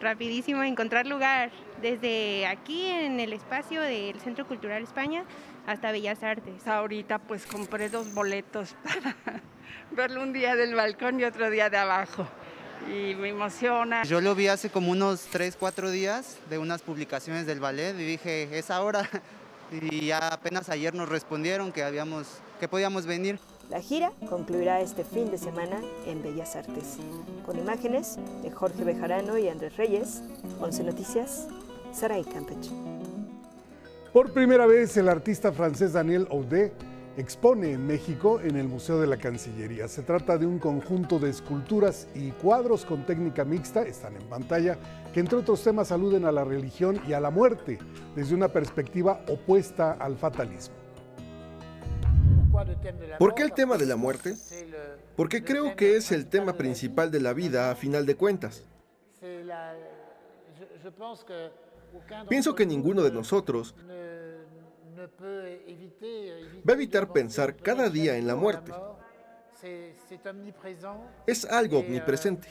rapidísimo 0.02 0.64
encontrar 0.64 1.08
lugar 1.08 1.52
desde 1.82 2.46
aquí 2.46 2.86
en 2.86 3.20
el 3.20 3.34
espacio 3.34 3.82
del 3.82 4.20
Centro 4.20 4.48
Cultural 4.48 4.84
España 4.84 5.26
hasta 5.66 5.92
Bellas 5.92 6.24
Artes. 6.24 6.68
Ahorita 6.68 7.20
pues 7.20 7.46
compré 7.46 7.90
dos 7.90 8.14
boletos 8.14 8.76
para 8.84 9.42
verlo 9.92 10.22
un 10.22 10.34
día 10.34 10.56
del 10.56 10.76
balcón 10.76 11.20
y 11.20 11.24
otro 11.24 11.50
día 11.50 11.70
de 11.70 11.78
abajo 11.78 12.28
y 12.88 13.16
me 13.16 13.30
emociona. 13.30 14.04
Yo 14.04 14.22
lo 14.22 14.36
vi 14.36 14.48
hace 14.48 14.70
como 14.70 14.92
unos 14.92 15.22
3, 15.32 15.56
4 15.60 15.92
días 15.92 16.38
de 16.50 16.58
unas 16.58 16.82
publicaciones 16.82 17.46
del 17.46 17.60
ballet 17.60 17.94
y 18.00 18.06
dije, 18.06 18.58
es 18.58 18.72
ahora. 18.72 19.10
Y 19.70 20.08
ya 20.08 20.30
apenas 20.30 20.70
ayer 20.70 20.96
nos 20.96 21.10
respondieron 21.10 21.74
que, 21.74 21.84
habíamos, 21.84 22.26
que 22.58 22.70
podíamos 22.70 23.06
venir. 23.06 23.38
La 23.70 23.82
gira 23.82 24.14
concluirá 24.30 24.80
este 24.80 25.04
fin 25.04 25.30
de 25.30 25.38
semana 25.38 25.82
en 26.06 26.24
Bellas 26.24 26.56
Artes, 26.56 26.96
con 27.46 27.60
imágenes 27.60 28.18
de 28.44 28.50
Jorge 28.50 28.86
Bejarano 28.86 29.38
y 29.38 29.50
Andrés 29.50 29.76
Reyes, 29.76 30.24
11 30.62 30.84
Noticias, 30.86 31.50
Saray 31.92 32.24
Campeche. 32.24 32.72
Por 34.14 34.32
primera 34.32 34.66
vez, 34.66 34.96
el 34.96 35.10
artista 35.10 35.52
francés 35.52 35.92
Daniel 35.92 36.30
Audet 36.32 36.72
expone 37.18 37.72
en 37.72 37.86
México 37.86 38.40
en 38.40 38.56
el 38.56 38.68
Museo 38.68 39.02
de 39.02 39.08
la 39.08 39.18
Cancillería. 39.18 39.88
Se 39.88 40.04
trata 40.04 40.38
de 40.38 40.46
un 40.46 40.60
conjunto 40.60 41.18
de 41.18 41.32
esculturas 41.32 42.08
y 42.14 42.32
cuadros 42.32 42.86
con 42.86 43.06
técnica 43.06 43.44
mixta, 43.44 43.82
están 43.82 44.16
en 44.16 44.24
pantalla, 44.24 44.78
que 45.14 45.20
entre 45.20 45.40
otros 45.40 45.64
temas 45.64 45.92
aluden 45.92 46.26
a 46.26 46.32
la 46.32 46.44
religión 46.44 47.02
y 47.08 47.14
a 47.14 47.20
la 47.20 47.32
muerte 47.32 47.80
desde 48.16 48.36
una 48.36 48.48
perspectiva 48.48 49.22
opuesta 49.28 49.94
al 49.94 50.16
fatalismo. 50.16 50.76
¿Por 53.20 53.36
qué 53.36 53.44
el 53.44 53.54
tema 53.54 53.78
de 53.78 53.86
la 53.86 53.96
muerte? 53.96 54.36
Porque 55.16 55.44
creo 55.44 55.76
que 55.76 55.98
es 55.98 56.12
el 56.12 56.28
tema 56.28 56.54
principal 56.54 57.12
de 57.12 57.20
la 57.20 57.34
vida 57.34 57.72
a 57.72 57.76
final 57.76 58.06
de 58.06 58.16
cuentas. 58.16 58.64
Pienso 62.30 62.56
que 62.56 62.66
ninguno 62.66 63.02
de 63.04 63.12
nosotros 63.12 63.76
va 66.68 66.74
a 66.74 66.76
evitar 66.76 67.12
pensar 67.12 67.56
cada 67.56 67.90
día 67.90 68.18
en 68.18 68.28
la 68.28 68.36
muerte. 68.36 68.72
Es 71.26 71.46
algo 71.46 71.80
omnipresente. 71.80 72.48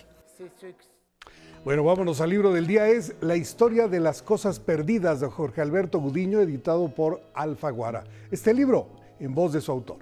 Bueno, 1.65 1.83
vámonos 1.83 2.21
al 2.21 2.31
libro 2.31 2.53
del 2.53 2.67
día. 2.67 2.89
Es 2.89 3.15
La 3.21 3.37
historia 3.37 3.89
de 3.89 4.01
las 4.01 4.23
cosas 4.23 4.61
perdidas 4.61 5.21
de 5.21 5.29
Jorge 5.29 5.61
Alberto 5.61 5.99
Gudiño, 5.99 6.41
editado 6.41 6.89
por 6.89 7.21
Alfaguara. 7.35 8.05
Este 8.31 8.55
libro 8.55 8.89
en 9.19 9.35
voz 9.35 9.53
de 9.53 9.61
su 9.61 9.73
autor. 9.73 9.99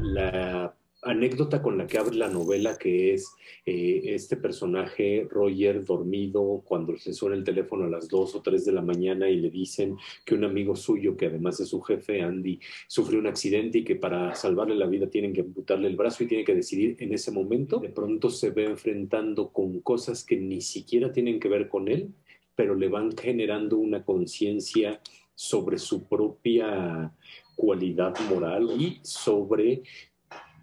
La 0.00 0.76
anécdota 1.06 1.62
con 1.62 1.78
la 1.78 1.86
que 1.86 1.98
abre 1.98 2.16
la 2.16 2.28
novela, 2.28 2.76
que 2.76 3.14
es 3.14 3.32
eh, 3.64 4.02
este 4.04 4.36
personaje, 4.36 5.26
Roger, 5.30 5.84
dormido, 5.84 6.62
cuando 6.64 6.96
se 6.96 7.12
suena 7.12 7.36
el 7.36 7.44
teléfono 7.44 7.84
a 7.84 7.88
las 7.88 8.08
2 8.08 8.34
o 8.34 8.42
3 8.42 8.64
de 8.64 8.72
la 8.72 8.82
mañana 8.82 9.28
y 9.28 9.36
le 9.36 9.50
dicen 9.50 9.96
que 10.24 10.34
un 10.34 10.44
amigo 10.44 10.76
suyo, 10.76 11.16
que 11.16 11.26
además 11.26 11.60
es 11.60 11.68
su 11.68 11.80
jefe, 11.80 12.22
Andy, 12.22 12.60
sufrió 12.86 13.18
un 13.18 13.26
accidente 13.26 13.78
y 13.78 13.84
que 13.84 13.96
para 13.96 14.34
salvarle 14.34 14.74
la 14.74 14.86
vida 14.86 15.08
tienen 15.08 15.32
que 15.32 15.42
amputarle 15.42 15.88
el 15.88 15.96
brazo 15.96 16.24
y 16.24 16.26
tiene 16.26 16.44
que 16.44 16.54
decidir 16.54 16.96
en 17.00 17.12
ese 17.12 17.30
momento, 17.30 17.78
de 17.78 17.88
pronto 17.88 18.30
se 18.30 18.50
ve 18.50 18.64
enfrentando 18.64 19.48
con 19.52 19.80
cosas 19.80 20.24
que 20.24 20.36
ni 20.36 20.60
siquiera 20.60 21.12
tienen 21.12 21.40
que 21.40 21.48
ver 21.48 21.68
con 21.68 21.88
él, 21.88 22.10
pero 22.54 22.74
le 22.74 22.88
van 22.88 23.16
generando 23.16 23.76
una 23.76 24.04
conciencia 24.04 25.00
sobre 25.34 25.78
su 25.78 26.08
propia 26.08 27.12
cualidad 27.54 28.14
moral 28.30 28.70
y 28.78 28.98
sobre 29.02 29.82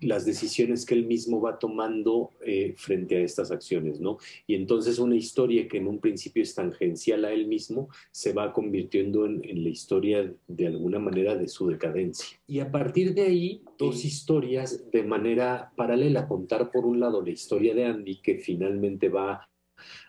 las 0.04 0.26
decisiones 0.26 0.86
que 0.86 0.94
él 0.94 1.06
mismo 1.06 1.42
va 1.42 1.60
tomando 1.60 2.32
eh, 2.46 2.74
frente 2.78 3.18
a 3.18 3.22
estas 3.22 3.52
acciones, 3.52 4.00
¿no? 4.00 4.18
Y 4.48 4.56
entonces 4.56 5.00
una 5.00 5.16
historia 5.16 5.68
que 5.68 5.78
en 5.78 5.88
un 5.88 6.00
principio 6.00 6.44
es 6.44 6.56
tangencial 6.56 7.26
a 7.26 7.32
él 7.32 7.48
mismo 7.48 7.90
se 8.12 8.34
va 8.34 8.54
convirtiendo 8.54 9.26
en, 9.26 9.42
la 9.64 9.70
historia 9.70 10.34
de 10.48 10.68
alguna 10.68 11.00
manera 11.00 11.36
de 11.36 11.48
su 11.48 11.68
decadencia. 11.68 12.38
Y 12.48 12.60
a 12.60 12.72
partir 12.72 13.14
de 13.14 13.22
ahí, 13.22 13.64
dos 13.78 14.04
historias 14.06 14.90
de 14.92 15.04
manera 15.04 15.72
paralela, 15.76 16.28
contar 16.28 16.72
por 16.72 16.86
un 16.86 17.00
lado 17.00 17.22
la 17.22 17.32
historia 17.32 17.74
de 17.74 17.86
Andy, 17.86 18.22
que 18.22 18.38
finalmente 18.38 19.10
va 19.10 19.50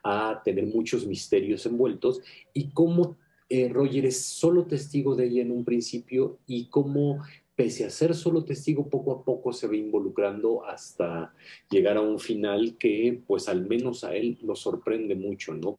a 0.03 0.43
tener 0.45 0.67
muchos 0.67 1.07
misterios 1.07 1.67
envueltos, 1.67 2.21
y 2.53 2.71
cómo 2.71 3.17
eh, 3.49 3.69
Roger 3.69 4.07
es 4.07 4.25
solo 4.25 4.65
testigo 4.65 5.15
de 5.15 5.27
ella 5.27 5.43
en 5.43 5.51
un 5.51 5.65
principio 5.65 6.39
y 6.47 6.69
cómo 6.69 7.23
pese 7.55 7.85
a 7.85 7.91
ser 7.91 8.15
solo 8.15 8.45
testigo, 8.45 8.89
poco 8.89 9.13
a 9.13 9.25
poco 9.25 9.53
se 9.53 9.69
va 9.69 9.77
involucrando 9.77 10.65
hasta 10.65 11.33
llegar 11.71 11.97
a 11.97 12.01
un 12.01 12.19
final 12.19 12.77
que, 12.79 13.23
pues 13.27 13.49
al 13.49 13.67
menos 13.67 14.05
a 14.05 14.15
él 14.15 14.39
lo 14.43 14.57
sorprende 14.57 15.15
mucho, 15.15 15.55
¿no? 15.55 15.77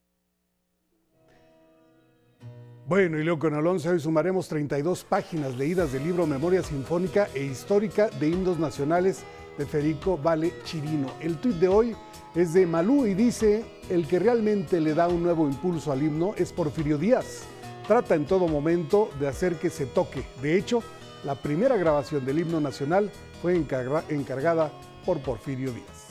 Bueno, 2.88 3.20
y 3.20 3.24
luego 3.24 3.40
con 3.40 3.56
Alonso 3.56 3.90
hoy 3.90 4.00
sumaremos 4.00 4.48
32 4.48 5.06
páginas 5.06 5.58
leídas 5.58 5.92
del 5.92 6.04
libro 6.04 6.28
Memoria 6.28 6.62
Sinfónica 6.62 7.28
e 7.34 7.44
Histórica 7.44 8.10
de 8.20 8.30
Himnos 8.30 8.60
Nacionales 8.60 9.24
de 9.58 9.66
Federico 9.66 10.20
Vale 10.20 10.54
Chirino. 10.66 11.12
El 11.20 11.38
tuit 11.38 11.56
de 11.56 11.68
hoy 11.68 11.96
es 12.36 12.54
de 12.54 12.68
Malú 12.68 13.08
y 13.08 13.16
dice, 13.16 13.64
el 13.90 14.08
que 14.08 14.20
realmente 14.20 14.80
le 14.80 14.94
da 14.94 15.08
un 15.08 15.24
nuevo 15.24 15.48
impulso 15.48 15.92
al 15.92 16.04
himno 16.04 16.36
es 16.38 16.54
Porfirio 16.54 17.00
Díaz. 17.00 17.48
Trata 17.88 18.14
en 18.14 18.26
todo 18.26 18.48
momento 18.48 19.10
de 19.20 19.30
hacer 19.30 19.56
que 19.56 19.72
se 19.72 19.88
toque. 19.88 20.24
De 20.44 20.56
hecho, 20.56 20.84
la 21.26 21.34
primera 21.34 21.76
grabación 21.76 22.24
del 22.24 22.40
himno 22.40 22.62
nacional 22.62 23.12
fue 23.42 23.56
encargada 23.56 24.72
por 25.06 25.20
Porfirio 25.22 25.72
Díaz. 25.72 26.10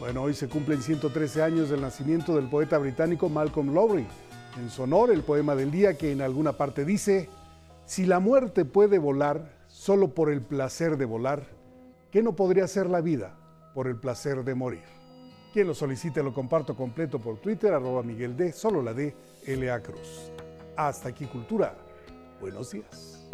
Bueno, 0.00 0.22
hoy 0.22 0.32
se 0.32 0.48
cumplen 0.48 0.82
113 0.82 1.42
años 1.42 1.68
del 1.68 1.82
nacimiento 1.82 2.34
del 2.34 2.48
poeta 2.48 2.78
británico 2.78 3.28
Malcolm 3.28 3.74
Lowry. 3.74 4.06
En 4.58 4.70
su 4.70 4.82
honor, 4.82 5.10
el 5.10 5.22
poema 5.22 5.54
del 5.54 5.70
día 5.70 5.98
que 5.98 6.10
en 6.10 6.22
alguna 6.22 6.52
parte 6.52 6.86
dice, 6.86 7.28
si 7.84 8.06
la 8.06 8.18
muerte 8.18 8.64
puede 8.64 8.98
volar 8.98 9.52
solo 9.68 10.14
por 10.14 10.30
el 10.30 10.40
placer 10.40 10.96
de 10.96 11.04
volar, 11.04 11.46
¿qué 12.10 12.22
no 12.22 12.34
podría 12.34 12.66
ser 12.66 12.88
la 12.88 13.02
vida 13.02 13.36
por 13.74 13.88
el 13.88 13.96
placer 13.96 14.42
de 14.42 14.54
morir? 14.54 14.84
Quien 15.52 15.66
lo 15.66 15.74
solicite 15.74 16.22
lo 16.22 16.32
comparto 16.32 16.74
completo 16.74 17.18
por 17.18 17.36
Twitter, 17.38 17.74
arroba 17.74 18.02
Miguel 18.02 18.36
D, 18.38 18.52
solo 18.52 18.80
la 18.80 18.94
D, 18.94 19.14
L.A. 19.46 19.80
Cruz. 19.80 20.30
Hasta 20.76 21.10
aquí 21.10 21.26
Cultura. 21.26 21.74
Buenos 22.40 22.70
días. 22.70 23.28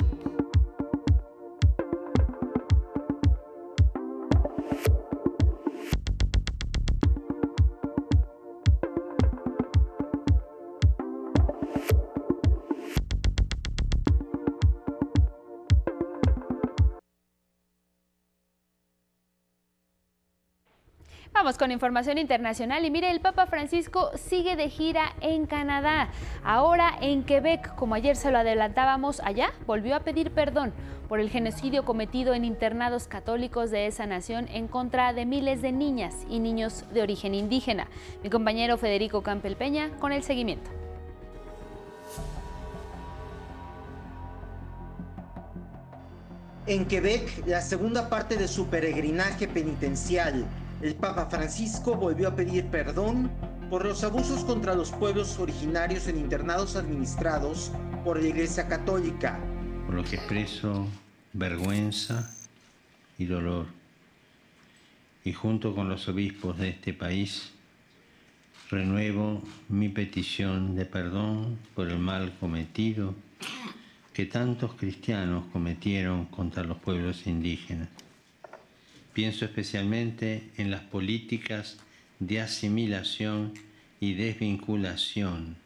Con 21.46 21.70
información 21.70 22.18
internacional 22.18 22.84
y 22.84 22.90
mire, 22.90 23.08
el 23.08 23.20
Papa 23.20 23.46
Francisco 23.46 24.10
sigue 24.16 24.56
de 24.56 24.68
gira 24.68 25.14
en 25.20 25.46
Canadá. 25.46 26.08
Ahora 26.42 26.90
en 27.00 27.22
Quebec, 27.22 27.72
como 27.76 27.94
ayer 27.94 28.16
se 28.16 28.32
lo 28.32 28.38
adelantábamos, 28.38 29.20
allá 29.20 29.52
volvió 29.64 29.94
a 29.94 30.00
pedir 30.00 30.32
perdón 30.32 30.72
por 31.08 31.20
el 31.20 31.30
genocidio 31.30 31.84
cometido 31.84 32.34
en 32.34 32.44
internados 32.44 33.06
católicos 33.06 33.70
de 33.70 33.86
esa 33.86 34.06
nación 34.06 34.48
en 34.48 34.66
contra 34.66 35.12
de 35.12 35.24
miles 35.24 35.62
de 35.62 35.70
niñas 35.70 36.26
y 36.28 36.40
niños 36.40 36.84
de 36.92 37.02
origen 37.02 37.32
indígena. 37.32 37.86
Mi 38.24 38.28
compañero 38.28 38.76
Federico 38.76 39.22
Campel 39.22 39.54
Peña 39.54 39.90
con 40.00 40.10
el 40.10 40.24
seguimiento. 40.24 40.68
En 46.66 46.86
Quebec, 46.86 47.46
la 47.46 47.60
segunda 47.60 48.08
parte 48.08 48.36
de 48.36 48.48
su 48.48 48.66
peregrinaje 48.66 49.46
penitencial 49.46 50.44
el 50.82 50.94
Papa 50.94 51.26
Francisco 51.26 51.94
volvió 51.96 52.28
a 52.28 52.36
pedir 52.36 52.66
perdón 52.66 53.30
por 53.70 53.84
los 53.84 54.04
abusos 54.04 54.44
contra 54.44 54.74
los 54.74 54.90
pueblos 54.92 55.38
originarios 55.38 56.06
en 56.06 56.18
internados 56.18 56.76
administrados 56.76 57.72
por 58.04 58.20
la 58.20 58.28
Iglesia 58.28 58.68
Católica. 58.68 59.38
Por 59.86 59.94
lo 59.94 60.04
que 60.04 60.16
expreso 60.16 60.86
vergüenza 61.32 62.30
y 63.18 63.24
dolor. 63.24 63.66
Y 65.24 65.32
junto 65.32 65.74
con 65.74 65.88
los 65.88 66.08
obispos 66.08 66.58
de 66.58 66.68
este 66.68 66.92
país, 66.92 67.52
renuevo 68.70 69.42
mi 69.68 69.88
petición 69.88 70.76
de 70.76 70.84
perdón 70.84 71.58
por 71.74 71.88
el 71.88 71.98
mal 71.98 72.32
cometido 72.38 73.14
que 74.12 74.26
tantos 74.26 74.74
cristianos 74.74 75.44
cometieron 75.52 76.26
contra 76.26 76.62
los 76.62 76.78
pueblos 76.78 77.26
indígenas. 77.26 77.88
Pienso 79.16 79.46
especialmente 79.46 80.50
en 80.58 80.70
las 80.70 80.82
políticas 80.82 81.78
de 82.18 82.42
asimilación 82.42 83.54
y 83.98 84.12
desvinculación 84.12 85.56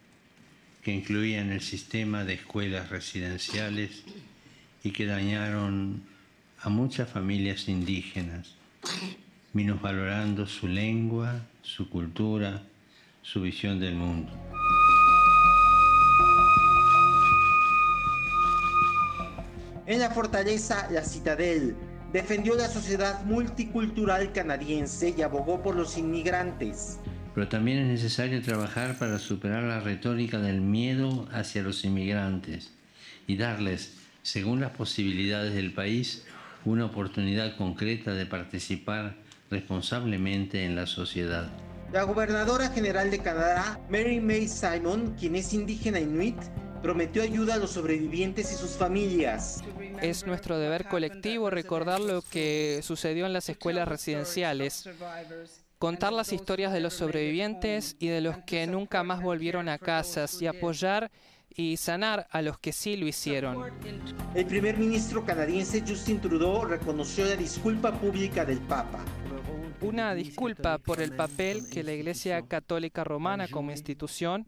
que 0.81 0.93
incluían 0.93 1.51
el 1.51 1.59
sistema 1.59 2.23
de 2.23 2.35
escuelas 2.35 2.89
residenciales 2.89 4.03
y 4.85 4.91
que 4.91 5.05
dañaron 5.05 6.01
a 6.61 6.69
muchas 6.69 7.09
familias 7.09 7.67
indígenas, 7.67 8.55
minusvalorando 9.51 10.47
su 10.47 10.69
lengua, 10.69 11.45
su 11.61 11.89
cultura, 11.89 12.63
su 13.21 13.41
visión 13.41 13.81
del 13.81 13.95
mundo. 13.95 14.31
En 19.85 19.99
la 19.99 20.09
fortaleza 20.09 20.87
La 20.89 21.03
Citadel, 21.03 21.75
defendió 22.13 22.55
la 22.55 22.67
sociedad 22.67 23.23
multicultural 23.23 24.31
canadiense 24.33 25.13
y 25.17 25.21
abogó 25.21 25.61
por 25.61 25.75
los 25.75 25.97
inmigrantes. 25.97 26.99
Pero 27.33 27.47
también 27.47 27.79
es 27.79 27.87
necesario 27.87 28.41
trabajar 28.41 28.97
para 28.97 29.17
superar 29.17 29.63
la 29.63 29.79
retórica 29.79 30.39
del 30.39 30.59
miedo 30.59 31.27
hacia 31.31 31.63
los 31.63 31.85
inmigrantes 31.85 32.71
y 33.27 33.37
darles, 33.37 33.93
según 34.23 34.59
las 34.59 34.71
posibilidades 34.71 35.53
del 35.53 35.73
país, 35.73 36.25
una 36.65 36.85
oportunidad 36.85 37.55
concreta 37.55 38.13
de 38.13 38.25
participar 38.25 39.15
responsablemente 39.49 40.65
en 40.65 40.75
la 40.75 40.85
sociedad. 40.85 41.49
La 41.93 42.03
gobernadora 42.03 42.69
general 42.69 43.11
de 43.11 43.19
Canadá, 43.19 43.79
Mary 43.89 44.19
May 44.19 44.47
Simon, 44.47 45.15
quien 45.19 45.35
es 45.35 45.53
indígena 45.53 45.99
inuit, 45.99 46.37
prometió 46.81 47.21
ayuda 47.21 47.55
a 47.55 47.57
los 47.57 47.71
sobrevivientes 47.71 48.51
y 48.51 48.55
sus 48.55 48.71
familias. 48.71 49.61
Es 50.01 50.25
nuestro 50.25 50.57
deber 50.57 50.87
colectivo 50.87 51.49
recordar 51.49 51.99
lo 51.99 52.21
que 52.21 52.81
sucedió 52.83 53.25
en 53.25 53.33
las 53.33 53.49
escuelas 53.49 53.87
residenciales, 53.87 54.89
contar 55.77 56.11
las 56.13 56.33
historias 56.33 56.73
de 56.73 56.79
los 56.79 56.93
sobrevivientes 56.93 57.95
y 57.99 58.07
de 58.07 58.21
los 58.21 58.37
que 58.39 58.65
nunca 58.67 59.03
más 59.03 59.21
volvieron 59.21 59.69
a 59.69 59.77
casas 59.77 60.41
y 60.41 60.47
apoyar 60.47 61.11
y 61.55 61.77
sanar 61.77 62.27
a 62.31 62.41
los 62.41 62.57
que 62.57 62.71
sí 62.71 62.95
lo 62.95 63.05
hicieron. 63.05 63.71
El 64.33 64.45
primer 64.45 64.77
ministro 64.77 65.25
canadiense 65.25 65.83
Justin 65.85 66.19
Trudeau 66.19 66.65
reconoció 66.65 67.25
la 67.25 67.35
disculpa 67.35 67.91
pública 67.91 68.45
del 68.45 68.59
Papa. 68.59 69.03
Una 69.81 70.13
disculpa 70.13 70.77
por 70.77 71.01
el 71.01 71.15
papel 71.15 71.67
que 71.67 71.83
la 71.83 71.91
Iglesia 71.91 72.43
Católica 72.43 73.03
Romana 73.03 73.47
como 73.47 73.71
institución 73.71 74.47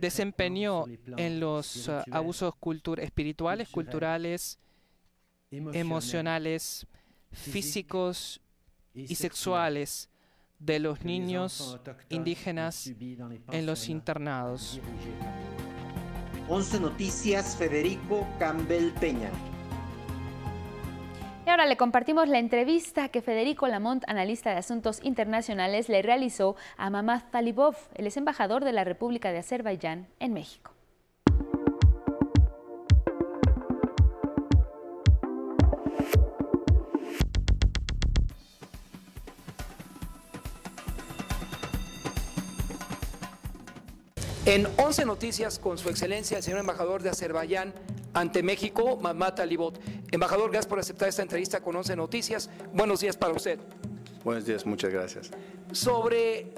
desempeñó 0.00 0.86
en 1.16 1.38
los 1.38 1.88
uh, 1.88 2.02
abusos 2.10 2.54
espirituales, 2.98 3.68
culturales, 3.68 4.58
emocionales, 5.50 6.86
físicos 7.32 8.40
y 8.94 9.14
sexuales 9.14 10.08
de 10.58 10.78
los 10.80 11.04
niños 11.04 11.78
indígenas 12.08 12.90
en 13.52 13.66
los 13.66 13.88
internados. 13.88 14.80
11 16.48 16.80
Noticias, 16.80 17.56
Federico 17.56 18.26
Campbell 18.38 18.90
Peña. 18.92 19.30
Y 21.46 21.50
ahora 21.50 21.66
le 21.66 21.76
compartimos 21.76 22.28
la 22.28 22.38
entrevista 22.38 23.08
que 23.08 23.22
Federico 23.22 23.68
Lamont, 23.68 24.04
analista 24.06 24.50
de 24.50 24.56
asuntos 24.56 25.00
internacionales, 25.02 25.88
le 25.88 26.02
realizó 26.02 26.56
a 26.76 26.90
Mamad 26.90 27.22
Talibov, 27.30 27.74
el 27.94 28.06
ex 28.06 28.18
embajador 28.18 28.64
de 28.64 28.72
la 28.72 28.84
República 28.84 29.32
de 29.32 29.38
Azerbaiyán 29.38 30.08
en 30.20 30.34
México. 30.34 30.77
En 44.48 44.66
11 44.78 45.04
noticias 45.04 45.58
con 45.58 45.76
su 45.76 45.90
excelencia 45.90 46.38
el 46.38 46.42
señor 46.42 46.60
embajador 46.60 47.02
de 47.02 47.10
Azerbaiyán 47.10 47.74
ante 48.14 48.42
México, 48.42 48.96
Mamata 48.96 49.44
Libot. 49.44 49.78
Embajador, 50.10 50.50
gracias 50.50 50.66
por 50.66 50.78
aceptar 50.78 51.10
esta 51.10 51.20
entrevista 51.20 51.60
con 51.60 51.76
11 51.76 51.94
noticias. 51.96 52.48
Buenos 52.72 53.00
días 53.00 53.14
para 53.14 53.34
usted. 53.34 53.58
Buenos 54.24 54.46
días, 54.46 54.64
muchas 54.64 54.90
gracias. 54.90 55.30
Sobre 55.70 56.54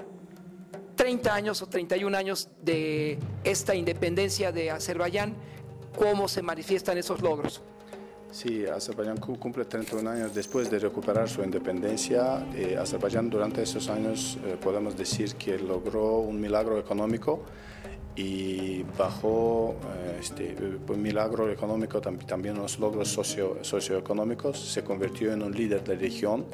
30 0.95 1.35
años 1.35 1.61
o 1.61 1.67
31 1.67 2.17
años 2.17 2.47
de 2.61 3.19
esta 3.43 3.75
independencia 3.75 4.53
de 4.53 4.71
Azerbaiyán, 4.71 5.35
¿cómo 5.99 6.29
se 6.29 6.41
manifiestan 6.41 6.97
esos 6.97 7.21
logros? 7.21 7.61
Sí, 8.31 8.65
Azerbaiyán 8.65 9.17
cumple 9.17 9.65
31 9.65 10.09
años 10.09 10.33
después 10.33 10.71
de 10.71 10.79
recuperar 10.79 11.27
su 11.27 11.43
independencia. 11.43 12.47
Eh, 12.55 12.77
Azerbaiyán 12.79 13.29
durante 13.29 13.61
esos 13.61 13.89
años 13.89 14.37
eh, 14.45 14.55
podemos 14.63 14.95
decir 14.95 15.35
que 15.35 15.59
logró 15.59 16.19
un 16.19 16.39
milagro 16.39 16.79
económico 16.79 17.43
y 18.15 18.83
bajo 18.97 19.75
eh, 19.95 20.17
este 20.19 20.55
milagro 20.97 21.49
económico 21.49 22.01
también 22.01 22.57
unos 22.57 22.79
logros 22.79 23.07
socio, 23.07 23.59
socioeconómicos. 23.61 24.59
Se 24.59 24.83
convirtió 24.83 25.31
en 25.33 25.41
un 25.43 25.51
líder 25.51 25.83
de 25.83 25.95
región 25.95 26.45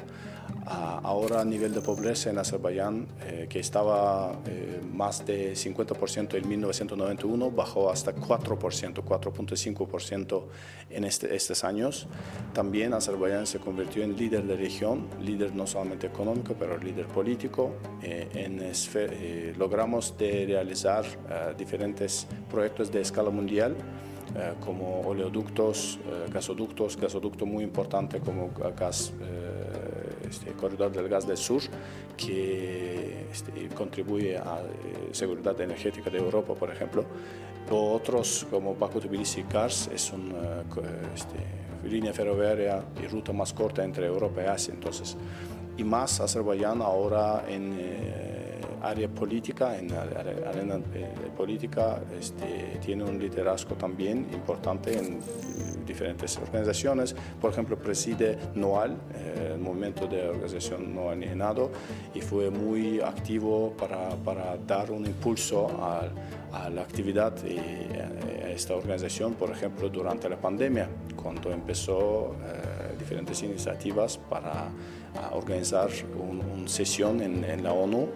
ahora 0.68 1.40
a 1.40 1.44
nivel 1.44 1.72
de 1.72 1.80
pobreza 1.80 2.30
en 2.30 2.38
Azerbaiyán, 2.38 3.06
eh, 3.26 3.46
que 3.48 3.58
estaba 3.58 4.38
eh, 4.46 4.80
más 4.92 5.24
de 5.24 5.52
50% 5.52 6.34
en 6.34 6.48
1991, 6.48 7.50
bajó 7.50 7.90
hasta 7.90 8.14
4%, 8.14 9.02
4.5% 9.02 10.44
en 10.90 11.04
este, 11.04 11.34
estos 11.34 11.64
años. 11.64 12.06
También 12.52 12.92
Azerbaiyán 12.92 13.46
se 13.46 13.58
convirtió 13.58 14.02
en 14.02 14.16
líder 14.16 14.44
de 14.44 14.56
región, 14.56 15.08
líder 15.20 15.54
no 15.54 15.66
solamente 15.66 16.06
económico, 16.06 16.54
pero 16.58 16.76
líder 16.78 17.06
político. 17.06 17.72
Eh, 18.02 18.28
en 18.34 18.58
logramos 19.58 20.16
de 20.18 20.46
realizar 20.46 21.04
diferentes 21.56 22.26
proyectos 22.50 22.90
de 22.90 23.00
escala 23.00 23.30
mundial. 23.30 23.74
como 24.60 25.00
oleoductos, 25.00 25.98
gasoductos, 26.30 26.96
gasoducto 26.96 27.46
muy 27.46 27.64
importante 27.64 28.20
como 28.20 28.50
gas 28.76 29.12
este 30.28 30.52
corredor 30.52 30.92
del 30.92 31.08
gas 31.08 31.26
del 31.26 31.36
sur, 31.36 31.62
que 32.16 33.26
este, 33.30 33.68
contribuye 33.74 34.36
a 34.36 34.44
la 34.44 34.60
eh, 34.60 35.08
seguridad 35.12 35.60
energética 35.60 36.10
de 36.10 36.18
Europa, 36.18 36.54
por 36.54 36.70
ejemplo. 36.70 37.04
O 37.70 37.92
otros, 37.92 38.46
como 38.50 38.74
Baku 38.74 39.00
Tbilisi 39.00 39.42
Cars, 39.42 39.90
es 39.92 40.12
una 40.12 40.62
este, 41.14 41.36
línea 41.88 42.12
ferroviaria 42.12 42.82
y 43.02 43.06
ruta 43.06 43.32
más 43.32 43.52
corta 43.52 43.84
entre 43.84 44.06
Europa 44.06 44.42
y 44.42 44.46
Asia. 44.46 44.72
Entonces, 44.72 45.16
y 45.76 45.84
más 45.84 46.20
Azerbaiyán 46.20 46.82
ahora 46.82 47.44
en 47.48 47.76
eh, 47.78 48.47
área 48.82 49.08
política, 49.08 49.78
en 49.78 49.92
arena 49.92 50.80
eh, 50.94 51.08
política, 51.36 52.00
este, 52.18 52.78
tiene 52.84 53.04
un 53.04 53.18
liderazgo 53.18 53.74
también 53.74 54.28
importante 54.32 54.96
en 54.98 55.20
diferentes 55.86 56.36
organizaciones. 56.38 57.14
Por 57.40 57.52
ejemplo, 57.52 57.76
preside 57.78 58.38
NOAL, 58.54 58.92
eh, 59.14 59.52
el 59.54 59.60
movimiento 59.60 60.06
de 60.06 60.28
organización 60.28 60.94
no 60.94 61.10
alienado, 61.10 61.70
y 62.14 62.20
fue 62.20 62.50
muy 62.50 63.00
activo 63.00 63.72
para, 63.78 64.10
para 64.10 64.56
dar 64.58 64.90
un 64.90 65.06
impulso 65.06 65.68
a, 65.80 66.08
a 66.52 66.70
la 66.70 66.82
actividad 66.82 67.32
de 67.32 67.58
a 68.44 68.50
esta 68.50 68.74
organización, 68.74 69.34
por 69.34 69.50
ejemplo, 69.50 69.88
durante 69.88 70.28
la 70.28 70.36
pandemia, 70.36 70.88
cuando 71.20 71.52
empezó 71.52 72.34
eh, 72.44 72.96
diferentes 72.98 73.42
iniciativas 73.42 74.18
para 74.18 74.68
organizar 75.32 75.90
una 76.18 76.68
sesión 76.68 77.20
en, 77.20 77.44
en, 77.44 77.62
la 77.62 77.72
ONU, 77.72 78.08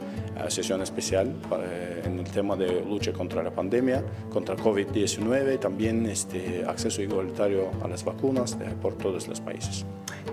sesión 0.49 0.83
especial 0.83 1.29
para, 1.49 1.65
en 2.05 2.19
el 2.19 2.25
tema 2.25 2.57
de 2.57 2.85
lucha 2.85 3.13
contra 3.13 3.43
la 3.43 3.51
pandemia, 3.51 4.05
contra 4.31 4.57
COVID-19, 4.57 5.59
también 5.59 6.07
este, 6.07 6.65
acceso 6.67 7.03
igualitario 7.03 7.71
a 7.83 7.89
las 7.89 8.05
vacunas 8.05 8.57
por 8.81 8.97
todos 8.97 9.29
los 9.29 9.41
países. 9.41 9.85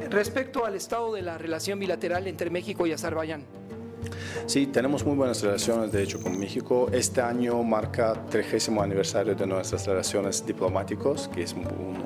Respecto 0.09 0.65
al 0.65 0.75
estado 0.75 1.13
de 1.13 1.21
la 1.21 1.37
relación 1.37 1.79
bilateral 1.79 2.27
entre 2.27 2.49
México 2.49 2.87
y 2.87 2.91
Azerbaiyán. 2.91 3.45
Sí, 4.45 4.65
tenemos 4.65 5.05
muy 5.05 5.15
buenas 5.15 5.43
relaciones, 5.43 5.91
de 5.91 6.01
hecho, 6.01 6.19
con 6.19 6.39
México. 6.39 6.89
Este 6.91 7.21
año 7.21 7.61
marca 7.61 8.13
30 8.29 8.81
aniversario 8.81 9.35
de 9.35 9.45
nuestras 9.45 9.85
relaciones 9.85 10.43
diplomáticas, 10.45 11.27
que 11.27 11.43
es 11.43 11.55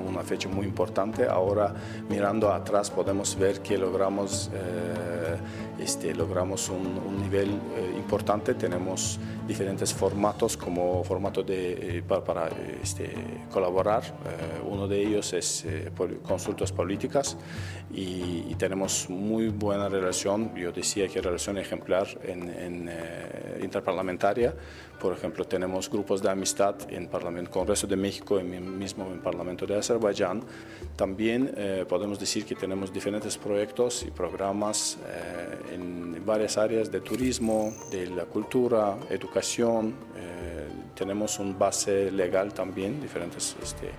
una 0.06 0.22
fecha 0.22 0.48
muy 0.48 0.66
importante. 0.66 1.26
Ahora, 1.26 1.74
mirando 2.08 2.52
atrás, 2.52 2.90
podemos 2.90 3.36
ver 3.38 3.60
que 3.60 3.78
logramos, 3.78 4.50
eh, 4.52 5.36
este, 5.82 6.14
logramos 6.14 6.68
un, 6.68 7.22
nivel 7.22 7.48
eh, 7.48 7.94
importante. 7.96 8.54
Tenemos 8.54 9.18
diferentes 9.48 9.94
formatos 9.94 10.56
como 10.56 11.02
formato 11.04 11.42
de, 11.42 11.98
eh, 11.98 12.02
para, 12.02 12.50
este, 12.82 13.10
colaborar. 13.50 14.02
uno 14.68 14.86
de 14.88 15.00
ellos 15.00 15.32
es 15.32 15.64
consultas 16.22 16.72
políticas 16.72 17.36
y, 17.94 18.44
y 18.50 18.54
tenemos 18.58 19.08
muy 19.08 19.48
buena 19.48 19.88
relación. 19.88 20.54
Yo 20.54 20.72
decía 20.72 21.08
que 21.08 21.20
relación 21.20 21.56
ejemplar 21.58 21.83
en, 22.22 22.88
eh, 22.88 23.60
interparlamentaria. 23.62 24.54
Por 25.00 25.12
ejemplo, 25.12 25.44
tenemos 25.44 25.90
grupos 25.90 26.22
de 26.22 26.30
amistad 26.30 26.76
en 26.88 27.08
Parlamento 27.08 27.50
Congreso 27.50 27.86
de 27.86 27.96
México 27.96 28.40
y 28.40 28.44
mismo 28.44 29.06
en 29.06 29.20
Parlamento 29.20 29.66
de 29.66 29.76
Azerbaiyán. 29.76 30.42
También 30.96 31.52
eh, 31.56 31.84
podemos 31.88 32.18
decir 32.18 32.44
que 32.44 32.54
tenemos 32.54 32.92
diferentes 32.92 33.36
proyectos 33.36 34.04
y 34.04 34.10
programas 34.10 34.98
eh, 35.06 35.74
en 35.74 36.24
varias 36.24 36.56
áreas 36.56 36.90
de 36.90 37.00
turismo, 37.00 37.72
de 37.90 38.06
la 38.06 38.24
cultura, 38.24 38.96
educación. 39.10 39.94
Tenemos 40.94 41.38
un 41.38 41.58
base 41.58 42.10
legal 42.10 42.52
también, 42.52 43.00
diferentes 43.00 43.56
este, 43.62 43.90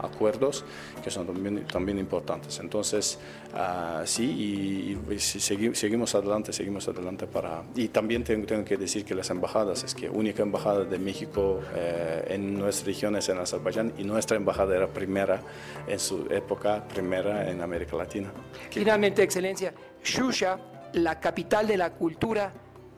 acuerdos 0.00 0.64
que 1.02 1.10
son 1.10 1.26
también, 1.26 1.66
también 1.66 1.98
importantes. 1.98 2.58
Entonces, 2.60 3.18
uh, 3.54 4.04
sí, 4.04 4.98
y, 5.08 5.18
seguimos 5.18 6.14
adelante, 6.14 6.52
seguimos 6.52 6.88
adelante 6.88 7.26
para... 7.26 7.62
Y 7.74 7.88
también 7.88 8.24
tengo, 8.24 8.46
tengo, 8.46 8.64
que 8.64 8.76
decir 8.76 9.04
que 9.04 9.14
las 9.14 9.30
embajadas, 9.30 9.84
es 9.84 9.94
que 9.94 10.08
única 10.08 10.42
embajada 10.42 10.84
de 10.84 10.98
México 10.98 11.60
eh, 11.74 12.24
en 12.28 12.58
nuestras 12.58 12.86
regiones 12.86 13.28
en 13.28 13.38
Azerbaiyán 13.38 13.92
y 13.98 14.04
nuestra 14.04 14.36
embajada 14.36 14.76
era 14.76 14.86
primera 14.88 15.40
en 15.86 15.98
su 15.98 16.26
época, 16.30 16.84
primera 16.86 17.50
en 17.50 17.60
América 17.62 17.96
Latina. 17.96 18.30
Finalmente, 18.70 19.22
Excelencia, 19.22 19.72
Shusha, 20.02 20.58
la 20.94 21.20
capital 21.20 21.66
de 21.66 21.76
la 21.76 21.90
cultura 21.90 22.52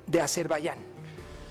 de 0.06 0.20
Azerbaiyán. 0.20 0.89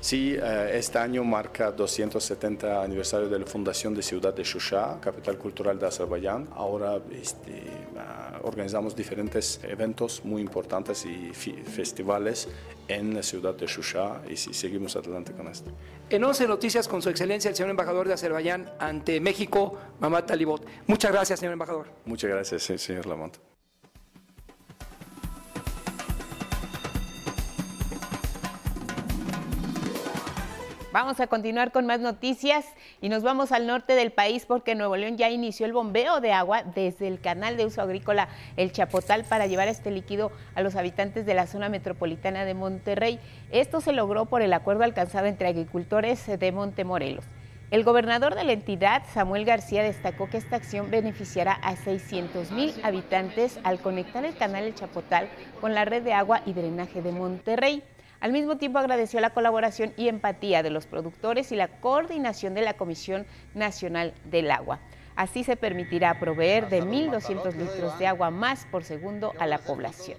Sí, 0.01 0.35
eh, 0.41 0.71
este 0.75 0.97
año 0.97 1.25
marca 1.25 1.71
270 1.71 2.83
aniversario 2.83 3.27
de 3.27 3.37
la 3.37 3.45
fundación 3.45 3.93
de 3.93 4.01
Ciudad 4.01 4.33
de 4.33 4.43
Shusha, 4.43 4.97
capital 5.01 5.37
cultural 5.37 5.77
de 5.77 5.87
Azerbaiyán. 5.87 6.47
Ahora 6.55 6.99
este, 7.11 7.63
ah, 7.97 8.39
organizamos 8.43 8.95
diferentes 8.95 9.59
eventos 9.63 10.23
muy 10.23 10.41
importantes 10.41 11.05
y 11.05 11.33
festivales 11.33 12.47
en 12.87 13.13
la 13.13 13.21
ciudad 13.21 13.53
de 13.53 13.67
Shusha 13.67 14.21
y 14.29 14.37
seguimos 14.37 14.95
adelante 14.95 15.33
con 15.33 15.47
esto. 15.47 15.69
En 16.09 16.23
11 16.23 16.47
Noticias 16.47 16.87
con 16.87 17.01
su 17.01 17.09
excelencia 17.09 17.49
el 17.49 17.55
señor 17.55 17.69
embajador 17.69 18.07
de 18.07 18.13
Azerbaiyán 18.13 18.71
ante 18.79 19.19
México, 19.19 19.77
Mamat 19.99 20.27
Talibot. 20.27 20.65
Muchas 20.87 21.11
gracias, 21.11 21.39
señor 21.39 21.53
embajador. 21.53 21.87
Muchas 22.05 22.29
gracias, 22.29 22.63
señor 22.63 23.05
Lamont. 23.05 23.48
Vamos 30.91 31.19
a 31.19 31.27
continuar 31.27 31.71
con 31.71 31.85
más 31.85 31.99
noticias 31.99 32.65
y 32.99 33.09
nos 33.09 33.21
vamos 33.21 33.51
al 33.51 33.67
norte 33.67 33.93
del 33.93 34.11
país 34.11 34.47
porque 34.47 34.73
Nuevo 34.73 34.97
León 34.97 35.17
ya 35.17 35.29
inició 35.29 35.67
el 35.67 35.73
bombeo 35.73 36.19
de 36.19 36.31
agua 36.31 36.63
desde 36.63 37.07
el 37.07 37.21
canal 37.21 37.57
de 37.57 37.67
uso 37.67 37.83
agrícola 37.83 38.27
El 38.57 38.71
Chapotal 38.71 39.23
para 39.23 39.45
llevar 39.45 39.67
este 39.67 39.91
líquido 39.91 40.31
a 40.55 40.63
los 40.63 40.75
habitantes 40.75 41.27
de 41.27 41.35
la 41.35 41.45
zona 41.45 41.69
metropolitana 41.69 42.43
de 42.43 42.55
Monterrey. 42.55 43.19
Esto 43.51 43.81
se 43.81 43.91
logró 43.91 44.25
por 44.25 44.41
el 44.41 44.51
acuerdo 44.51 44.83
alcanzado 44.83 45.27
entre 45.27 45.49
agricultores 45.49 46.25
de 46.25 46.51
Montemorelos. 46.51 47.25
El 47.69 47.83
gobernador 47.83 48.33
de 48.33 48.45
la 48.45 48.53
entidad, 48.53 49.03
Samuel 49.13 49.45
García, 49.45 49.83
destacó 49.83 50.27
que 50.27 50.37
esta 50.37 50.55
acción 50.55 50.89
beneficiará 50.89 51.53
a 51.53 51.75
600 51.75 52.49
mil 52.49 52.73
habitantes 52.81 53.59
al 53.63 53.79
conectar 53.79 54.25
el 54.25 54.35
canal 54.35 54.63
El 54.63 54.73
Chapotal 54.73 55.29
con 55.61 55.75
la 55.75 55.85
red 55.85 56.01
de 56.01 56.13
agua 56.13 56.41
y 56.47 56.53
drenaje 56.53 57.03
de 57.03 57.11
Monterrey. 57.11 57.83
Al 58.19 58.33
mismo 58.33 58.57
tiempo 58.57 58.79
agradeció 58.79 59.21
la 59.21 59.29
colaboración 59.29 59.93
y 59.95 60.09
empatía 60.09 60.61
de 60.61 60.69
los 60.69 60.87
productores 60.87 61.51
y 61.51 61.55
la 61.55 61.79
coordinación 61.79 62.53
de 62.53 62.61
la 62.61 62.73
Comisión 62.73 63.25
Nacional 63.53 64.13
del 64.25 64.51
Agua. 64.51 64.79
Así 65.15 65.43
se 65.43 65.55
permitirá 65.55 66.19
proveer 66.19 66.69
de 66.69 66.83
1.200 66.83 67.53
litros 67.55 67.97
de 67.97 68.07
agua 68.07 68.29
más 68.29 68.65
por 68.71 68.83
segundo 68.83 69.33
a 69.39 69.47
la 69.47 69.57
población. 69.57 70.17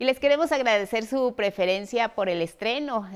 Y 0.00 0.04
les 0.04 0.20
queremos 0.20 0.52
agradecer 0.52 1.06
su 1.06 1.34
preferencia 1.34 2.10
por 2.10 2.28
el 2.28 2.40
estreno 2.40 3.08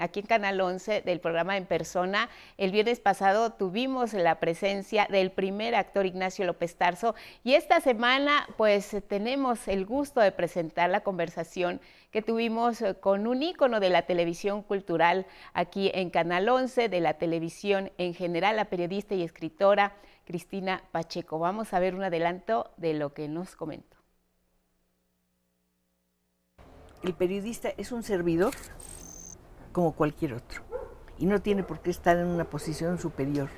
aquí 0.00 0.20
en 0.20 0.26
Canal 0.26 0.60
11 0.60 1.00
del 1.00 1.20
programa 1.20 1.56
En 1.56 1.64
Persona. 1.64 2.28
El 2.58 2.70
viernes 2.70 3.00
pasado 3.00 3.54
tuvimos 3.54 4.12
la 4.12 4.38
presencia 4.38 5.06
del 5.10 5.30
primer 5.30 5.74
actor 5.74 6.04
Ignacio 6.04 6.44
López 6.44 6.76
Tarso 6.76 7.14
y 7.44 7.54
esta 7.54 7.80
semana 7.80 8.46
pues 8.58 8.94
tenemos 9.08 9.68
el 9.68 9.86
gusto 9.86 10.20
de 10.20 10.32
presentar 10.32 10.90
la 10.90 11.00
conversación 11.00 11.80
que 12.12 12.22
tuvimos 12.22 12.84
con 13.00 13.26
un 13.26 13.42
ícono 13.42 13.80
de 13.80 13.90
la 13.90 14.02
televisión 14.02 14.62
cultural 14.62 15.26
aquí 15.54 15.90
en 15.94 16.10
Canal 16.10 16.48
11, 16.48 16.88
de 16.88 17.00
la 17.00 17.14
televisión 17.14 17.90
en 17.98 18.14
general, 18.14 18.54
la 18.54 18.66
periodista 18.66 19.16
y 19.16 19.22
escritora 19.22 19.96
Cristina 20.24 20.84
Pacheco. 20.92 21.40
Vamos 21.40 21.72
a 21.72 21.80
ver 21.80 21.96
un 21.96 22.04
adelanto 22.04 22.70
de 22.76 22.94
lo 22.94 23.12
que 23.12 23.26
nos 23.26 23.56
comentó 23.56 24.02
el 27.02 27.14
periodista 27.14 27.70
es 27.76 27.92
un 27.92 28.02
servidor 28.02 28.52
como 29.72 29.92
cualquier 29.92 30.34
otro 30.34 30.62
y 31.18 31.26
no 31.26 31.40
tiene 31.40 31.62
por 31.62 31.80
qué 31.80 31.90
estar 31.90 32.16
en 32.16 32.26
una 32.26 32.44
posición 32.44 32.98
superior 32.98 33.48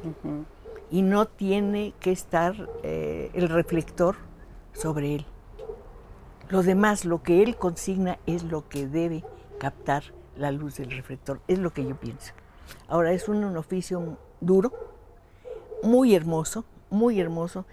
y 0.90 1.02
no 1.02 1.26
tiene 1.26 1.94
que 2.00 2.12
estar 2.12 2.68
eh, 2.82 3.30
el 3.34 3.48
reflector 3.48 4.16
sobre 4.72 5.16
él. 5.16 5.26
Lo 6.50 6.62
demás, 6.62 7.04
lo 7.04 7.22
que 7.22 7.42
él 7.42 7.56
consigna 7.56 8.18
es 8.26 8.42
lo 8.44 8.68
que 8.68 8.86
debe 8.86 9.24
captar 9.58 10.04
la 10.36 10.50
luz 10.50 10.76
del 10.76 10.90
reflector, 10.90 11.40
es 11.48 11.58
lo 11.58 11.72
que 11.72 11.84
yo 11.84 11.96
pienso. 11.96 12.32
Ahora 12.88 13.12
es 13.12 13.28
un 13.28 13.56
oficio 13.56 14.18
duro, 14.40 14.72
muy 15.82 16.14
hermoso, 16.14 16.64
muy 16.90 17.20
hermoso, 17.20 17.64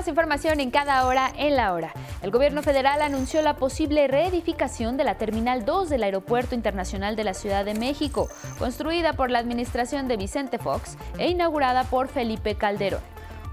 Información 0.09 0.59
en 0.59 0.71
cada 0.71 1.05
hora 1.05 1.31
en 1.37 1.55
la 1.55 1.73
hora. 1.73 1.93
El 2.21 2.31
gobierno 2.31 2.61
federal 2.61 3.01
anunció 3.01 3.41
la 3.41 3.55
posible 3.55 4.07
reedificación 4.07 4.97
de 4.97 5.03
la 5.03 5.15
Terminal 5.15 5.65
2 5.65 5.89
del 5.89 6.03
Aeropuerto 6.03 6.55
Internacional 6.55 7.15
de 7.15 7.23
la 7.23 7.33
Ciudad 7.33 7.65
de 7.65 7.73
México, 7.73 8.29
construida 8.57 9.13
por 9.13 9.29
la 9.29 9.39
administración 9.39 10.07
de 10.07 10.17
Vicente 10.17 10.57
Fox 10.57 10.97
e 11.17 11.29
inaugurada 11.29 11.83
por 11.85 12.07
Felipe 12.07 12.55
Calderón. 12.55 13.01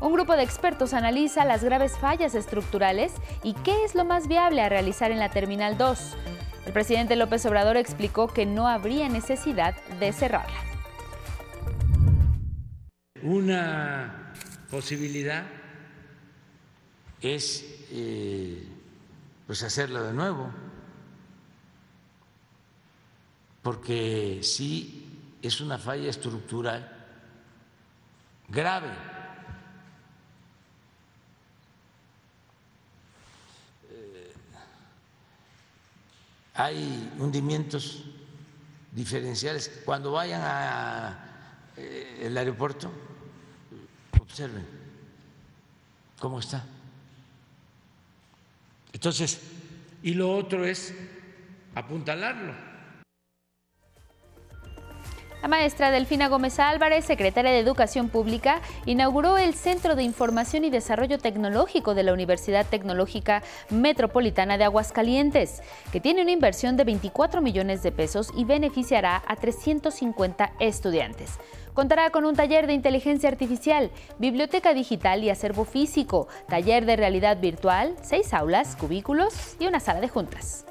Un 0.00 0.12
grupo 0.12 0.36
de 0.36 0.42
expertos 0.42 0.92
analiza 0.92 1.44
las 1.44 1.64
graves 1.64 1.96
fallas 1.98 2.34
estructurales 2.34 3.12
y 3.42 3.54
qué 3.54 3.84
es 3.84 3.94
lo 3.94 4.04
más 4.04 4.28
viable 4.28 4.60
a 4.60 4.68
realizar 4.68 5.10
en 5.10 5.18
la 5.18 5.30
Terminal 5.30 5.78
2. 5.78 6.16
El 6.66 6.72
presidente 6.72 7.16
López 7.16 7.46
Obrador 7.46 7.76
explicó 7.76 8.28
que 8.28 8.44
no 8.44 8.68
habría 8.68 9.08
necesidad 9.08 9.74
de 10.00 10.12
cerrarla. 10.12 10.58
Una 13.22 14.34
posibilidad 14.70 15.44
es 17.20 17.64
eh, 17.90 18.66
pues 19.46 19.62
hacerlo 19.62 20.02
de 20.02 20.12
nuevo, 20.12 20.50
porque 23.62 24.40
sí 24.42 25.38
es 25.42 25.60
una 25.60 25.78
falla 25.78 26.10
estructural 26.10 26.92
grave. 28.48 28.90
Eh, 33.90 34.32
hay 36.54 37.12
hundimientos 37.18 38.04
diferenciales. 38.92 39.82
Cuando 39.84 40.12
vayan 40.12 40.42
al 40.42 41.16
eh, 41.76 42.34
aeropuerto, 42.36 42.90
observen 44.20 44.66
cómo 46.18 46.40
está. 46.40 46.64
Entonces, 48.96 49.38
y 50.02 50.14
lo 50.14 50.34
otro 50.34 50.64
es 50.64 50.94
apuntalarlo. 51.74 52.54
La 55.46 55.50
maestra 55.58 55.92
Delfina 55.92 56.26
Gómez 56.26 56.58
Álvarez, 56.58 57.04
secretaria 57.04 57.52
de 57.52 57.60
Educación 57.60 58.08
Pública, 58.08 58.60
inauguró 58.84 59.38
el 59.38 59.54
Centro 59.54 59.94
de 59.94 60.02
Información 60.02 60.64
y 60.64 60.70
Desarrollo 60.70 61.18
Tecnológico 61.18 61.94
de 61.94 62.02
la 62.02 62.12
Universidad 62.12 62.66
Tecnológica 62.66 63.44
Metropolitana 63.70 64.58
de 64.58 64.64
Aguascalientes, 64.64 65.62
que 65.92 66.00
tiene 66.00 66.22
una 66.22 66.32
inversión 66.32 66.76
de 66.76 66.82
24 66.82 67.42
millones 67.42 67.84
de 67.84 67.92
pesos 67.92 68.32
y 68.36 68.42
beneficiará 68.44 69.22
a 69.24 69.36
350 69.36 70.54
estudiantes. 70.58 71.38
Contará 71.74 72.10
con 72.10 72.24
un 72.24 72.34
taller 72.34 72.66
de 72.66 72.72
inteligencia 72.72 73.28
artificial, 73.28 73.92
biblioteca 74.18 74.74
digital 74.74 75.22
y 75.22 75.30
acervo 75.30 75.64
físico, 75.64 76.26
taller 76.48 76.86
de 76.86 76.96
realidad 76.96 77.38
virtual, 77.40 77.94
seis 78.02 78.34
aulas, 78.34 78.74
cubículos 78.74 79.54
y 79.60 79.68
una 79.68 79.78
sala 79.78 80.00
de 80.00 80.08
juntas. 80.08 80.66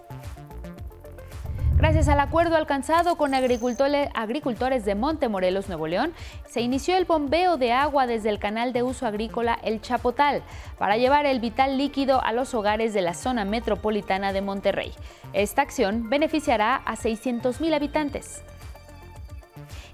Gracias 1.77 2.07
al 2.07 2.21
acuerdo 2.21 2.55
alcanzado 2.55 3.17
con 3.17 3.33
agricultores 3.33 4.85
de 4.85 4.95
Montemorelos, 4.95 5.67
Nuevo 5.67 5.87
León, 5.87 6.13
se 6.47 6.61
inició 6.61 6.95
el 6.95 7.03
bombeo 7.03 7.57
de 7.57 7.73
agua 7.73 8.07
desde 8.07 8.29
el 8.29 8.39
canal 8.39 8.71
de 8.71 8.81
uso 8.81 9.05
agrícola 9.05 9.59
El 9.61 9.81
Chapotal 9.81 10.41
para 10.77 10.95
llevar 10.95 11.25
el 11.25 11.41
vital 11.41 11.77
líquido 11.77 12.23
a 12.23 12.31
los 12.31 12.53
hogares 12.53 12.93
de 12.93 13.01
la 13.01 13.13
zona 13.13 13.43
metropolitana 13.43 14.31
de 14.31 14.41
Monterrey. 14.41 14.93
Esta 15.33 15.63
acción 15.63 16.09
beneficiará 16.09 16.77
a 16.77 16.95
600.000 16.95 17.75
habitantes. 17.75 18.41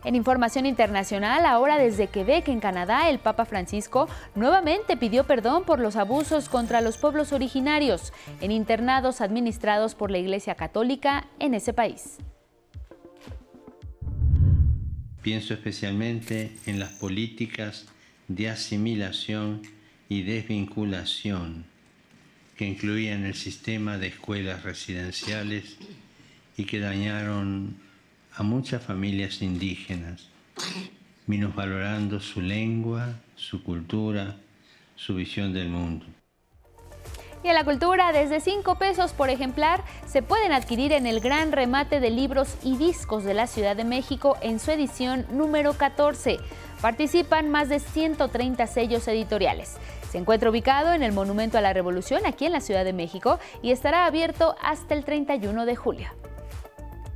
En 0.03 0.15
información 0.15 0.65
internacional, 0.65 1.45
ahora 1.45 1.77
desde 1.77 2.07
Quebec, 2.07 2.47
en 2.47 2.59
Canadá, 2.59 3.09
el 3.09 3.19
Papa 3.19 3.45
Francisco 3.45 4.09
nuevamente 4.33 4.97
pidió 4.97 5.25
perdón 5.25 5.63
por 5.63 5.79
los 5.79 5.95
abusos 5.95 6.49
contra 6.49 6.81
los 6.81 6.97
pueblos 6.97 7.31
originarios 7.33 8.11
en 8.41 8.51
internados 8.51 9.21
administrados 9.21 9.93
por 9.93 10.09
la 10.09 10.17
Iglesia 10.17 10.55
Católica 10.55 11.27
en 11.37 11.53
ese 11.53 11.73
país. 11.73 12.17
Pienso 15.21 15.53
especialmente 15.53 16.57
en 16.65 16.79
las 16.79 16.89
políticas 16.93 17.85
de 18.27 18.49
asimilación 18.49 19.61
y 20.09 20.23
desvinculación 20.23 21.65
que 22.57 22.65
incluían 22.65 23.25
el 23.25 23.35
sistema 23.35 23.99
de 23.99 24.07
escuelas 24.07 24.63
residenciales 24.63 25.77
y 26.57 26.65
que 26.65 26.79
dañaron 26.79 27.75
a 28.41 28.43
muchas 28.43 28.81
familias 28.81 29.39
indígenas, 29.43 30.27
valorando 31.27 32.19
su 32.19 32.41
lengua, 32.41 33.13
su 33.35 33.63
cultura, 33.63 34.35
su 34.95 35.13
visión 35.13 35.53
del 35.53 35.69
mundo. 35.69 36.07
Y 37.43 37.49
en 37.49 37.53
la 37.53 37.63
cultura, 37.63 38.11
desde 38.11 38.39
5 38.39 38.79
pesos 38.79 39.13
por 39.13 39.29
ejemplar, 39.29 39.83
se 40.07 40.23
pueden 40.23 40.53
adquirir 40.53 40.91
en 40.91 41.05
el 41.05 41.19
gran 41.19 41.51
remate 41.51 41.99
de 41.99 42.09
libros 42.09 42.55
y 42.63 42.77
discos 42.77 43.23
de 43.23 43.35
la 43.35 43.45
Ciudad 43.45 43.75
de 43.75 43.83
México 43.83 44.35
en 44.41 44.59
su 44.59 44.71
edición 44.71 45.27
número 45.29 45.73
14. 45.73 46.39
Participan 46.81 47.47
más 47.51 47.69
de 47.69 47.79
130 47.79 48.65
sellos 48.65 49.07
editoriales. 49.07 49.77
Se 50.09 50.17
encuentra 50.17 50.49
ubicado 50.49 50.93
en 50.93 51.03
el 51.03 51.11
Monumento 51.11 51.59
a 51.59 51.61
la 51.61 51.73
Revolución, 51.73 52.25
aquí 52.25 52.47
en 52.47 52.53
la 52.53 52.61
Ciudad 52.61 52.85
de 52.85 52.93
México, 52.93 53.37
y 53.61 53.69
estará 53.69 54.07
abierto 54.07 54.55
hasta 54.63 54.95
el 54.95 55.05
31 55.05 55.67
de 55.67 55.75
julio. 55.75 56.09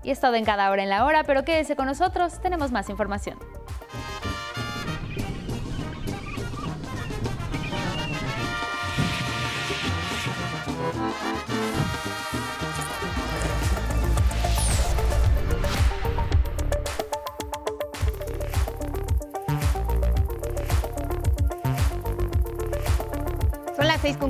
Y 0.05 0.11
es 0.11 0.19
todo 0.19 0.35
en 0.35 0.45
cada 0.45 0.69
hora 0.69 0.83
en 0.83 0.89
la 0.89 1.03
hora, 1.03 1.23
pero 1.23 1.43
quédese 1.43 1.75
con 1.75 1.87
nosotros, 1.87 2.39
tenemos 2.39 2.71
más 2.71 2.91
información. 2.91 3.39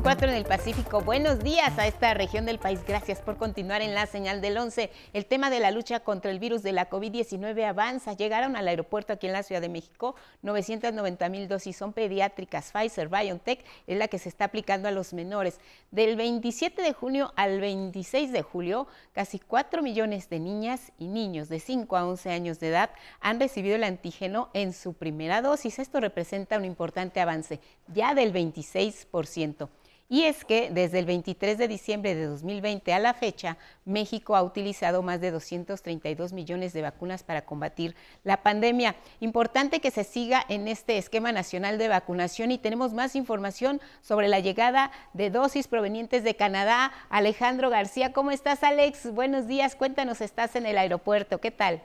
4 0.05 0.29
en 0.29 0.35
el 0.35 0.45
Pacífico. 0.45 1.01
Buenos 1.01 1.39
días 1.39 1.79
a 1.79 1.87
esta 1.87 2.13
región 2.13 2.45
del 2.45 2.59
país. 2.59 2.79
Gracias 2.87 3.21
por 3.21 3.37
continuar 3.37 3.81
en 3.81 3.95
la 3.95 4.05
señal 4.05 4.39
del 4.39 4.55
11. 4.55 4.91
El 5.13 5.25
tema 5.25 5.49
de 5.49 5.59
la 5.59 5.71
lucha 5.71 5.99
contra 6.01 6.29
el 6.29 6.37
virus 6.37 6.61
de 6.61 6.73
la 6.73 6.91
COVID-19 6.91 7.63
avanza. 7.63 8.13
Llegaron 8.13 8.55
al 8.55 8.67
aeropuerto 8.67 9.13
aquí 9.13 9.25
en 9.25 9.33
la 9.33 9.41
Ciudad 9.41 9.61
de 9.61 9.69
México 9.69 10.13
990 10.43 11.27
mil 11.29 11.47
dosis. 11.47 11.75
Son 11.75 11.91
pediátricas. 11.91 12.71
Pfizer 12.71 13.09
BioNTech 13.09 13.65
es 13.87 13.97
la 13.97 14.07
que 14.07 14.19
se 14.19 14.29
está 14.29 14.45
aplicando 14.45 14.87
a 14.87 14.91
los 14.91 15.11
menores. 15.11 15.59
Del 15.89 16.15
27 16.17 16.83
de 16.83 16.93
junio 16.93 17.33
al 17.35 17.59
26 17.59 18.31
de 18.31 18.43
julio, 18.43 18.85
casi 19.11 19.39
4 19.39 19.81
millones 19.81 20.29
de 20.29 20.39
niñas 20.39 20.91
y 20.99 21.07
niños 21.07 21.49
de 21.49 21.59
5 21.59 21.97
a 21.97 22.05
11 22.05 22.29
años 22.29 22.59
de 22.59 22.67
edad 22.67 22.91
han 23.21 23.39
recibido 23.39 23.75
el 23.75 23.83
antígeno 23.83 24.51
en 24.53 24.73
su 24.73 24.93
primera 24.93 25.41
dosis. 25.41 25.79
Esto 25.79 25.99
representa 25.99 26.59
un 26.59 26.65
importante 26.65 27.21
avance, 27.21 27.59
ya 27.87 28.13
del 28.13 28.31
26%. 28.31 29.67
Y 30.07 30.23
es 30.25 30.45
que 30.45 30.69
desde 30.69 30.99
el 30.99 31.05
23 31.05 31.57
de 31.57 31.67
diciembre 31.67 32.13
de 32.13 32.27
2020 32.27 32.93
a 32.93 32.99
la 32.99 33.15
fecha, 33.15 33.57
México 33.85 34.35
ha 34.35 34.43
utilizado 34.43 35.01
más 35.01 35.19
de 35.19 35.31
232 35.31 36.31
millones 36.31 36.73
de 36.73 36.83
vacunas 36.83 37.23
para 37.23 37.43
combatir 37.43 37.95
la 38.23 38.43
pandemia. 38.43 38.95
Importante 39.19 39.79
que 39.79 39.89
se 39.89 40.03
siga 40.03 40.45
en 40.47 40.67
este 40.67 40.99
esquema 40.99 41.31
nacional 41.31 41.79
de 41.79 41.87
vacunación 41.87 42.51
y 42.51 42.59
tenemos 42.59 42.93
más 42.93 43.15
información 43.15 43.81
sobre 44.01 44.27
la 44.27 44.39
llegada 44.39 44.91
de 45.13 45.31
dosis 45.31 45.67
provenientes 45.67 46.23
de 46.23 46.35
Canadá. 46.35 46.91
Alejandro 47.09 47.71
García, 47.71 48.13
¿cómo 48.13 48.29
estás 48.29 48.63
Alex? 48.63 49.11
Buenos 49.11 49.47
días, 49.47 49.75
cuéntanos, 49.75 50.21
estás 50.21 50.55
en 50.55 50.67
el 50.67 50.77
aeropuerto, 50.77 51.39
¿qué 51.39 51.49
tal? 51.49 51.81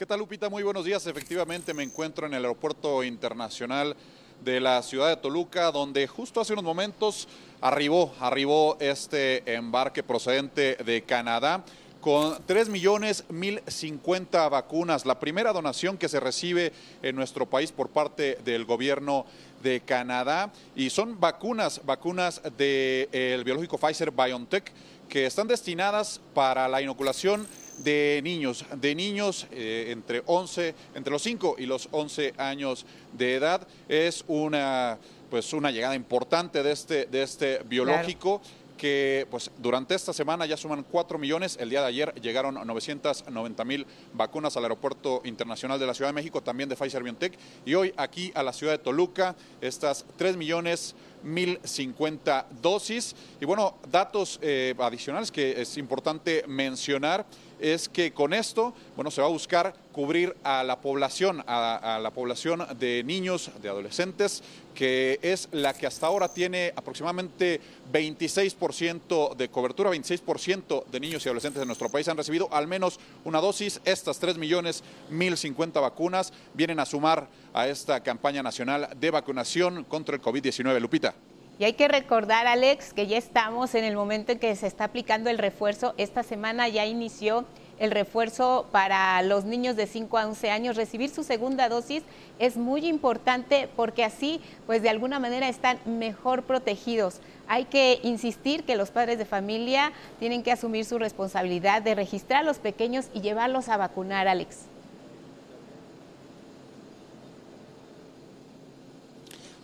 ¿Qué 0.00 0.06
tal, 0.06 0.18
Lupita? 0.18 0.48
Muy 0.48 0.62
buenos 0.62 0.86
días. 0.86 1.06
Efectivamente, 1.06 1.74
me 1.74 1.82
encuentro 1.82 2.26
en 2.26 2.32
el 2.32 2.42
Aeropuerto 2.42 3.04
Internacional 3.04 3.94
de 4.42 4.58
la 4.58 4.82
ciudad 4.82 5.08
de 5.08 5.16
Toluca, 5.18 5.70
donde 5.70 6.06
justo 6.06 6.40
hace 6.40 6.54
unos 6.54 6.64
momentos 6.64 7.28
arribó, 7.60 8.14
arribó 8.18 8.78
este 8.80 9.42
embarque 9.52 10.02
procedente 10.02 10.76
de 10.76 11.02
Canadá 11.02 11.62
con 12.00 12.38
3 12.46 12.70
millones 12.70 13.24
1050 13.28 14.48
vacunas, 14.48 15.04
la 15.04 15.20
primera 15.20 15.52
donación 15.52 15.98
que 15.98 16.08
se 16.08 16.18
recibe 16.18 16.72
en 17.02 17.14
nuestro 17.14 17.44
país 17.44 17.70
por 17.70 17.90
parte 17.90 18.38
del 18.42 18.64
gobierno 18.64 19.26
de 19.62 19.82
Canadá. 19.82 20.50
Y 20.74 20.88
son 20.88 21.20
vacunas, 21.20 21.82
vacunas 21.84 22.40
del 22.56 23.44
biológico 23.44 23.76
Pfizer 23.76 24.12
BioNTech, 24.12 24.72
que 25.10 25.26
están 25.26 25.46
destinadas 25.46 26.22
para 26.32 26.68
la 26.68 26.80
inoculación 26.80 27.46
de 27.82 28.20
niños, 28.22 28.64
de 28.74 28.94
niños 28.94 29.46
eh, 29.50 29.88
entre 29.90 30.22
11, 30.26 30.74
entre 30.94 31.12
los 31.12 31.22
5 31.22 31.56
y 31.58 31.66
los 31.66 31.88
11 31.90 32.34
años 32.36 32.86
de 33.12 33.34
edad. 33.34 33.66
Es 33.88 34.24
una, 34.28 34.98
pues 35.30 35.52
una 35.52 35.70
llegada 35.70 35.94
importante 35.94 36.62
de 36.62 36.72
este, 36.72 37.06
de 37.06 37.22
este 37.22 37.60
biológico. 37.64 38.40
que 38.76 39.26
pues, 39.30 39.50
durante 39.58 39.94
esta 39.94 40.14
semana 40.14 40.46
ya 40.46 40.56
suman 40.56 40.86
4 40.90 41.18
millones. 41.18 41.58
El 41.60 41.68
día 41.68 41.82
de 41.82 41.88
ayer 41.88 42.14
llegaron 42.14 42.54
990 42.54 43.64
mil 43.66 43.86
vacunas 44.14 44.56
al 44.56 44.62
Aeropuerto 44.62 45.20
Internacional 45.24 45.78
de 45.78 45.86
la 45.86 45.92
Ciudad 45.92 46.08
de 46.08 46.14
México, 46.14 46.40
también 46.40 46.66
de 46.70 46.76
Pfizer 46.76 47.02
BioNTech. 47.02 47.38
Y 47.66 47.74
hoy 47.74 47.92
aquí 47.98 48.32
a 48.34 48.42
la 48.42 48.54
ciudad 48.54 48.72
de 48.72 48.78
Toluca, 48.78 49.36
estas 49.60 50.06
3 50.16 50.38
millones 50.38 50.94
1050 51.22 52.46
dosis. 52.62 53.14
Y 53.38 53.44
bueno, 53.44 53.74
datos 53.90 54.38
eh, 54.42 54.74
adicionales 54.78 55.30
que 55.30 55.60
es 55.60 55.76
importante 55.76 56.44
mencionar 56.46 57.26
es 57.60 57.88
que 57.88 58.12
con 58.12 58.32
esto, 58.32 58.74
bueno, 58.96 59.10
se 59.10 59.20
va 59.20 59.26
a 59.26 59.30
buscar 59.30 59.74
cubrir 59.92 60.36
a 60.44 60.62
la 60.62 60.80
población, 60.80 61.42
a, 61.46 61.98
la 62.02 62.10
población 62.10 62.64
de 62.78 63.02
niños, 63.04 63.50
de 63.60 63.68
adolescentes, 63.68 64.42
que 64.74 65.18
es 65.22 65.48
la 65.52 65.74
que 65.74 65.86
hasta 65.86 66.06
ahora 66.06 66.32
tiene 66.32 66.72
aproximadamente 66.76 67.60
26% 67.92 69.34
de 69.34 69.48
cobertura, 69.48 69.90
26% 69.90 70.86
de 70.86 71.00
niños 71.00 71.24
y 71.24 71.28
adolescentes 71.28 71.60
de 71.60 71.66
nuestro 71.66 71.88
país 71.88 72.08
han 72.08 72.16
recibido 72.16 72.48
al 72.52 72.66
menos 72.66 73.00
una 73.24 73.40
dosis. 73.40 73.80
Estas 73.84 74.18
3 74.18 74.38
millones 74.38 74.82
1050 75.10 75.80
vacunas 75.80 76.32
vienen 76.54 76.80
a 76.80 76.86
sumar 76.86 77.28
a 77.52 77.68
esta 77.68 78.02
campaña 78.02 78.42
nacional 78.42 78.88
de 78.98 79.10
vacunación 79.10 79.84
contra 79.84 80.14
el 80.14 80.22
COVID-19. 80.22 80.80
Lupita. 80.80 81.14
Y 81.60 81.64
hay 81.64 81.74
que 81.74 81.88
recordar, 81.88 82.46
Alex, 82.46 82.94
que 82.94 83.06
ya 83.06 83.18
estamos 83.18 83.74
en 83.74 83.84
el 83.84 83.94
momento 83.94 84.32
en 84.32 84.38
que 84.38 84.56
se 84.56 84.66
está 84.66 84.84
aplicando 84.84 85.28
el 85.28 85.36
refuerzo. 85.36 85.92
Esta 85.98 86.22
semana 86.22 86.68
ya 86.68 86.86
inició 86.86 87.44
el 87.78 87.90
refuerzo 87.90 88.66
para 88.72 89.20
los 89.20 89.44
niños 89.44 89.76
de 89.76 89.86
5 89.86 90.16
a 90.16 90.26
11 90.26 90.50
años. 90.50 90.76
Recibir 90.76 91.10
su 91.10 91.22
segunda 91.22 91.68
dosis 91.68 92.02
es 92.38 92.56
muy 92.56 92.86
importante 92.86 93.68
porque 93.76 94.04
así, 94.04 94.40
pues 94.64 94.80
de 94.80 94.88
alguna 94.88 95.18
manera 95.18 95.50
están 95.50 95.78
mejor 95.84 96.44
protegidos. 96.44 97.20
Hay 97.46 97.66
que 97.66 98.00
insistir 98.04 98.64
que 98.64 98.74
los 98.74 98.90
padres 98.90 99.18
de 99.18 99.26
familia 99.26 99.92
tienen 100.18 100.42
que 100.42 100.52
asumir 100.52 100.86
su 100.86 100.98
responsabilidad 100.98 101.82
de 101.82 101.94
registrar 101.94 102.40
a 102.40 102.46
los 102.46 102.58
pequeños 102.58 103.10
y 103.12 103.20
llevarlos 103.20 103.68
a 103.68 103.76
vacunar, 103.76 104.28
Alex. 104.28 104.69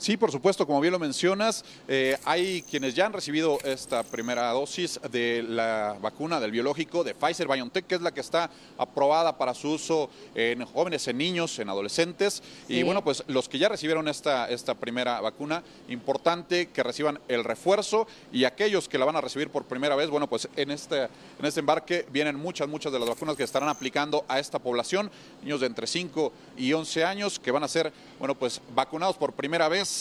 Sí, 0.07 0.17
por 0.17 0.31
supuesto, 0.31 0.69
como 0.69 0.81
bien 0.81 0.93
lo 0.93 1.01
mencionas, 1.01 1.65
eh, 1.89 2.17
hay 2.25 2.63
quienes 2.63 2.95
ya 2.95 3.07
han 3.07 3.13
recibido 3.13 3.59
esta 3.65 4.05
primera 4.05 4.53
dosis 4.53 5.01
de 5.11 5.43
la 5.43 5.97
vacuna 6.01 6.39
del 6.39 6.53
biológico 6.53 7.03
de 7.03 7.13
Pfizer 7.13 7.49
BioNTech, 7.49 7.89
que 7.89 7.97
es 7.97 8.01
la 8.01 8.15
que 8.15 8.21
está 8.21 8.49
aprobada 8.79 9.37
para 9.37 9.53
su 9.53 9.71
uso 9.71 10.09
en 10.37 10.65
jóvenes, 10.65 11.09
en 11.09 11.19
niños, 11.19 11.59
en 11.59 11.71
adolescentes. 11.71 12.41
Y 12.69 12.85
bueno, 12.85 13.03
pues 13.03 13.25
los 13.27 13.49
que 13.49 13.59
ya 13.59 13.69
recibieron 13.69 14.07
esta, 14.07 14.49
esta 14.49 14.75
primera 14.75 15.21
vacuna, 15.21 15.65
importante 15.89 16.69
que 16.69 16.85
reciban 16.85 17.19
el 17.27 17.43
refuerzo 17.43 18.07
y 18.33 18.45
aquellos 18.45 18.89
que 18.89 18.99
la 18.99 19.07
van 19.07 19.17
a 19.17 19.21
recibir 19.21 19.51
por 19.51 19.65
primera 19.65 19.97
vez, 19.97 20.09
bueno, 20.09 20.29
pues 20.29 20.49
en 20.55 20.71
este, 20.71 21.03
en 21.03 21.45
este 21.45 21.59
embarque 21.59 22.07
vienen 22.13 22.37
muchas, 22.37 22.69
muchas 22.69 22.93
de 22.93 23.01
las 23.01 23.09
vacunas 23.09 23.35
que 23.35 23.43
estarán 23.43 23.71
aplicando 23.71 24.25
a 24.29 24.39
esta 24.39 24.61
población, 24.61 25.11
niños 25.43 25.59
de 25.59 25.67
entre 25.67 25.89
5 25.89 26.33
y 26.59 26.73
11 26.73 27.05
años, 27.05 27.41
que 27.41 27.51
van 27.51 27.65
a 27.65 27.69
ser, 27.69 27.93
bueno, 28.21 28.37
pues 28.37 28.61
vacunados 28.73 29.17
por 29.17 29.33
primera 29.33 29.69
vez 29.69 29.96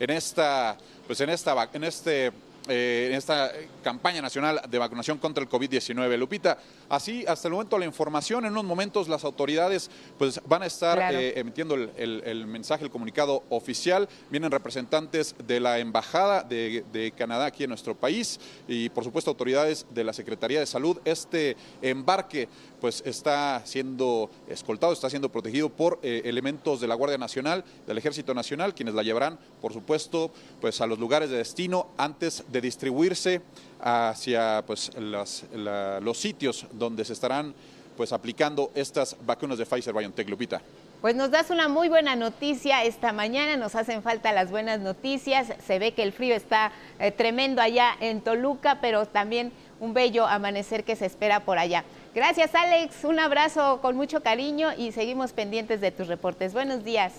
en 0.00 0.10
esta, 0.10 0.76
pues 1.06 1.20
en 1.20 1.30
esta, 1.30 1.70
en 1.72 1.84
este 1.84 2.32
eh, 2.68 3.08
en 3.10 3.16
esta 3.16 3.52
campaña 3.82 4.22
nacional 4.22 4.60
de 4.68 4.78
vacunación 4.78 5.18
contra 5.18 5.42
el 5.42 5.50
COVID-19. 5.50 6.16
Lupita, 6.16 6.58
así 6.88 7.24
hasta 7.26 7.48
el 7.48 7.52
momento 7.52 7.78
la 7.78 7.84
información, 7.84 8.46
en 8.46 8.52
unos 8.52 8.64
momentos 8.64 9.08
las 9.08 9.24
autoridades 9.24 9.90
pues 10.18 10.40
van 10.46 10.62
a 10.62 10.66
estar 10.66 10.98
eh, 11.12 11.38
emitiendo 11.38 11.74
el, 11.74 12.46
mensaje, 12.46 12.84
el 12.84 12.90
comunicado 12.90 13.42
oficial, 13.50 14.08
vienen 14.30 14.50
representantes 14.50 15.34
de 15.46 15.60
la 15.60 15.78
Embajada 15.78 16.42
de, 16.42 16.84
de, 16.92 17.12
Canadá 17.12 17.46
aquí 17.46 17.64
en 17.64 17.68
nuestro 17.68 17.94
país 17.94 18.40
y 18.66 18.88
por 18.88 19.04
supuesto 19.04 19.30
autoridades 19.30 19.86
de 19.90 20.04
la 20.04 20.12
Secretaría 20.12 20.60
de 20.60 20.66
Salud. 20.66 20.98
Este 21.04 21.56
embarque 21.82 22.48
pues 22.84 23.02
está 23.06 23.62
siendo 23.64 24.28
escoltado, 24.46 24.92
está 24.92 25.08
siendo 25.08 25.32
protegido 25.32 25.70
por 25.70 25.98
eh, 26.02 26.20
elementos 26.26 26.82
de 26.82 26.86
la 26.86 26.94
Guardia 26.94 27.16
Nacional, 27.16 27.64
del 27.86 27.96
Ejército 27.96 28.34
Nacional, 28.34 28.74
quienes 28.74 28.94
la 28.94 29.02
llevarán, 29.02 29.38
por 29.62 29.72
supuesto, 29.72 30.30
pues 30.60 30.82
a 30.82 30.86
los 30.86 30.98
lugares 30.98 31.30
de 31.30 31.38
destino 31.38 31.88
antes 31.96 32.44
de 32.52 32.53
distribuirse 32.60 33.40
hacia 33.80 34.62
pues 34.66 34.90
los 34.96 36.18
sitios 36.18 36.66
donde 36.72 37.04
se 37.04 37.12
estarán 37.12 37.54
pues 37.96 38.12
aplicando 38.12 38.70
estas 38.74 39.16
vacunas 39.24 39.58
de 39.58 39.66
Pfizer 39.66 39.94
BioNTech 39.94 40.28
Lupita. 40.28 40.60
Pues 41.00 41.14
nos 41.14 41.30
das 41.30 41.50
una 41.50 41.68
muy 41.68 41.90
buena 41.90 42.16
noticia 42.16 42.82
esta 42.82 43.12
mañana, 43.12 43.58
nos 43.58 43.74
hacen 43.74 44.02
falta 44.02 44.32
las 44.32 44.50
buenas 44.50 44.80
noticias, 44.80 45.52
se 45.66 45.78
ve 45.78 45.92
que 45.92 46.02
el 46.02 46.12
frío 46.12 46.34
está 46.34 46.72
eh, 46.98 47.10
tremendo 47.10 47.60
allá 47.60 47.90
en 48.00 48.22
Toluca, 48.22 48.78
pero 48.80 49.04
también 49.04 49.52
un 49.80 49.92
bello 49.92 50.26
amanecer 50.26 50.82
que 50.82 50.96
se 50.96 51.04
espera 51.04 51.40
por 51.40 51.58
allá. 51.58 51.84
Gracias 52.14 52.54
Alex, 52.54 53.04
un 53.04 53.18
abrazo 53.18 53.80
con 53.82 53.96
mucho 53.96 54.22
cariño 54.22 54.70
y 54.78 54.92
seguimos 54.92 55.34
pendientes 55.34 55.82
de 55.82 55.90
tus 55.90 56.08
reportes. 56.08 56.54
Buenos 56.54 56.84
días. 56.84 57.12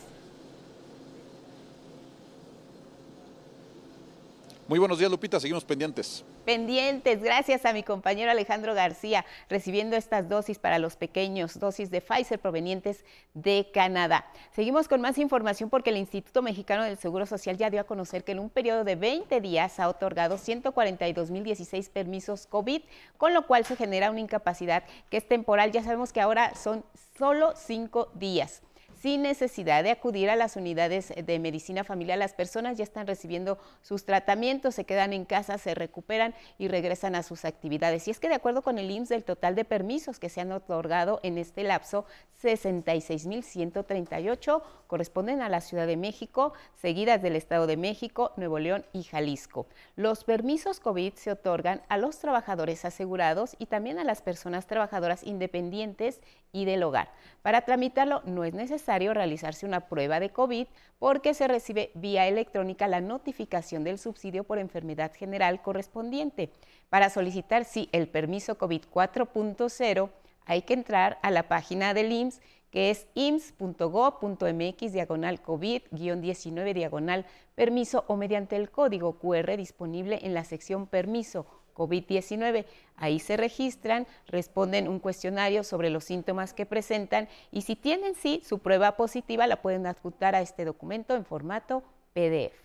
Muy 4.68 4.80
buenos 4.80 4.98
días, 4.98 5.12
Lupita. 5.12 5.40
Seguimos 5.40 5.64
pendientes. 5.64 6.26
Pendientes. 6.44 7.22
Gracias 7.22 7.68
a 7.68 7.74
mi 7.74 7.84
compañero 7.84 8.32
Alejandro 8.32 8.74
García, 8.74 9.24
recibiendo 9.48 9.96
estas 9.96 10.28
dosis 10.28 10.58
para 10.58 10.80
los 10.80 10.96
pequeños, 10.96 11.60
dosis 11.60 11.92
de 11.92 12.02
Pfizer 12.02 12.40
provenientes 12.40 13.06
de 13.36 13.70
Canadá. 13.72 14.26
Seguimos 14.56 14.88
con 14.88 15.02
más 15.02 15.20
información 15.20 15.70
porque 15.70 15.92
el 15.92 15.98
Instituto 15.98 16.42
Mexicano 16.42 16.84
del 16.84 16.98
Seguro 16.98 17.28
Social 17.28 17.58
ya 17.58 17.70
dio 17.70 17.80
a 17.80 17.84
conocer 17.84 18.24
que 18.24 18.32
en 18.32 18.40
un 18.40 18.50
periodo 18.50 18.84
de 18.84 18.96
20 18.96 19.40
días 19.40 19.80
ha 19.80 19.88
otorgado 19.88 20.40
142.016 20.40 21.92
permisos 21.92 22.48
COVID, 22.48 22.82
con 23.18 23.36
lo 23.36 23.46
cual 23.46 23.66
se 23.66 23.76
genera 23.76 24.10
una 24.10 24.22
incapacidad 24.22 24.84
que 25.12 25.18
es 25.18 25.28
temporal. 25.28 25.74
Ya 25.74 25.84
sabemos 25.84 26.12
que 26.12 26.22
ahora 26.22 26.56
son 26.56 26.84
solo 27.20 27.54
cinco 27.56 28.10
días 28.16 28.64
sin 29.06 29.22
necesidad 29.22 29.84
de 29.84 29.92
acudir 29.92 30.32
a 30.32 30.36
las 30.36 30.56
unidades 30.56 31.14
de 31.16 31.38
medicina 31.38 31.84
familiar. 31.84 32.18
Las 32.18 32.34
personas 32.34 32.76
ya 32.76 32.84
están 32.84 33.06
recibiendo 33.06 33.60
sus 33.84 34.04
tratamientos, 34.04 34.74
se 34.74 34.86
quedan 34.86 35.14
en 35.14 35.26
casa, 35.26 35.60
se 35.60 35.76
recuperan 35.76 36.34
y 36.58 36.70
regresan 36.70 37.14
a 37.14 37.22
sus 37.22 37.46
actividades. 37.46 38.08
Y 38.08 38.12
es 38.12 38.20
que 38.20 38.30
de 38.30 38.34
acuerdo 38.34 38.64
con 38.64 38.80
el 38.80 38.90
IMSS, 38.90 39.10
del 39.10 39.24
total 39.24 39.54
de 39.54 39.64
permisos 39.64 40.18
que 40.18 40.30
se 40.30 40.42
han 40.42 40.52
otorgado 40.52 41.20
en 41.22 41.38
este 41.38 41.64
lapso, 41.64 42.08
66.138 42.42 44.64
corresponden 44.88 45.42
a 45.42 45.50
la 45.50 45.62
Ciudad 45.62 45.88
de 45.88 45.98
México, 45.98 46.54
seguidas 46.76 47.22
del 47.22 47.36
Estado 47.36 47.68
de 47.68 47.78
México, 47.78 48.32
Nuevo 48.38 48.60
León 48.60 48.86
y 48.94 49.04
Jalisco. 49.04 49.68
Los 49.96 50.24
permisos 50.24 50.80
COVID 50.80 51.14
se 51.14 51.32
otorgan 51.32 51.82
a 51.90 51.98
los 51.98 52.20
trabajadores 52.20 52.86
asegurados 52.86 53.56
y 53.60 53.66
también 53.66 54.00
a 54.00 54.04
las 54.04 54.22
personas 54.22 54.68
trabajadoras 54.68 55.24
independientes 55.24 56.22
y 56.52 56.66
del 56.66 56.84
hogar. 56.84 57.10
Para 57.42 57.62
tramitarlo 57.62 58.22
no 58.26 58.44
es 58.44 58.54
necesario 58.54 59.14
realizarse 59.14 59.66
una 59.66 59.88
prueba 59.88 60.20
de 60.20 60.30
COVID 60.30 60.68
porque 61.00 61.34
se 61.34 61.48
recibe 61.48 61.92
vía 61.94 62.28
electrónica 62.28 62.88
la 62.88 63.02
notificación 63.02 63.84
del 63.84 64.00
subsidio 64.00 64.44
por 64.44 64.60
enfermedad 64.60 65.12
general 65.14 65.62
correspondiente. 65.62 66.50
Para 66.90 67.10
solicitar, 67.10 67.66
sí, 67.66 67.90
el 67.92 68.08
permiso 68.08 68.58
COVID 68.58 68.84
4.0, 68.94 70.10
hay 70.46 70.62
que 70.62 70.74
entrar 70.74 71.18
a 71.22 71.32
la 71.32 71.48
página 71.48 71.94
del 71.94 72.12
IMSS 72.12 72.40
que 72.76 72.90
es 72.90 73.08
ims.go.mx 73.14 74.92
diagonal 74.92 75.42
COVID-19 75.42 76.74
diagonal 76.74 77.26
permiso 77.56 78.04
o 78.10 78.18
mediante 78.18 78.58
el 78.58 78.70
código 78.70 79.18
QR 79.18 79.56
disponible 79.56 80.20
en 80.24 80.34
la 80.34 80.44
sección 80.44 80.86
permiso 80.86 81.46
COVID-19. 81.74 82.66
Ahí 82.98 83.20
se 83.20 83.38
registran, 83.38 84.08
responden 84.28 84.90
un 84.90 85.00
cuestionario 85.00 85.64
sobre 85.64 85.90
los 85.90 86.04
síntomas 86.04 86.54
que 86.54 86.66
presentan 86.66 87.30
y 87.50 87.62
si 87.62 87.78
tienen 87.78 88.14
sí 88.14 88.42
su 88.44 88.60
prueba 88.60 88.98
positiva 88.98 89.48
la 89.48 89.62
pueden 89.62 89.88
adjuntar 89.88 90.36
a 90.36 90.42
este 90.42 90.66
documento 90.66 91.16
en 91.16 91.24
formato 91.24 91.82
PDF. 92.12 92.65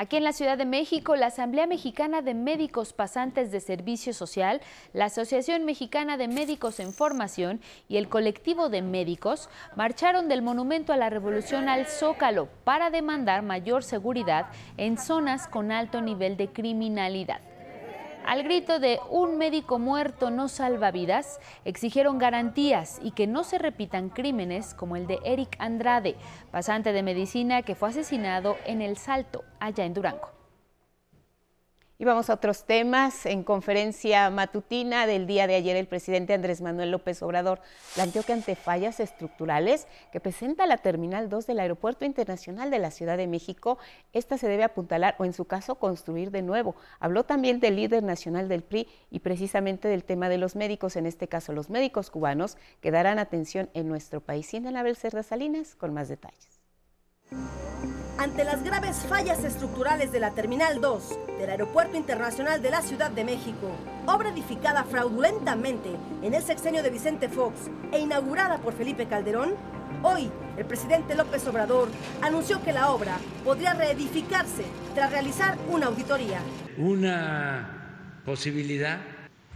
Aquí 0.00 0.16
en 0.16 0.22
la 0.22 0.32
Ciudad 0.32 0.56
de 0.56 0.64
México, 0.64 1.16
la 1.16 1.26
Asamblea 1.26 1.66
Mexicana 1.66 2.22
de 2.22 2.32
Médicos 2.32 2.92
Pasantes 2.92 3.50
de 3.50 3.58
Servicio 3.58 4.14
Social, 4.14 4.60
la 4.92 5.06
Asociación 5.06 5.64
Mexicana 5.64 6.16
de 6.16 6.28
Médicos 6.28 6.78
en 6.78 6.92
Formación 6.92 7.60
y 7.88 7.96
el 7.96 8.08
colectivo 8.08 8.68
de 8.68 8.80
médicos 8.80 9.50
marcharon 9.74 10.28
del 10.28 10.40
Monumento 10.40 10.92
a 10.92 10.96
la 10.96 11.10
Revolución 11.10 11.68
al 11.68 11.88
Zócalo 11.88 12.48
para 12.62 12.90
demandar 12.90 13.42
mayor 13.42 13.82
seguridad 13.82 14.46
en 14.76 14.98
zonas 14.98 15.48
con 15.48 15.72
alto 15.72 16.00
nivel 16.00 16.36
de 16.36 16.46
criminalidad. 16.52 17.40
Al 18.28 18.42
grito 18.42 18.78
de 18.78 19.00
un 19.08 19.38
médico 19.38 19.78
muerto 19.78 20.28
no 20.28 20.48
salva 20.48 20.90
vidas, 20.90 21.40
exigieron 21.64 22.18
garantías 22.18 23.00
y 23.02 23.12
que 23.12 23.26
no 23.26 23.42
se 23.42 23.56
repitan 23.56 24.10
crímenes 24.10 24.74
como 24.74 24.96
el 24.96 25.06
de 25.06 25.18
Eric 25.24 25.56
Andrade, 25.58 26.14
pasante 26.50 26.92
de 26.92 27.02
medicina 27.02 27.62
que 27.62 27.74
fue 27.74 27.88
asesinado 27.88 28.58
en 28.66 28.82
El 28.82 28.98
Salto, 28.98 29.44
allá 29.60 29.86
en 29.86 29.94
Durango. 29.94 30.37
Y 32.00 32.04
vamos 32.04 32.30
a 32.30 32.34
otros 32.34 32.62
temas. 32.62 33.26
En 33.26 33.42
conferencia 33.42 34.30
matutina 34.30 35.08
del 35.08 35.26
día 35.26 35.48
de 35.48 35.56
ayer, 35.56 35.76
el 35.76 35.88
presidente 35.88 36.32
Andrés 36.32 36.60
Manuel 36.60 36.92
López 36.92 37.20
Obrador 37.24 37.60
planteó 37.96 38.22
que 38.22 38.32
ante 38.32 38.54
fallas 38.54 39.00
estructurales 39.00 39.88
que 40.12 40.20
presenta 40.20 40.68
la 40.68 40.76
Terminal 40.78 41.28
2 41.28 41.48
del 41.48 41.58
Aeropuerto 41.58 42.04
Internacional 42.04 42.70
de 42.70 42.78
la 42.78 42.92
Ciudad 42.92 43.16
de 43.16 43.26
México, 43.26 43.78
esta 44.12 44.38
se 44.38 44.46
debe 44.46 44.62
apuntalar 44.62 45.16
o, 45.18 45.24
en 45.24 45.32
su 45.32 45.46
caso, 45.46 45.74
construir 45.74 46.30
de 46.30 46.42
nuevo. 46.42 46.76
Habló 47.00 47.24
también 47.24 47.58
del 47.58 47.74
líder 47.74 48.04
nacional 48.04 48.48
del 48.48 48.62
PRI 48.62 48.86
y 49.10 49.18
precisamente 49.18 49.88
del 49.88 50.04
tema 50.04 50.28
de 50.28 50.38
los 50.38 50.54
médicos, 50.54 50.94
en 50.94 51.04
este 51.04 51.26
caso 51.26 51.52
los 51.52 51.68
médicos 51.68 52.10
cubanos, 52.10 52.58
que 52.80 52.92
darán 52.92 53.18
atención 53.18 53.70
en 53.74 53.88
nuestro 53.88 54.20
país. 54.20 54.52
la 54.52 54.68
Anabel 54.68 54.94
Cerda 54.94 55.24
Salinas 55.24 55.74
con 55.74 55.92
más 55.94 56.08
detalles. 56.08 56.60
Ante 58.18 58.42
las 58.42 58.64
graves 58.64 58.96
fallas 59.08 59.44
estructurales 59.44 60.10
de 60.10 60.18
la 60.18 60.32
Terminal 60.32 60.80
2 60.80 61.18
del 61.38 61.50
Aeropuerto 61.50 61.96
Internacional 61.96 62.60
de 62.60 62.72
la 62.72 62.82
Ciudad 62.82 63.12
de 63.12 63.22
México, 63.22 63.70
obra 64.06 64.30
edificada 64.30 64.82
fraudulentamente 64.82 65.90
en 66.22 66.34
el 66.34 66.42
sexenio 66.42 66.82
de 66.82 66.90
Vicente 66.90 67.28
Fox 67.28 67.70
e 67.92 68.00
inaugurada 68.00 68.58
por 68.58 68.74
Felipe 68.74 69.06
Calderón, 69.06 69.54
hoy 70.02 70.32
el 70.56 70.64
presidente 70.64 71.14
López 71.14 71.46
Obrador 71.46 71.90
anunció 72.20 72.60
que 72.64 72.72
la 72.72 72.90
obra 72.90 73.18
podría 73.44 73.74
reedificarse 73.74 74.64
tras 74.96 75.12
realizar 75.12 75.56
una 75.70 75.86
auditoría. 75.86 76.40
Una 76.76 78.20
posibilidad 78.24 78.98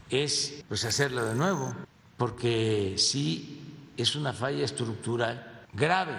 es 0.08 0.62
pues 0.68 0.84
hacerlo 0.84 1.24
de 1.24 1.34
nuevo, 1.34 1.74
porque 2.16 2.94
sí 2.96 3.90
es 3.96 4.14
una 4.14 4.32
falla 4.32 4.64
estructural 4.64 5.64
grave. 5.72 6.14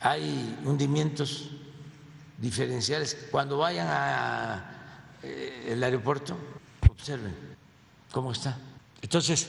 Hay 0.00 0.58
hundimientos 0.64 1.52
diferenciales. 2.38 3.28
Cuando 3.30 3.58
vayan 3.58 3.86
al 3.88 4.64
eh, 5.22 5.80
aeropuerto, 5.82 6.36
observen 6.90 7.34
cómo 8.10 8.32
está. 8.32 8.56
Entonces, 9.02 9.48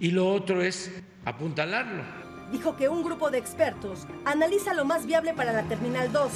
y 0.00 0.10
lo 0.10 0.32
otro 0.32 0.62
es 0.62 0.90
apuntalarlo. 1.24 2.02
Dijo 2.50 2.76
que 2.76 2.88
un 2.88 3.02
grupo 3.02 3.30
de 3.30 3.38
expertos 3.38 4.00
analiza 4.24 4.74
lo 4.74 4.84
más 4.84 5.06
viable 5.06 5.32
para 5.32 5.52
la 5.52 5.62
Terminal 5.62 6.12
2. 6.12 6.30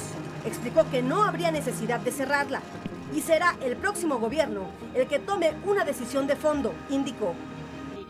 Explicó 0.45 0.89
que 0.89 1.03
no 1.03 1.23
habría 1.23 1.51
necesidad 1.51 1.99
de 1.99 2.11
cerrarla 2.11 2.61
y 3.13 3.21
será 3.21 3.55
el 3.61 3.75
próximo 3.77 4.17
gobierno 4.17 4.69
el 4.95 5.07
que 5.07 5.19
tome 5.19 5.53
una 5.65 5.85
decisión 5.85 6.25
de 6.25 6.35
fondo, 6.35 6.73
indicó. 6.89 7.35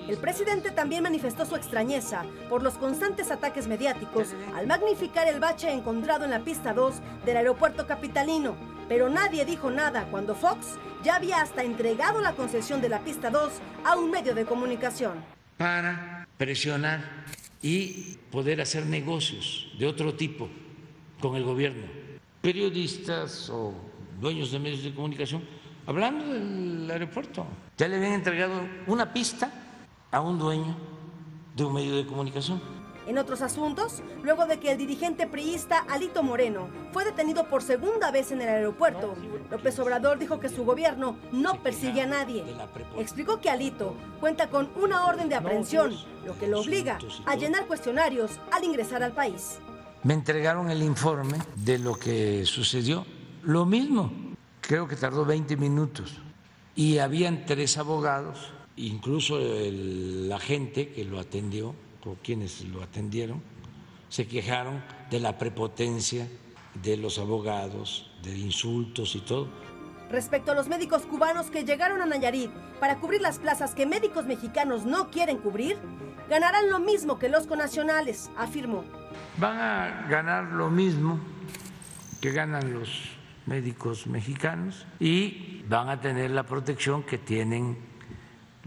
El 0.08 0.18
presidente 0.18 0.72
también 0.72 1.04
manifestó 1.04 1.46
su 1.46 1.58
extrañeza 1.58 2.24
por 2.50 2.64
los 2.64 2.76
constantes 2.76 3.30
ataques 3.30 3.68
mediáticos 3.68 4.30
al 4.56 4.66
magnificar 4.66 5.28
el 5.28 5.42
bache 5.42 5.70
encontrado 5.70 6.24
en 6.24 6.32
la 6.32 6.46
pista 6.46 6.74
2 6.74 6.96
del 7.26 7.36
aeropuerto 7.36 7.86
capitalino, 7.86 8.56
pero 8.88 9.10
nadie 9.10 9.44
dijo 9.44 9.70
nada 9.70 10.08
cuando 10.10 10.34
Fox 10.34 10.76
ya 11.04 11.18
había 11.18 11.42
hasta 11.42 11.66
entregado 11.66 12.22
la 12.22 12.34
concesión 12.36 12.80
de 12.80 12.88
la 12.88 13.00
pista 13.00 13.30
2 13.30 13.52
a 13.84 13.98
un 13.98 14.10
medio 14.10 14.34
de 14.34 14.46
comunicación. 14.46 15.26
Para 15.58 16.26
presionar 16.38 17.02
y 17.62 18.18
poder 18.32 18.62
hacer 18.62 18.86
negocios 18.86 19.74
de 19.78 19.88
otro 19.88 20.14
tipo 20.14 20.48
con 21.20 21.36
el 21.36 21.44
gobierno. 21.44 21.84
Periodistas 22.42 23.50
o 23.50 23.74
dueños 24.22 24.54
de 24.54 24.60
medios 24.60 24.84
de 24.84 24.94
comunicación 24.94 25.44
hablando 25.86 26.32
del 26.32 26.90
aeropuerto. 26.90 27.46
Ya 27.78 27.90
le 27.90 27.98
habían 27.98 28.14
entregado 28.14 28.62
una 28.86 29.12
pista 29.12 29.52
a 30.12 30.22
un 30.22 30.40
dueño 30.40 30.76
de 31.56 31.66
un 31.66 31.74
medio 31.74 31.96
de 31.96 32.06
comunicación. 32.06 32.62
En 33.08 33.18
otros 33.18 33.42
asuntos, 33.42 34.04
luego 34.22 34.48
de 34.48 34.60
que 34.60 34.74
el 34.74 34.78
dirigente 34.78 35.28
priista 35.28 35.86
Alito 35.90 36.24
Moreno 36.24 36.68
fue 36.92 37.06
detenido 37.06 37.48
por 37.50 37.64
segunda 37.64 38.12
vez 38.12 38.34
en 38.34 38.42
el 38.42 38.50
aeropuerto, 38.50 39.16
López 39.50 39.80
Obrador 39.80 40.20
dijo 40.20 40.42
que 40.42 40.50
su 40.50 40.66
gobierno 40.66 41.18
no 41.32 41.64
persigue 41.64 42.02
a 42.02 42.06
nadie. 42.06 42.44
Explicó 42.98 43.40
que 43.40 43.50
Alito 43.50 43.96
cuenta 44.20 44.50
con 44.50 44.70
una 44.76 45.06
orden 45.06 45.30
de 45.30 45.36
aprehensión, 45.36 45.96
lo 46.26 46.38
que 46.38 46.48
lo 46.48 46.60
obliga 46.60 47.00
a 47.26 47.36
llenar 47.36 47.66
cuestionarios 47.66 48.42
al 48.52 48.66
ingresar 48.66 49.02
al 49.04 49.14
país. 49.14 49.60
Me 50.04 50.14
entregaron 50.14 50.70
el 50.70 50.84
informe 50.84 51.38
de 51.56 51.80
lo 51.80 51.96
que 51.96 52.46
sucedió. 52.46 53.06
Lo 53.44 53.66
mismo, 53.66 54.12
creo 54.60 54.86
que 54.86 54.98
tardó 54.98 55.24
20 55.24 55.56
minutos. 55.56 56.18
Y 56.76 56.98
habían 56.98 57.46
tres 57.46 57.78
abogados 57.78 58.52
incluso 58.78 59.40
la 59.40 60.40
gente 60.40 60.90
que 60.90 61.04
lo 61.04 61.20
atendió, 61.20 61.76
o 62.06 62.16
quienes 62.24 62.64
lo 62.66 62.82
atendieron, 62.82 63.42
se 64.10 64.28
quejaron 64.28 64.82
de 65.10 65.20
la 65.20 65.38
prepotencia 65.38 66.28
de 66.82 66.96
los 66.96 67.20
abogados, 67.20 68.10
de 68.24 68.38
insultos 68.38 69.16
y 69.16 69.20
todo. 69.22 69.50
Respecto 70.10 70.52
a 70.52 70.56
los 70.56 70.70
médicos 70.70 71.02
cubanos 71.02 71.52
que 71.52 71.66
llegaron 71.66 72.02
a 72.02 72.06
Nayarit 72.06 72.50
para 72.80 73.00
cubrir 73.00 73.20
las 73.20 73.40
plazas 73.40 73.76
que 73.76 73.86
médicos 73.86 74.26
mexicanos 74.26 74.86
no 74.86 75.12
quieren 75.12 75.38
cubrir, 75.38 75.78
ganarán 76.30 76.70
lo 76.70 76.80
mismo 76.80 77.20
que 77.20 77.28
los 77.28 77.46
conacionales, 77.46 78.32
afirmó. 78.38 78.86
Van 79.38 79.58
a 79.58 80.08
ganar 80.10 80.46
lo 80.46 80.70
mismo 80.70 81.20
que 82.22 82.32
ganan 82.32 82.74
los 82.74 83.10
médicos 83.46 84.08
mexicanos 84.08 84.86
y 85.00 85.64
van 85.68 85.90
a 85.90 86.00
tener 86.00 86.32
la 86.32 86.44
protección 86.44 87.04
que 87.04 87.18
tienen 87.18 87.78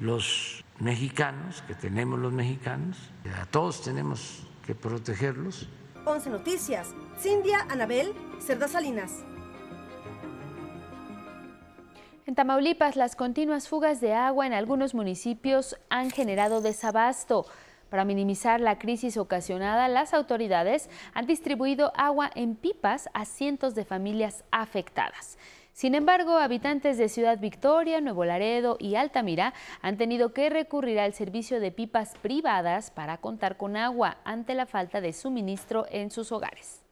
los 0.01 0.65
mexicanos, 0.79 1.63
que 1.63 1.75
tenemos 1.75 2.19
los 2.19 2.33
mexicanos, 2.33 2.97
a 3.39 3.45
todos 3.47 3.83
tenemos 3.83 4.47
que 4.67 4.75
protegerlos. 4.75 5.69
11 6.07 6.31
Noticias, 6.31 6.95
Cindia 7.19 7.67
Anabel, 7.69 8.15
Cerda 8.41 8.67
Salinas. 8.67 9.23
En 12.27 12.35
Tamaulipas, 12.35 12.97
las 12.97 13.15
continuas 13.15 13.69
fugas 13.69 14.01
de 14.01 14.15
agua 14.15 14.47
en 14.47 14.55
algunos 14.55 14.95
municipios 14.95 15.77
han 15.91 16.11
generado 16.11 16.61
desabasto. 16.61 17.45
Para 17.91 18.05
minimizar 18.05 18.61
la 18.61 18.79
crisis 18.79 19.17
ocasionada, 19.17 19.89
las 19.89 20.15
autoridades 20.15 20.89
han 21.13 21.27
distribuido 21.27 21.93
agua 21.97 22.31
en 22.37 22.55
pipas 22.55 23.09
a 23.15 23.25
cientos 23.25 23.75
de 23.75 23.85
familias 23.85 24.45
afectadas. 24.53 25.39
Sin 25.81 25.95
embargo, 25.95 26.37
habitantes 26.37 26.99
de 26.99 27.09
Ciudad 27.09 27.39
Victoria, 27.39 28.03
Nuevo 28.03 28.27
Laredo 28.27 28.77
y 28.79 28.97
Altamira 28.97 29.55
han 29.81 29.97
tenido 29.97 30.35
que 30.35 30.51
recurrir 30.51 31.01
al 31.01 31.15
servicio 31.15 31.59
de 31.59 31.73
pipas 31.73 32.19
privadas 32.21 32.91
para 32.91 33.17
contar 33.17 33.57
con 33.57 33.79
agua 33.79 34.19
ante 34.25 34.53
la 34.53 34.67
falta 34.67 35.01
de 35.01 35.15
suministro 35.15 35.87
en 35.91 36.11
sus 36.11 36.33
hogares. 36.33 36.83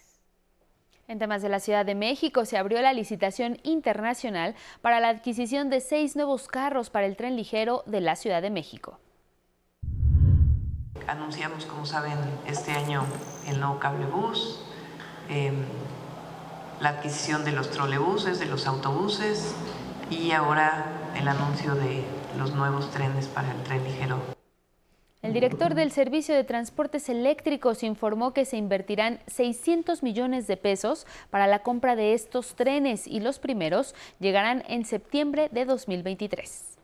En 1.08 1.20
temas 1.20 1.42
de 1.42 1.48
la 1.48 1.62
Ciudad 1.62 1.86
de 1.86 1.96
México 1.96 2.44
se 2.44 2.58
abrió 2.58 2.82
la 2.82 2.92
licitación 2.92 3.60
internacional 3.64 4.56
para 4.82 5.00
la 5.00 5.08
adquisición 5.08 5.70
de 5.70 5.80
seis 5.80 6.18
nuevos 6.18 6.48
carros 6.50 6.90
para 6.90 7.06
el 7.06 7.16
tren 7.16 7.38
ligero 7.38 7.84
de 7.86 8.02
la 8.02 8.18
Ciudad 8.18 8.42
de 8.42 8.50
México. 8.50 9.00
Anunciamos, 11.08 11.66
como 11.66 11.86
saben, 11.86 12.18
este 12.46 12.72
año 12.72 13.06
el 13.48 13.58
nuevo 13.60 13.80
cable 13.80 14.06
bus. 14.06 14.60
La 16.82 16.90
adquisición 16.90 17.44
de 17.44 17.52
los 17.52 17.72
trolebuses, 17.72 18.40
de 18.40 18.46
los 18.46 18.68
autobuses 18.68 19.56
y 20.12 20.32
ahora 20.32 21.12
el 21.16 21.28
anuncio 21.28 21.74
de 21.76 22.04
los 22.38 22.54
nuevos 22.54 22.92
trenes 22.92 23.28
para 23.28 23.52
el 23.52 23.64
tren 23.64 23.84
ligero. 23.84 24.20
El 25.24 25.34
director 25.34 25.74
del 25.74 25.92
Servicio 25.92 26.36
de 26.36 26.44
Transportes 26.44 27.10
Eléctricos 27.10 27.82
informó 27.82 28.34
que 28.34 28.46
se 28.46 28.56
invertirán 28.58 29.20
600 29.26 30.04
millones 30.04 30.46
de 30.46 30.56
pesos 30.56 31.08
para 31.32 31.48
la 31.48 31.64
compra 31.64 31.96
de 31.96 32.14
estos 32.14 32.56
trenes 32.56 33.08
y 33.08 33.20
los 33.20 33.40
primeros 33.40 33.96
llegarán 34.20 34.64
en 34.68 34.86
septiembre 34.86 35.50
de 35.52 35.66
2023. 35.66 36.78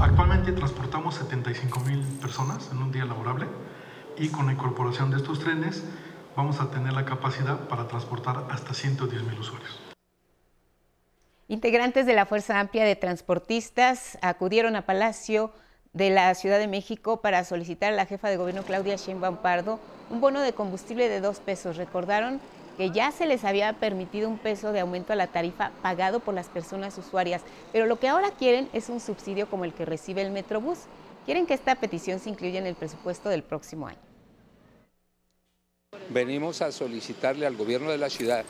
Actualmente 0.00 0.52
transportamos 0.52 1.16
75 1.16 1.80
mil 1.80 2.00
personas 2.20 2.70
en 2.70 2.78
un 2.78 2.92
día 2.92 3.04
laborable 3.04 3.46
y 4.16 4.28
con 4.28 4.46
la 4.46 4.52
incorporación 4.52 5.10
de 5.10 5.16
estos 5.16 5.40
trenes 5.40 5.82
vamos 6.38 6.60
a 6.60 6.70
tener 6.70 6.92
la 6.92 7.04
capacidad 7.04 7.58
para 7.66 7.88
transportar 7.88 8.44
hasta 8.48 8.72
110 8.72 9.24
mil 9.24 9.40
usuarios. 9.40 9.80
Integrantes 11.48 12.06
de 12.06 12.14
la 12.14 12.26
Fuerza 12.26 12.60
Amplia 12.60 12.84
de 12.84 12.94
Transportistas 12.94 14.16
acudieron 14.22 14.76
a 14.76 14.82
Palacio 14.82 15.50
de 15.94 16.10
la 16.10 16.32
Ciudad 16.36 16.60
de 16.60 16.68
México 16.68 17.20
para 17.20 17.42
solicitar 17.42 17.92
a 17.92 17.96
la 17.96 18.06
jefa 18.06 18.28
de 18.28 18.36
gobierno 18.36 18.62
Claudia 18.62 18.94
Sheinbaum 18.94 19.38
Pardo 19.38 19.80
un 20.10 20.20
bono 20.20 20.40
de 20.40 20.52
combustible 20.52 21.08
de 21.08 21.20
dos 21.20 21.40
pesos. 21.40 21.76
Recordaron 21.76 22.40
que 22.76 22.92
ya 22.92 23.10
se 23.10 23.26
les 23.26 23.42
había 23.42 23.72
permitido 23.72 24.28
un 24.28 24.38
peso 24.38 24.70
de 24.70 24.78
aumento 24.78 25.12
a 25.12 25.16
la 25.16 25.26
tarifa 25.26 25.72
pagado 25.82 26.20
por 26.20 26.34
las 26.34 26.46
personas 26.46 26.96
usuarias, 26.98 27.42
pero 27.72 27.86
lo 27.86 27.98
que 27.98 28.06
ahora 28.06 28.30
quieren 28.30 28.68
es 28.72 28.90
un 28.90 29.00
subsidio 29.00 29.50
como 29.50 29.64
el 29.64 29.74
que 29.74 29.84
recibe 29.84 30.22
el 30.22 30.30
Metrobús. 30.30 30.82
Quieren 31.24 31.46
que 31.46 31.54
esta 31.54 31.74
petición 31.74 32.20
se 32.20 32.30
incluya 32.30 32.60
en 32.60 32.68
el 32.68 32.76
presupuesto 32.76 33.28
del 33.28 33.42
próximo 33.42 33.88
año. 33.88 34.07
Venimos 36.10 36.62
a 36.62 36.72
solicitarle 36.72 37.46
al 37.46 37.56
gobierno 37.56 37.90
de 37.90 37.98
la 37.98 38.08
ciudad 38.08 38.44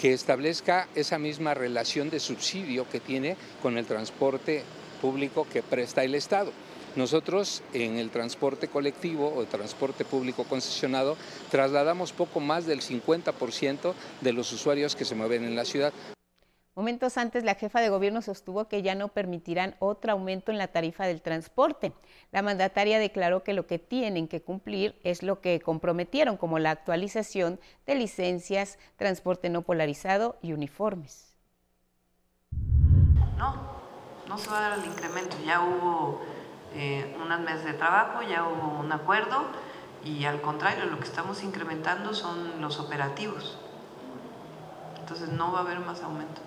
que 0.00 0.12
establezca 0.12 0.88
esa 0.94 1.18
misma 1.18 1.54
relación 1.54 2.10
de 2.10 2.18
subsidio 2.18 2.88
que 2.88 3.00
tiene 3.00 3.36
con 3.62 3.78
el 3.78 3.86
transporte 3.86 4.64
público 5.00 5.46
que 5.52 5.62
presta 5.62 6.02
el 6.02 6.14
Estado. 6.14 6.52
Nosotros 6.96 7.62
en 7.72 7.96
el 7.96 8.10
transporte 8.10 8.68
colectivo 8.68 9.28
o 9.28 9.42
el 9.42 9.48
transporte 9.48 10.04
público 10.04 10.44
concesionado 10.44 11.16
trasladamos 11.50 12.12
poco 12.12 12.40
más 12.40 12.66
del 12.66 12.80
50% 12.80 13.94
de 14.20 14.32
los 14.32 14.52
usuarios 14.52 14.94
que 14.96 15.04
se 15.04 15.14
mueven 15.14 15.44
en 15.44 15.56
la 15.56 15.64
ciudad. 15.64 15.92
Momentos 16.76 17.18
antes, 17.18 17.44
la 17.44 17.54
jefa 17.54 17.80
de 17.80 17.88
gobierno 17.88 18.20
sostuvo 18.20 18.66
que 18.66 18.82
ya 18.82 18.96
no 18.96 19.06
permitirán 19.06 19.76
otro 19.78 20.10
aumento 20.10 20.50
en 20.50 20.58
la 20.58 20.68
tarifa 20.68 21.06
del 21.06 21.22
transporte. 21.22 21.92
La 22.32 22.42
mandataria 22.42 22.98
declaró 22.98 23.44
que 23.44 23.52
lo 23.52 23.68
que 23.68 23.78
tienen 23.78 24.26
que 24.26 24.42
cumplir 24.42 24.98
es 25.04 25.22
lo 25.22 25.40
que 25.40 25.60
comprometieron, 25.60 26.36
como 26.36 26.58
la 26.58 26.72
actualización 26.72 27.60
de 27.86 27.94
licencias, 27.94 28.80
transporte 28.96 29.50
no 29.50 29.62
polarizado 29.62 30.36
y 30.42 30.52
uniformes. 30.52 31.36
No, 33.38 33.54
no 34.26 34.36
se 34.36 34.50
va 34.50 34.58
a 34.58 34.70
dar 34.70 34.78
el 34.80 34.84
incremento. 34.84 35.36
Ya 35.46 35.60
hubo 35.60 36.22
eh, 36.74 37.16
unas 37.24 37.38
meses 37.38 37.66
de 37.66 37.74
trabajo, 37.74 38.22
ya 38.22 38.48
hubo 38.48 38.80
un 38.80 38.90
acuerdo 38.90 39.44
y 40.04 40.24
al 40.24 40.40
contrario, 40.40 40.86
lo 40.86 40.98
que 40.98 41.04
estamos 41.04 41.44
incrementando 41.44 42.14
son 42.14 42.60
los 42.60 42.80
operativos. 42.80 43.58
Entonces 44.98 45.28
no 45.28 45.52
va 45.52 45.60
a 45.60 45.62
haber 45.62 45.78
más 45.78 46.02
aumento. 46.02 46.40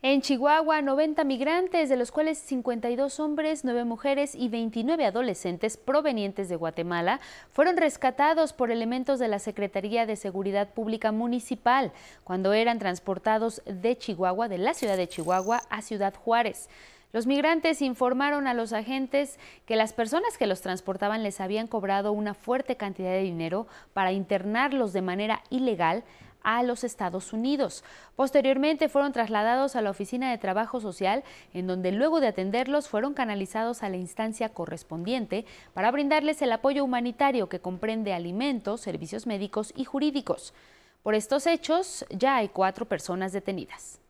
En 0.00 0.22
Chihuahua, 0.22 0.80
90 0.80 1.24
migrantes, 1.24 1.88
de 1.88 1.96
los 1.96 2.12
cuales 2.12 2.38
52 2.38 3.18
hombres, 3.18 3.64
9 3.64 3.82
mujeres 3.82 4.36
y 4.36 4.48
29 4.48 5.04
adolescentes 5.04 5.76
provenientes 5.76 6.48
de 6.48 6.54
Guatemala, 6.54 7.18
fueron 7.50 7.76
rescatados 7.76 8.52
por 8.52 8.70
elementos 8.70 9.18
de 9.18 9.26
la 9.26 9.40
Secretaría 9.40 10.06
de 10.06 10.14
Seguridad 10.14 10.68
Pública 10.72 11.10
Municipal 11.10 11.90
cuando 12.22 12.52
eran 12.52 12.78
transportados 12.78 13.60
de 13.66 13.98
Chihuahua, 13.98 14.46
de 14.46 14.58
la 14.58 14.72
ciudad 14.72 14.96
de 14.96 15.08
Chihuahua, 15.08 15.62
a 15.68 15.82
Ciudad 15.82 16.14
Juárez. 16.14 16.68
Los 17.12 17.26
migrantes 17.26 17.82
informaron 17.82 18.46
a 18.46 18.54
los 18.54 18.72
agentes 18.72 19.40
que 19.66 19.74
las 19.74 19.92
personas 19.92 20.38
que 20.38 20.46
los 20.46 20.60
transportaban 20.60 21.24
les 21.24 21.40
habían 21.40 21.66
cobrado 21.66 22.12
una 22.12 22.34
fuerte 22.34 22.76
cantidad 22.76 23.10
de 23.10 23.22
dinero 23.22 23.66
para 23.94 24.12
internarlos 24.12 24.92
de 24.92 25.02
manera 25.02 25.42
ilegal 25.50 26.04
a 26.42 26.62
los 26.62 26.84
Estados 26.84 27.32
Unidos. 27.32 27.84
Posteriormente 28.16 28.88
fueron 28.88 29.12
trasladados 29.12 29.76
a 29.76 29.82
la 29.82 29.90
Oficina 29.90 30.30
de 30.30 30.38
Trabajo 30.38 30.80
Social, 30.80 31.24
en 31.54 31.66
donde 31.66 31.92
luego 31.92 32.20
de 32.20 32.28
atenderlos 32.28 32.88
fueron 32.88 33.14
canalizados 33.14 33.82
a 33.82 33.88
la 33.88 33.96
instancia 33.96 34.48
correspondiente 34.50 35.44
para 35.74 35.90
brindarles 35.90 36.40
el 36.42 36.52
apoyo 36.52 36.84
humanitario 36.84 37.48
que 37.48 37.60
comprende 37.60 38.12
alimentos, 38.12 38.80
servicios 38.80 39.26
médicos 39.26 39.72
y 39.76 39.84
jurídicos. 39.84 40.54
Por 41.02 41.14
estos 41.14 41.46
hechos 41.46 42.04
ya 42.10 42.36
hay 42.36 42.48
cuatro 42.48 42.86
personas 42.86 43.32
detenidas. 43.32 44.00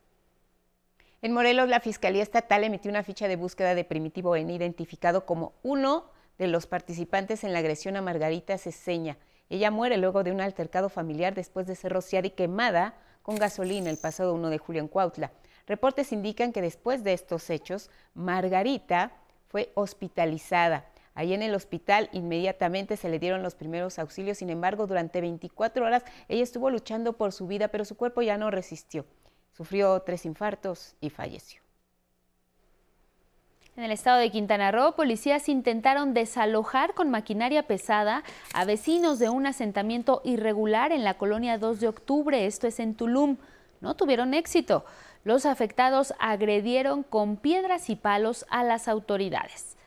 En 1.21 1.33
Morelos, 1.33 1.67
la 1.67 1.81
Fiscalía 1.81 2.23
Estatal 2.23 2.63
emitió 2.63 2.89
una 2.89 3.03
ficha 3.03 3.27
de 3.27 3.35
búsqueda 3.35 3.75
de 3.75 3.83
Primitivo 3.83 4.35
N 4.35 4.53
identificado 4.53 5.25
como 5.25 5.53
uno 5.63 6.05
de 6.37 6.47
los 6.47 6.65
participantes 6.65 7.43
en 7.43 7.51
la 7.51 7.59
agresión 7.59 7.97
a 7.97 8.01
Margarita 8.01 8.57
Ceseña. 8.57 9.17
Ella 9.49 9.71
muere 9.71 9.97
luego 9.97 10.23
de 10.23 10.31
un 10.31 10.41
altercado 10.41 10.89
familiar 10.89 11.33
después 11.33 11.65
de 11.65 11.75
ser 11.75 11.91
rociada 11.91 12.27
y 12.27 12.31
quemada 12.31 12.93
con 13.23 13.35
gasolina 13.35 13.89
el 13.89 13.97
pasado 13.97 14.33
1 14.33 14.49
de 14.49 14.57
julio 14.57 14.81
en 14.81 14.87
Cuautla. 14.87 15.31
Reportes 15.67 16.11
indican 16.11 16.51
que 16.51 16.61
después 16.61 17.03
de 17.03 17.13
estos 17.13 17.49
hechos, 17.49 17.89
Margarita 18.13 19.11
fue 19.47 19.71
hospitalizada. 19.75 20.85
Ahí 21.15 21.33
en 21.33 21.41
el 21.41 21.53
hospital 21.53 22.09
inmediatamente 22.11 22.95
se 22.95 23.09
le 23.09 23.19
dieron 23.19 23.43
los 23.43 23.55
primeros 23.55 23.99
auxilios, 23.99 24.37
sin 24.37 24.49
embargo, 24.49 24.87
durante 24.87 25.21
24 25.21 25.85
horas 25.85 26.03
ella 26.27 26.43
estuvo 26.43 26.69
luchando 26.69 27.13
por 27.13 27.31
su 27.31 27.45
vida, 27.45 27.67
pero 27.67 27.85
su 27.85 27.97
cuerpo 27.97 28.21
ya 28.21 28.37
no 28.37 28.51
resistió. 28.51 29.05
Sufrió 29.51 29.99
tres 30.01 30.25
infartos 30.25 30.95
y 31.01 31.09
falleció. 31.09 31.68
En 33.79 33.85
el 33.85 33.91
estado 33.91 34.17
de 34.17 34.29
Quintana 34.29 34.73
Roo, 34.73 34.91
policías 34.91 35.47
intentaron 35.47 36.13
desalojar 36.13 36.93
con 36.93 37.09
maquinaria 37.09 37.63
pesada 37.63 38.23
a 38.53 38.65
vecinos 38.65 39.19
de 39.19 39.29
un 39.29 39.45
asentamiento 39.45 40.21
irregular 40.25 40.91
en 40.91 41.05
la 41.05 41.13
colonia 41.13 41.57
2 41.57 41.79
de 41.79 41.87
octubre, 41.87 42.45
esto 42.45 42.67
es 42.67 42.81
en 42.81 42.93
Tulum. 42.93 43.37
No 43.79 43.95
tuvieron 43.95 44.33
éxito. 44.33 44.83
Los 45.23 45.45
afectados 45.45 46.13
agredieron 46.19 47.03
con 47.03 47.37
piedras 47.37 47.89
y 47.89 47.95
palos 47.95 48.45
a 48.49 48.65
las 48.65 48.89
autoridades. 48.89 49.77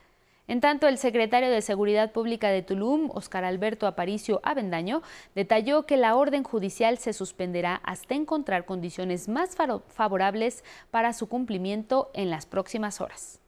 En 0.48 0.62
tanto, 0.62 0.88
el 0.88 0.96
secretario 0.96 1.50
de 1.50 1.60
Seguridad 1.60 2.12
Pública 2.12 2.48
de 2.48 2.62
Tulum, 2.62 3.10
Oscar 3.12 3.44
Alberto 3.44 3.86
Aparicio 3.86 4.40
Avendaño, 4.42 5.02
detalló 5.34 5.84
que 5.84 5.98
la 5.98 6.16
orden 6.16 6.44
judicial 6.44 6.96
se 6.96 7.12
suspenderá 7.12 7.74
hasta 7.84 8.14
encontrar 8.14 8.64
condiciones 8.64 9.28
más 9.28 9.54
favorables 9.88 10.64
para 10.90 11.12
su 11.12 11.28
cumplimiento 11.28 12.10
en 12.14 12.30
las 12.30 12.46
próximas 12.46 13.02
horas. 13.02 13.41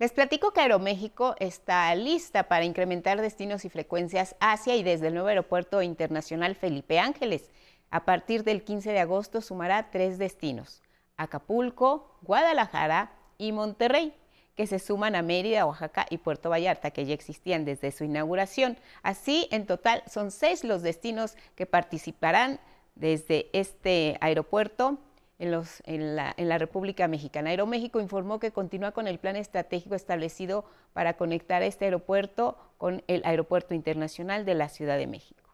Les 0.00 0.12
platico 0.12 0.52
que 0.52 0.62
Aeroméxico 0.62 1.34
está 1.40 1.94
lista 1.94 2.44
para 2.44 2.64
incrementar 2.64 3.20
destinos 3.20 3.66
y 3.66 3.68
frecuencias 3.68 4.34
hacia 4.40 4.74
y 4.74 4.82
desde 4.82 5.08
el 5.08 5.12
nuevo 5.12 5.28
aeropuerto 5.28 5.82
internacional 5.82 6.54
Felipe 6.54 6.98
Ángeles. 6.98 7.50
A 7.90 8.06
partir 8.06 8.42
del 8.42 8.64
15 8.64 8.92
de 8.92 9.00
agosto 9.00 9.42
sumará 9.42 9.90
tres 9.90 10.16
destinos, 10.16 10.82
Acapulco, 11.18 12.16
Guadalajara 12.22 13.12
y 13.36 13.52
Monterrey 13.52 14.14
que 14.56 14.66
se 14.66 14.78
suman 14.78 15.16
a 15.16 15.20
Mérida, 15.20 15.66
Oaxaca 15.66 16.06
y 16.08 16.16
Puerto 16.16 16.48
Vallarta, 16.48 16.92
que 16.92 17.04
ya 17.04 17.12
existían 17.12 17.66
desde 17.66 17.92
su 17.92 18.04
inauguración. 18.04 18.78
Así, 19.02 19.48
en 19.50 19.66
total, 19.66 20.02
son 20.06 20.30
seis 20.30 20.64
los 20.64 20.80
destinos 20.80 21.36
que 21.56 21.66
participarán 21.66 22.58
desde 22.94 23.50
este 23.52 24.16
aeropuerto 24.22 24.98
en, 25.40 25.50
los, 25.50 25.82
en, 25.86 26.14
la, 26.14 26.32
en, 26.36 26.48
la, 26.48 26.58
República 26.58 27.08
Mexicana. 27.08 27.50
Aeroméxico 27.50 27.98
informó 27.98 28.38
que 28.38 28.52
continúa 28.52 28.92
con 28.92 29.08
el 29.08 29.18
plan 29.18 29.36
estratégico 29.36 29.94
establecido 29.94 30.64
para 30.92 31.14
conectar 31.14 31.62
este 31.62 31.86
aeropuerto 31.86 32.56
con 32.78 33.02
el 33.08 33.22
Aeropuerto 33.24 33.74
Internacional 33.74 34.44
de 34.44 34.54
la 34.54 34.68
Ciudad 34.68 34.98
de 34.98 35.06
México. 35.06 35.49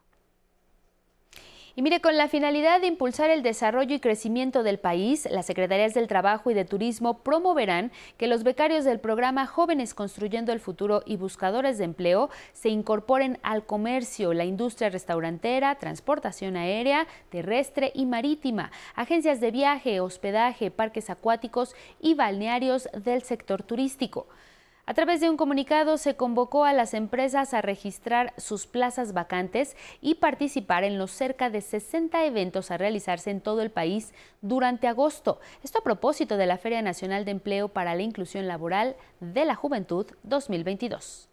Y 1.77 1.83
mire, 1.83 2.01
con 2.01 2.17
la 2.17 2.27
finalidad 2.27 2.81
de 2.81 2.87
impulsar 2.87 3.29
el 3.29 3.43
desarrollo 3.43 3.93
y 3.93 3.99
crecimiento 3.99 4.63
del 4.63 4.79
país, 4.79 5.27
las 5.29 5.45
Secretarías 5.45 5.93
del 5.93 6.07
Trabajo 6.07 6.49
y 6.49 6.55
de 6.55 6.65
Turismo 6.65 7.19
promoverán 7.19 7.91
que 8.17 8.25
los 8.25 8.43
becarios 8.43 8.83
del 8.83 8.99
programa 8.99 9.45
Jóvenes 9.45 9.93
Construyendo 9.93 10.51
el 10.51 10.59
Futuro 10.59 11.03
y 11.05 11.17
Buscadores 11.17 11.77
de 11.77 11.83
Empleo 11.83 12.31
se 12.51 12.69
incorporen 12.69 13.37
al 13.43 13.63
comercio, 13.63 14.33
la 14.33 14.45
industria 14.45 14.89
restaurantera, 14.89 15.75
transportación 15.75 16.57
aérea, 16.57 17.05
terrestre 17.29 17.91
y 17.93 18.07
marítima, 18.07 18.71
agencias 18.95 19.39
de 19.39 19.51
viaje, 19.51 19.99
hospedaje, 19.99 20.71
parques 20.71 21.11
acuáticos 21.11 21.75
y 22.01 22.15
balnearios 22.15 22.89
del 23.03 23.21
sector 23.21 23.61
turístico. 23.61 24.25
A 24.89 24.93
través 24.93 25.19
de 25.19 25.29
un 25.29 25.35
comunicado 25.35 25.97
se 25.97 26.15
convocó 26.15 26.63
a 26.63 26.71
las 26.71 26.93
empresas 26.93 27.53
a 27.53 27.61
registrar 27.61 28.33
sus 28.37 28.67
plazas 28.67 29.11
vacantes 29.11 29.75
y 29.99 30.15
participar 30.15 30.85
en 30.85 30.97
los 30.97 31.11
cerca 31.11 31.49
de 31.49 31.59
60 31.59 32.23
eventos 32.23 32.71
a 32.71 32.77
realizarse 32.77 33.29
en 33.29 33.41
todo 33.41 33.61
el 33.61 33.69
país 33.69 34.13
durante 34.41 34.87
agosto. 34.87 35.41
Esto 35.61 35.79
a 35.79 35.83
propósito 35.83 36.37
de 36.37 36.45
la 36.45 36.57
Feria 36.57 36.81
Nacional 36.81 37.25
de 37.25 37.31
Empleo 37.31 37.67
para 37.67 37.95
la 37.95 38.01
Inclusión 38.01 38.47
Laboral 38.47 38.95
de 39.19 39.43
la 39.43 39.55
Juventud 39.55 40.07
2022. 40.23 41.27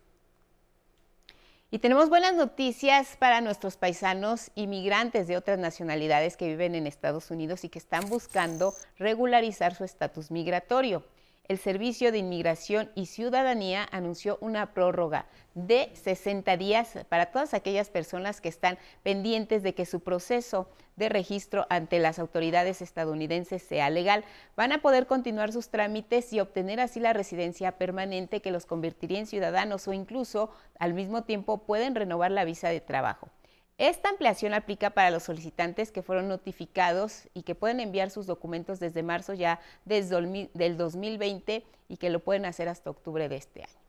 Y 1.70 1.78
tenemos 1.78 2.08
buenas 2.08 2.34
noticias 2.34 3.16
para 3.20 3.40
nuestros 3.40 3.76
paisanos 3.76 4.50
inmigrantes 4.56 5.28
de 5.28 5.36
otras 5.36 5.60
nacionalidades 5.60 6.36
que 6.36 6.48
viven 6.48 6.74
en 6.74 6.88
Estados 6.88 7.30
Unidos 7.30 7.62
y 7.62 7.68
que 7.68 7.78
están 7.78 8.08
buscando 8.08 8.74
regularizar 8.98 9.76
su 9.76 9.84
estatus 9.84 10.32
migratorio. 10.32 11.04
El 11.46 11.58
Servicio 11.58 12.10
de 12.10 12.18
Inmigración 12.18 12.90
y 12.94 13.06
Ciudadanía 13.06 13.86
anunció 13.92 14.38
una 14.40 14.72
prórroga 14.72 15.26
de 15.54 15.90
60 15.92 16.56
días 16.56 16.98
para 17.10 17.26
todas 17.26 17.52
aquellas 17.52 17.90
personas 17.90 18.40
que 18.40 18.48
están 18.48 18.78
pendientes 19.02 19.62
de 19.62 19.74
que 19.74 19.84
su 19.84 20.00
proceso 20.00 20.68
de 20.96 21.10
registro 21.10 21.66
ante 21.68 21.98
las 21.98 22.18
autoridades 22.18 22.80
estadounidenses 22.80 23.62
sea 23.62 23.90
legal. 23.90 24.24
Van 24.56 24.72
a 24.72 24.80
poder 24.80 25.06
continuar 25.06 25.52
sus 25.52 25.68
trámites 25.68 26.32
y 26.32 26.40
obtener 26.40 26.80
así 26.80 26.98
la 26.98 27.12
residencia 27.12 27.72
permanente 27.72 28.40
que 28.40 28.50
los 28.50 28.64
convertiría 28.64 29.18
en 29.18 29.26
ciudadanos 29.26 29.86
o 29.86 29.92
incluso 29.92 30.50
al 30.78 30.94
mismo 30.94 31.24
tiempo 31.24 31.58
pueden 31.58 31.94
renovar 31.94 32.30
la 32.30 32.44
visa 32.44 32.70
de 32.70 32.80
trabajo. 32.80 33.28
Esta 33.76 34.08
ampliación 34.08 34.54
aplica 34.54 34.90
para 34.90 35.10
los 35.10 35.24
solicitantes 35.24 35.90
que 35.90 36.02
fueron 36.02 36.28
notificados 36.28 37.28
y 37.34 37.42
que 37.42 37.56
pueden 37.56 37.80
enviar 37.80 38.10
sus 38.10 38.26
documentos 38.26 38.78
desde 38.78 39.02
marzo 39.02 39.34
ya 39.34 39.60
del 39.84 40.76
2020 40.76 41.64
y 41.88 41.96
que 41.96 42.10
lo 42.10 42.20
pueden 42.20 42.46
hacer 42.46 42.68
hasta 42.68 42.90
octubre 42.90 43.28
de 43.28 43.36
este 43.36 43.62
año. 43.62 43.84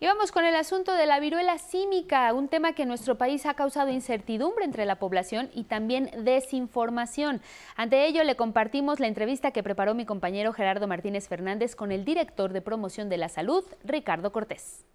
Y 0.00 0.06
vamos 0.06 0.32
con 0.32 0.46
el 0.46 0.56
asunto 0.56 0.94
de 0.94 1.04
la 1.04 1.20
viruela 1.20 1.58
símica, 1.58 2.32
un 2.32 2.48
tema 2.48 2.72
que 2.72 2.82
en 2.82 2.88
nuestro 2.88 3.18
país 3.18 3.44
ha 3.44 3.52
causado 3.52 3.90
incertidumbre 3.90 4.64
entre 4.64 4.86
la 4.86 4.98
población 4.98 5.50
y 5.54 5.64
también 5.64 6.10
desinformación. 6.24 7.42
Ante 7.76 8.06
ello, 8.06 8.24
le 8.24 8.34
compartimos 8.34 8.98
la 8.98 9.08
entrevista 9.08 9.50
que 9.50 9.62
preparó 9.62 9.94
mi 9.94 10.06
compañero 10.06 10.54
Gerardo 10.54 10.88
Martínez 10.88 11.28
Fernández 11.28 11.76
con 11.76 11.92
el 11.92 12.06
director 12.06 12.54
de 12.54 12.62
promoción 12.62 13.10
de 13.10 13.18
la 13.18 13.28
salud, 13.28 13.62
Ricardo 13.84 14.32
Cortés. 14.32 14.86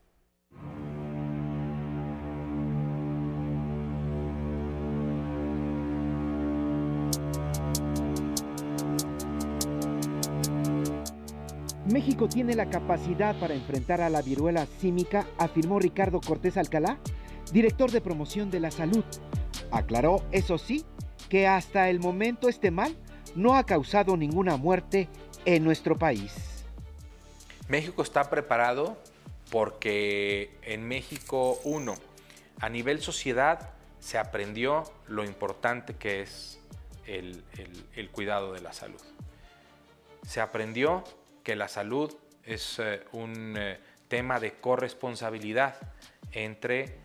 México 11.85 12.29
tiene 12.29 12.55
la 12.55 12.69
capacidad 12.69 13.37
para 13.39 13.53
enfrentar 13.53 13.99
a 13.99 14.09
la 14.09 14.21
viruela 14.21 14.65
símica, 14.79 15.27
afirmó 15.37 15.79
Ricardo 15.79 16.21
Cortés 16.21 16.55
Alcalá, 16.55 16.97
director 17.51 17.91
de 17.91 17.99
promoción 17.99 18.49
de 18.49 18.61
la 18.61 18.71
salud. 18.71 19.03
Aclaró, 19.69 20.23
eso 20.31 20.57
sí, 20.57 20.85
que 21.27 21.45
hasta 21.45 21.89
el 21.89 21.99
momento 21.99 22.47
este 22.47 22.71
mal 22.71 22.95
no 23.35 23.55
ha 23.55 23.65
causado 23.65 24.15
ninguna 24.15 24.55
muerte 24.55 25.09
en 25.43 25.65
nuestro 25.65 25.97
país. 25.97 26.63
México 27.67 28.01
está 28.01 28.29
preparado 28.29 28.97
porque 29.51 30.57
en 30.61 30.87
México, 30.87 31.59
uno, 31.65 31.95
a 32.61 32.69
nivel 32.69 33.01
sociedad 33.01 33.71
se 33.99 34.17
aprendió 34.17 34.83
lo 35.07 35.25
importante 35.25 35.95
que 35.95 36.21
es 36.21 36.59
el, 37.07 37.43
el 37.95 38.09
cuidado 38.09 38.53
de 38.53 38.61
la 38.61 38.71
salud. 38.71 39.01
Se 40.25 40.39
aprendió 40.39 41.03
que 41.43 41.55
la 41.55 41.67
salud 41.67 42.13
es 42.45 42.79
eh, 42.79 43.03
un 43.11 43.55
eh, 43.57 43.77
tema 44.07 44.39
de 44.39 44.53
corresponsabilidad 44.53 45.75
entre 46.31 46.97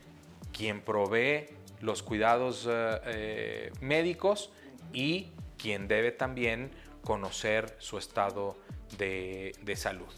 quien 0.53 0.81
provee 0.81 1.47
los 1.81 2.03
cuidados 2.03 2.67
eh, 2.69 3.71
médicos 3.81 4.51
y 4.93 5.31
quien 5.59 5.87
debe 5.87 6.13
también 6.13 6.71
conocer 7.03 7.77
su 7.79 7.99
estado 7.99 8.57
de, 8.97 9.53
de 9.63 9.77
salud. 9.77 10.09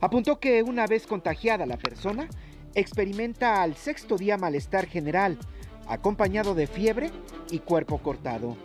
Apuntó 0.00 0.38
que 0.38 0.62
una 0.62 0.86
vez 0.86 1.06
contagiada 1.06 1.66
la 1.66 1.76
persona, 1.76 2.28
experimenta 2.74 3.62
al 3.62 3.76
sexto 3.76 4.16
día 4.16 4.36
malestar 4.36 4.86
general, 4.86 5.38
acompañado 5.86 6.54
de 6.54 6.66
fiebre 6.66 7.10
y 7.50 7.60
cuerpo 7.60 7.98
cortado 7.98 8.56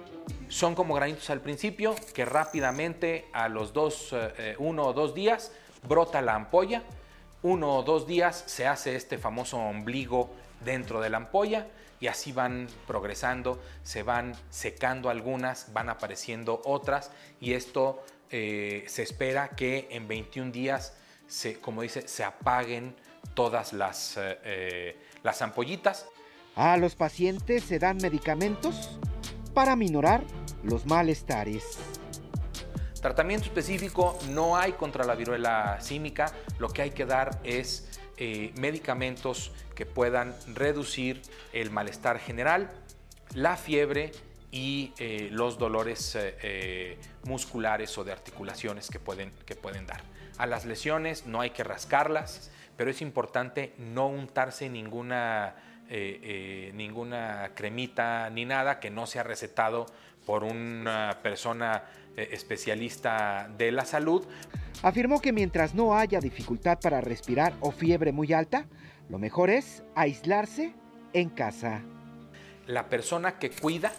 son 0.49 0.75
como 0.75 0.95
granitos 0.95 1.29
al 1.29 1.41
principio 1.41 1.95
que 2.13 2.25
rápidamente 2.25 3.27
a 3.33 3.47
los 3.47 3.71
dos, 3.71 4.13
eh, 4.13 4.33
eh, 4.37 4.55
uno 4.57 4.85
o 4.87 4.93
dos 4.93 5.13
días 5.13 5.51
brota 5.87 6.21
la 6.21 6.35
ampolla, 6.35 6.83
uno 7.43 7.77
o 7.77 7.83
dos 7.83 8.07
días 8.07 8.43
se 8.47 8.67
hace 8.67 8.95
este 8.95 9.17
famoso 9.17 9.57
ombligo 9.57 10.29
dentro 10.63 10.99
de 10.99 11.09
la 11.09 11.17
ampolla 11.17 11.67
y 12.01 12.07
así 12.07 12.31
van 12.31 12.67
progresando, 12.87 13.61
se 13.83 14.03
van 14.03 14.33
secando 14.49 15.09
algunas, 15.09 15.71
van 15.73 15.89
apareciendo 15.89 16.61
otras 16.65 17.11
y 17.39 17.53
esto 17.53 18.03
eh, 18.31 18.83
se 18.87 19.03
espera 19.03 19.49
que 19.49 19.87
en 19.91 20.07
21 20.07 20.51
días, 20.51 20.97
se, 21.27 21.59
como 21.59 21.83
dice, 21.83 22.07
se 22.07 22.23
apaguen 22.23 22.95
todas 23.33 23.73
las, 23.73 24.19
las 25.21 25.41
ampollitas. 25.41 26.07
A 26.55 26.75
los 26.77 26.95
pacientes 26.95 27.63
se 27.63 27.79
dan 27.79 27.97
medicamentos 27.97 28.99
para 29.53 29.75
minorar 29.75 30.23
los 30.63 30.85
malestares. 30.85 31.77
Tratamiento 33.01 33.45
específico 33.45 34.17
no 34.29 34.57
hay 34.57 34.73
contra 34.73 35.05
la 35.05 35.15
viruela 35.15 35.79
símica, 35.79 36.33
lo 36.59 36.67
que 36.69 36.81
hay 36.81 36.91
que 36.91 37.05
dar 37.05 37.39
es 37.43 37.99
eh, 38.17 38.51
medicamentos 38.57 39.53
que 39.73 39.85
puedan 39.85 40.35
reducir 40.53 41.21
el 41.53 41.71
malestar 41.71 42.19
general, 42.19 42.69
la 43.33 43.55
fiebre 43.55 44.11
y 44.51 44.91
eh, 44.97 45.29
los 45.31 45.57
dolores 45.57 46.17
eh, 46.19 46.97
musculares 47.23 47.97
o 47.97 48.03
de 48.03 48.11
articulaciones 48.11 48.89
que 48.89 48.99
pueden, 48.99 49.31
que 49.45 49.55
pueden 49.55 49.85
dar. 49.85 50.01
A 50.37 50.45
las 50.45 50.65
lesiones 50.65 51.25
no 51.25 51.39
hay 51.39 51.51
que 51.51 51.63
rascarlas, 51.63 52.51
pero 52.75 52.91
es 52.91 53.01
importante 53.01 53.73
no 53.77 54.07
untarse 54.07 54.69
ninguna 54.69 55.55
eh, 55.91 56.19
eh, 56.21 56.71
ninguna 56.75 57.53
cremita 57.55 58.29
ni 58.29 58.45
nada 58.45 58.79
que 58.79 58.91
no 58.91 59.07
sea 59.07 59.23
recetado 59.23 59.87
por 60.23 60.43
una 60.43 61.17
persona 61.23 61.83
eh, 62.15 62.29
especialista 62.31 63.49
de 63.57 63.71
la 63.71 63.85
salud. 63.85 64.23
Afirmó 64.83 65.19
que 65.19 65.33
mientras 65.33 65.73
no 65.73 65.97
haya 65.97 66.19
dificultad 66.19 66.77
para 66.79 67.01
respirar 67.01 67.53
o 67.59 67.71
fiebre 67.71 68.11
muy 68.11 68.33
alta, 68.33 68.67
lo 69.09 69.17
mejor 69.17 69.49
es 69.49 69.81
aislarse 69.95 70.75
en 71.13 71.31
casa. 71.31 71.81
La 72.67 72.87
persona 72.87 73.39
que 73.39 73.49
cuida 73.49 73.91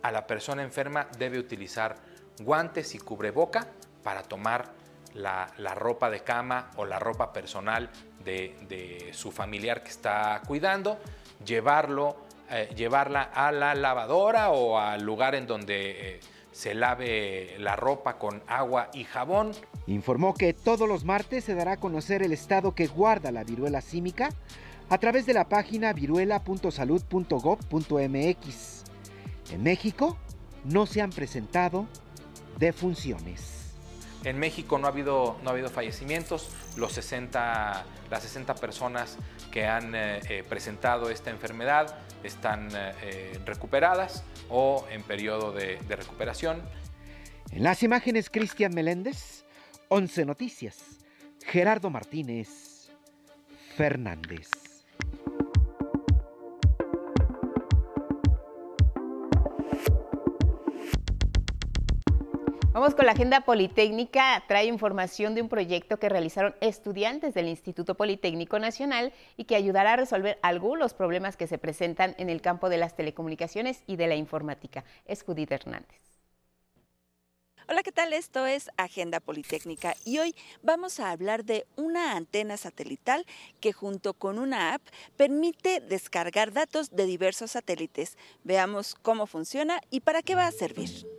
a 0.00 0.10
la 0.10 0.26
persona 0.26 0.62
enferma 0.62 1.08
debe 1.18 1.38
utilizar 1.38 1.96
guantes 2.40 2.94
y 2.94 2.98
cubreboca 2.98 3.66
para 4.02 4.22
tomar 4.22 4.72
la, 5.12 5.52
la 5.58 5.74
ropa 5.74 6.08
de 6.08 6.20
cama 6.20 6.70
o 6.76 6.86
la 6.86 6.98
ropa 6.98 7.30
personal 7.34 7.90
de, 8.28 9.10
su 9.12 9.30
familiar 9.30 9.82
que 9.82 9.90
está 9.90 10.40
cuidando, 10.46 10.98
llevarlo, 11.44 12.16
eh, 12.50 12.70
llevarla 12.76 13.22
a 13.22 13.52
la 13.52 13.74
lavadora 13.74 14.50
o 14.50 14.78
al 14.78 15.02
lugar 15.02 15.34
en 15.34 15.46
donde 15.46 16.16
eh, 16.16 16.20
se 16.52 16.74
lave 16.74 17.56
la 17.58 17.76
ropa 17.76 18.18
con 18.18 18.42
agua 18.46 18.90
y 18.92 19.04
jabón. 19.04 19.52
Informó 19.86 20.34
que 20.34 20.52
todos 20.52 20.86
los 20.88 21.04
martes 21.04 21.44
se 21.44 21.54
dará 21.54 21.72
a 21.72 21.78
conocer 21.78 22.22
el 22.22 22.32
estado 22.32 22.74
que 22.74 22.86
guarda 22.86 23.32
la 23.32 23.44
viruela 23.44 23.80
símica 23.80 24.28
a 24.90 24.98
través 24.98 25.24
de 25.26 25.34
la 25.34 25.48
página 25.48 25.92
viruela.salud.gov.mx. 25.92 28.84
En 29.52 29.62
México 29.62 30.16
no 30.64 30.86
se 30.86 31.00
han 31.00 31.10
presentado 31.10 31.86
defunciones. 32.58 33.57
En 34.28 34.38
México 34.38 34.76
no 34.76 34.86
ha 34.86 34.90
habido, 34.90 35.38
no 35.42 35.48
ha 35.48 35.52
habido 35.54 35.70
fallecimientos, 35.70 36.50
los 36.76 36.92
60, 36.92 37.82
las 38.10 38.22
60 38.22 38.56
personas 38.56 39.16
que 39.50 39.66
han 39.66 39.94
eh, 39.94 40.20
eh, 40.28 40.44
presentado 40.46 41.08
esta 41.08 41.30
enfermedad 41.30 41.96
están 42.22 42.68
eh, 42.74 43.40
recuperadas 43.46 44.24
o 44.50 44.86
en 44.90 45.02
periodo 45.02 45.52
de, 45.52 45.78
de 45.78 45.96
recuperación. 45.96 46.60
En 47.52 47.62
las 47.62 47.82
imágenes, 47.82 48.28
Cristian 48.28 48.74
Meléndez, 48.74 49.46
11 49.88 50.26
Noticias, 50.26 50.76
Gerardo 51.46 51.88
Martínez, 51.88 52.90
Fernández. 53.78 54.67
Vamos 62.78 62.94
con 62.94 63.06
la 63.06 63.12
agenda 63.12 63.40
politécnica. 63.40 64.44
Trae 64.46 64.66
información 64.66 65.34
de 65.34 65.42
un 65.42 65.48
proyecto 65.48 65.98
que 65.98 66.08
realizaron 66.08 66.54
estudiantes 66.60 67.34
del 67.34 67.48
Instituto 67.48 67.96
Politécnico 67.96 68.60
Nacional 68.60 69.12
y 69.36 69.46
que 69.46 69.56
ayudará 69.56 69.94
a 69.94 69.96
resolver 69.96 70.38
algunos 70.42 70.94
problemas 70.94 71.36
que 71.36 71.48
se 71.48 71.58
presentan 71.58 72.14
en 72.18 72.30
el 72.30 72.40
campo 72.40 72.68
de 72.68 72.76
las 72.76 72.94
telecomunicaciones 72.94 73.82
y 73.88 73.96
de 73.96 74.06
la 74.06 74.14
informática. 74.14 74.84
Es 75.06 75.24
Judith 75.24 75.50
Hernández. 75.50 75.98
Hola, 77.68 77.82
¿qué 77.82 77.90
tal? 77.90 78.12
Esto 78.12 78.46
es 78.46 78.70
Agenda 78.76 79.18
Politécnica 79.18 79.96
y 80.04 80.20
hoy 80.20 80.36
vamos 80.62 81.00
a 81.00 81.10
hablar 81.10 81.44
de 81.44 81.66
una 81.74 82.12
antena 82.16 82.56
satelital 82.56 83.26
que 83.58 83.72
junto 83.72 84.14
con 84.14 84.38
una 84.38 84.74
app 84.74 84.82
permite 85.16 85.80
descargar 85.80 86.52
datos 86.52 86.90
de 86.90 87.06
diversos 87.06 87.50
satélites. 87.50 88.16
Veamos 88.44 88.94
cómo 88.94 89.26
funciona 89.26 89.80
y 89.90 89.98
para 89.98 90.22
qué 90.22 90.36
va 90.36 90.46
a 90.46 90.52
servir. 90.52 91.17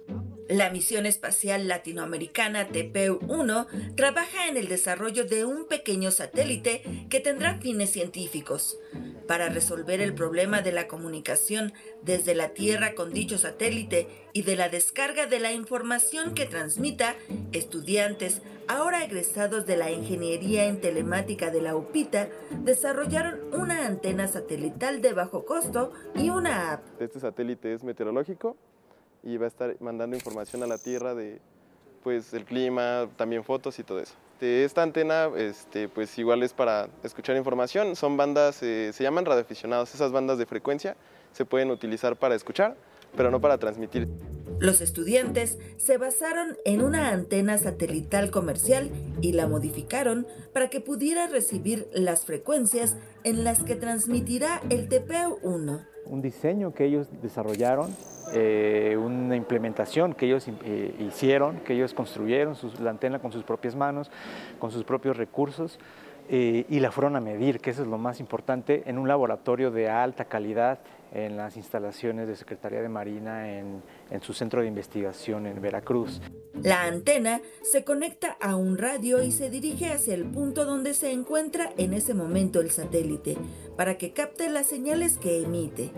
La 0.50 0.72
misión 0.72 1.06
espacial 1.06 1.68
latinoamericana 1.68 2.70
TPU-1 2.70 3.94
trabaja 3.94 4.48
en 4.48 4.58
el 4.58 4.68
desarrollo 4.68 5.24
de 5.24 5.46
un 5.46 5.68
pequeño 5.68 6.10
satélite 6.10 6.82
que 7.08 7.20
tendrá 7.20 7.60
fines 7.60 7.92
científicos 7.92 8.80
para 9.28 9.50
resolver 9.50 10.02
el 10.02 10.16
problema 10.16 10.64
de 10.64 10.72
la 10.72 10.88
comunicación 10.88 11.72
desde 12.02 12.34
la 12.34 12.50
Tierra 12.56 12.96
con 12.96 13.14
dicho 13.14 13.38
satélite 13.38 14.08
y 14.34 14.42
de 14.42 14.56
la 14.56 14.70
descarga 14.70 15.28
de 15.28 15.40
la 15.40 15.52
información 15.52 16.34
que 16.34 16.48
transmita, 16.48 17.16
estudiantes, 17.52 18.42
ahora 18.68 19.04
egresados 19.04 19.68
de 19.68 19.78
la 19.78 19.92
Ingeniería 19.92 20.66
en 20.66 20.82
Telemática 20.82 21.52
de 21.52 21.62
la 21.62 21.76
UPITA, 21.76 22.30
desarrollaron 22.64 23.54
una 23.54 23.86
antena 23.86 24.28
satelital 24.28 25.04
de 25.04 25.14
bajo 25.14 25.46
costo 25.46 25.92
y 26.16 26.32
una 26.32 26.72
app. 26.72 27.00
Este 27.00 27.20
satélite 27.20 27.72
es 27.72 27.84
meteorológico 27.84 28.58
y 29.24 29.38
va 29.38 29.46
a 29.46 29.48
estar 29.48 29.76
mandando 29.80 30.16
información 30.16 30.64
a 30.64 30.68
la 30.68 30.78
Tierra 30.78 31.16
de 31.16 31.40
pues 32.04 32.34
el 32.34 32.46
clima, 32.46 33.10
también 33.18 33.44
fotos 33.44 33.78
y 33.80 33.84
todo 33.84 34.00
eso. 34.00 34.14
Esta 34.42 34.84
antena 34.84 35.30
este, 35.36 35.90
pues 35.90 36.18
igual 36.18 36.44
es 36.44 36.54
para 36.54 36.88
escuchar 37.04 37.36
información, 37.36 37.98
son 37.98 38.16
bandas, 38.16 38.64
eh, 38.64 38.92
se 38.94 39.04
llaman 39.04 39.26
radioaficionados, 39.26 39.94
esas 39.94 40.14
bandas 40.14 40.38
de 40.38 40.46
frecuencia 40.46 40.96
se 41.34 41.44
pueden 41.44 41.72
utilizar 41.72 42.16
para 42.16 42.36
escuchar, 42.36 42.78
pero 43.18 43.32
no 43.32 43.42
para 43.42 43.58
transmitir. 43.58 44.08
Los 44.60 44.82
estudiantes 44.82 45.58
se 45.78 45.98
basaron 45.98 46.58
en 46.66 46.82
una 46.82 47.10
antena 47.10 47.58
satelital 47.58 48.32
comercial 48.32 48.92
y 49.22 49.34
la 49.34 49.48
modificaron 49.48 50.28
para 50.54 50.70
que 50.70 50.82
pudiera 50.82 51.28
recibir 51.28 51.90
las 51.94 52.26
frecuencias 52.26 52.98
en 53.24 53.44
las 53.44 53.64
que 53.64 53.76
transmitirá 53.76 54.62
el 54.70 54.90
TPU-1. 54.90 55.86
Un 56.06 56.22
diseño 56.22 56.74
que 56.74 56.86
ellos 56.86 57.08
desarrollaron 57.22 57.96
eh, 58.34 58.98
una 58.98 59.36
implementación 59.36 60.14
que 60.14 60.26
ellos 60.26 60.48
eh, 60.48 60.96
hicieron, 61.00 61.60
que 61.62 61.74
ellos 61.74 61.94
construyeron 61.94 62.56
la 62.80 62.92
antena 62.92 63.20
con 63.20 63.32
sus 63.32 63.44
propias 63.44 63.76
manos, 63.76 64.12
con 64.60 64.72
sus 64.72 64.84
propios 64.84 65.18
recursos 65.18 65.80
eh, 66.30 66.66
y 66.70 66.80
la 66.80 66.92
fueron 66.92 67.16
a 67.16 67.22
medir, 67.22 67.60
que 67.60 67.72
eso 67.72 67.82
es 67.82 67.88
lo 67.88 67.98
más 67.98 68.20
importante, 68.20 68.84
en 68.86 69.00
un 69.00 69.08
laboratorio 69.08 69.72
de 69.72 69.90
alta 69.90 70.26
calidad 70.26 70.80
en 71.12 71.38
las 71.38 71.58
instalaciones 71.58 72.28
de 72.28 72.36
Secretaría 72.36 72.84
de 72.84 72.90
Marina 72.90 73.52
en, 73.52 73.82
en 74.12 74.22
su 74.22 74.34
centro 74.34 74.62
de 74.62 74.68
investigación 74.68 75.48
en 75.48 75.60
Veracruz. 75.60 76.22
La 76.62 76.84
antena 76.84 77.42
se 77.64 77.84
conecta 77.84 78.38
a 78.40 78.56
un 78.56 78.78
radio 78.78 79.24
y 79.24 79.32
se 79.32 79.50
dirige 79.50 79.92
hacia 79.92 80.14
el 80.14 80.26
punto 80.26 80.66
donde 80.66 80.94
se 80.94 81.12
encuentra 81.12 81.72
en 81.78 81.94
ese 81.94 82.14
momento 82.14 82.62
el 82.62 82.70
satélite, 82.70 83.38
para 83.76 83.98
que 83.98 84.14
capte 84.14 84.50
las 84.50 84.68
señales 84.68 85.18
que 85.18 85.42
emite. 85.42 85.92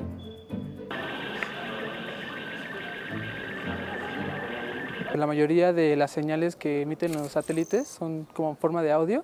La 5.14 5.28
mayoría 5.28 5.74
de 5.74 5.96
las 5.98 6.12
señales 6.12 6.56
que 6.56 6.84
emiten 6.84 7.12
los 7.14 7.34
satélites 7.34 7.88
son 7.88 8.26
como 8.34 8.56
forma 8.56 8.82
de 8.82 8.92
audio, 8.92 9.24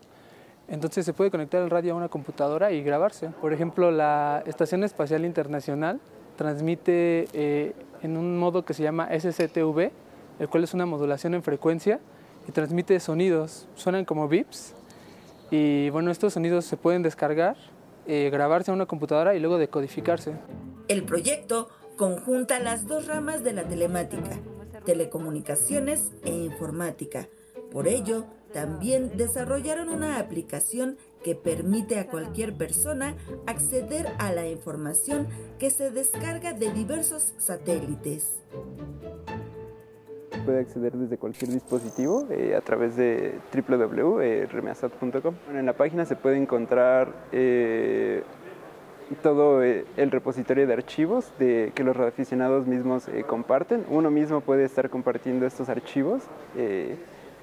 entonces 0.68 1.06
se 1.06 1.14
puede 1.14 1.32
conectar 1.32 1.62
el 1.62 1.70
radio 1.70 1.94
a 1.94 1.96
una 1.96 2.10
computadora 2.10 2.74
y 2.74 2.84
grabarse. 2.84 3.30
Por 3.30 3.54
ejemplo, 3.54 3.90
la 3.90 4.44
Estación 4.46 4.84
Espacial 4.84 5.24
Internacional 5.24 6.02
transmite 6.36 7.28
eh, 7.34 7.74
en 8.02 8.18
un 8.18 8.38
modo 8.38 8.66
que 8.66 8.74
se 8.74 8.84
llama 8.84 9.08
SCTV, 9.18 9.92
el 10.40 10.50
cual 10.50 10.66
es 10.66 10.74
una 10.74 10.86
modulación 10.86 11.34
en 11.36 11.44
frecuencia 11.44 12.00
y 12.48 12.52
transmite 12.52 13.00
sonidos, 13.00 13.68
suenan 13.76 14.04
como 14.04 14.28
bips 14.28 14.74
y 15.50 15.90
bueno, 15.90 16.12
estos 16.12 16.34
sonidos 16.34 16.66
se 16.66 16.76
pueden 16.76 17.02
descargar, 17.02 17.56
eh, 18.06 18.30
grabarse 18.30 18.72
a 18.72 18.74
una 18.74 18.86
computadora 18.86 19.36
y 19.36 19.40
luego 19.40 19.58
decodificarse. 19.58 20.34
El 20.90 21.04
proyecto 21.04 21.70
conjunta 21.96 22.60
las 22.60 22.88
dos 22.88 23.08
ramas 23.08 23.44
de 23.44 23.54
la 23.54 23.64
telemática, 23.64 24.38
telecomunicaciones 24.86 26.12
e 26.24 26.32
informática. 26.32 27.28
Por 27.72 27.88
ello, 27.88 28.26
también 28.54 29.18
desarrollaron 29.18 29.90
una 29.90 30.20
aplicación 30.20 30.98
que 31.24 31.36
permite 31.36 32.00
a 32.00 32.08
cualquier 32.08 32.56
persona 32.56 33.16
acceder 33.46 34.08
a 34.20 34.32
la 34.32 34.48
información 34.48 35.28
que 35.60 35.70
se 35.70 35.92
descarga 35.92 36.54
de 36.54 36.72
diversos 36.72 37.34
satélites. 37.38 38.40
Puede 40.46 40.62
acceder 40.62 40.94
desde 40.94 41.18
cualquier 41.18 41.52
dispositivo 41.52 42.26
eh, 42.30 42.56
a 42.56 42.62
través 42.62 42.96
de 42.96 43.40
www.remesat.com. 43.54 45.36
en 45.54 45.66
la 45.66 45.74
página 45.74 46.06
se 46.06 46.16
puede 46.16 46.38
encontrar 46.38 47.28
eh, 47.34 48.24
todo 49.16 49.64
eh, 49.64 49.86
el 49.98 50.12
repositorio 50.12 50.68
de 50.68 50.74
archivos 50.74 51.32
de, 51.40 51.72
que 51.76 51.84
los 51.84 51.96
radioaficionados 51.96 52.68
mismos 52.68 53.08
eh, 53.08 53.24
comparten. 53.24 53.86
Uno 53.90 54.12
mismo 54.12 54.42
puede 54.42 54.66
estar 54.66 54.90
compartiendo 54.90 55.46
estos 55.46 55.70
archivos 55.70 56.24
eh, 56.56 56.96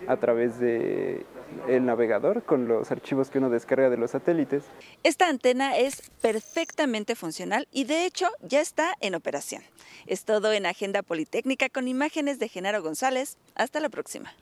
a 0.06 0.16
través 0.16 0.58
de 0.58 1.24
el 1.68 1.86
navegador 1.86 2.42
con 2.42 2.68
los 2.68 2.90
archivos 2.90 3.30
que 3.30 3.38
uno 3.38 3.48
descarga 3.50 3.90
de 3.90 3.96
los 3.96 4.10
satélites. 4.10 4.64
Esta 5.02 5.28
antena 5.28 5.76
es 5.76 6.10
perfectamente 6.20 7.14
funcional 7.14 7.68
y 7.70 7.84
de 7.84 8.06
hecho 8.06 8.28
ya 8.42 8.60
está 8.60 8.94
en 9.00 9.14
operación. 9.14 9.62
Es 10.06 10.24
todo 10.24 10.52
en 10.52 10.66
Agenda 10.66 11.02
Politécnica 11.02 11.68
con 11.68 11.88
imágenes 11.88 12.38
de 12.38 12.48
Genaro 12.48 12.82
González. 12.82 13.38
Hasta 13.54 13.80
la 13.80 13.88
próxima. 13.88 14.32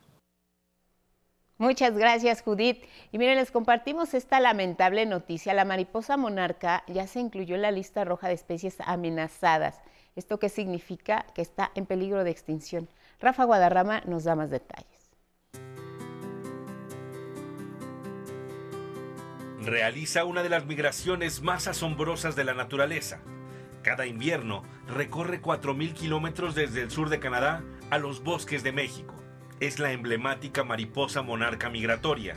Muchas 1.58 1.96
gracias, 1.96 2.42
Judith. 2.42 2.82
Y 3.12 3.18
miren, 3.18 3.36
les 3.36 3.50
compartimos 3.50 4.14
esta 4.14 4.40
lamentable 4.40 5.06
noticia. 5.06 5.54
La 5.54 5.64
mariposa 5.64 6.16
monarca 6.16 6.82
ya 6.88 7.06
se 7.06 7.20
incluyó 7.20 7.54
en 7.54 7.62
la 7.62 7.70
lista 7.70 8.04
roja 8.04 8.28
de 8.28 8.34
especies 8.34 8.78
amenazadas. 8.80 9.80
¿Esto 10.16 10.38
qué 10.38 10.48
significa? 10.48 11.24
Que 11.34 11.42
está 11.42 11.70
en 11.74 11.86
peligro 11.86 12.24
de 12.24 12.30
extinción. 12.30 12.88
Rafa 13.20 13.44
Guadarrama 13.44 14.00
nos 14.06 14.24
da 14.24 14.34
más 14.34 14.50
detalles. 14.50 14.88
Realiza 19.60 20.24
una 20.24 20.42
de 20.42 20.48
las 20.48 20.66
migraciones 20.66 21.42
más 21.42 21.68
asombrosas 21.68 22.34
de 22.34 22.44
la 22.44 22.54
naturaleza. 22.54 23.20
Cada 23.82 24.06
invierno 24.06 24.64
recorre 24.88 25.40
4.000 25.40 25.92
kilómetros 25.92 26.56
desde 26.56 26.82
el 26.82 26.90
sur 26.90 27.08
de 27.08 27.20
Canadá 27.20 27.62
a 27.90 27.98
los 27.98 28.24
bosques 28.24 28.64
de 28.64 28.72
México 28.72 29.21
es 29.60 29.78
la 29.78 29.92
emblemática 29.92 30.64
mariposa 30.64 31.22
monarca 31.22 31.70
migratoria, 31.70 32.34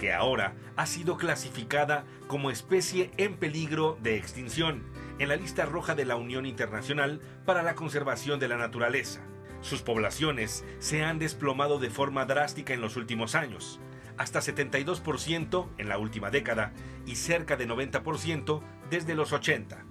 que 0.00 0.12
ahora 0.12 0.54
ha 0.76 0.86
sido 0.86 1.16
clasificada 1.16 2.04
como 2.26 2.50
especie 2.50 3.10
en 3.16 3.36
peligro 3.36 3.98
de 4.02 4.16
extinción 4.16 4.82
en 5.18 5.28
la 5.28 5.36
lista 5.36 5.64
roja 5.64 5.94
de 5.94 6.04
la 6.04 6.16
Unión 6.16 6.46
Internacional 6.46 7.20
para 7.44 7.62
la 7.62 7.74
Conservación 7.74 8.38
de 8.38 8.48
la 8.48 8.56
Naturaleza. 8.56 9.22
Sus 9.62 9.82
poblaciones 9.82 10.64
se 10.78 11.02
han 11.02 11.18
desplomado 11.18 11.78
de 11.78 11.90
forma 11.90 12.26
drástica 12.26 12.74
en 12.74 12.80
los 12.80 12.96
últimos 12.96 13.34
años, 13.34 13.80
hasta 14.18 14.40
72% 14.40 15.68
en 15.78 15.88
la 15.88 15.98
última 15.98 16.30
década 16.30 16.72
y 17.06 17.16
cerca 17.16 17.56
de 17.56 17.66
90% 17.66 18.62
desde 18.90 19.14
los 19.14 19.32
80. 19.32 19.84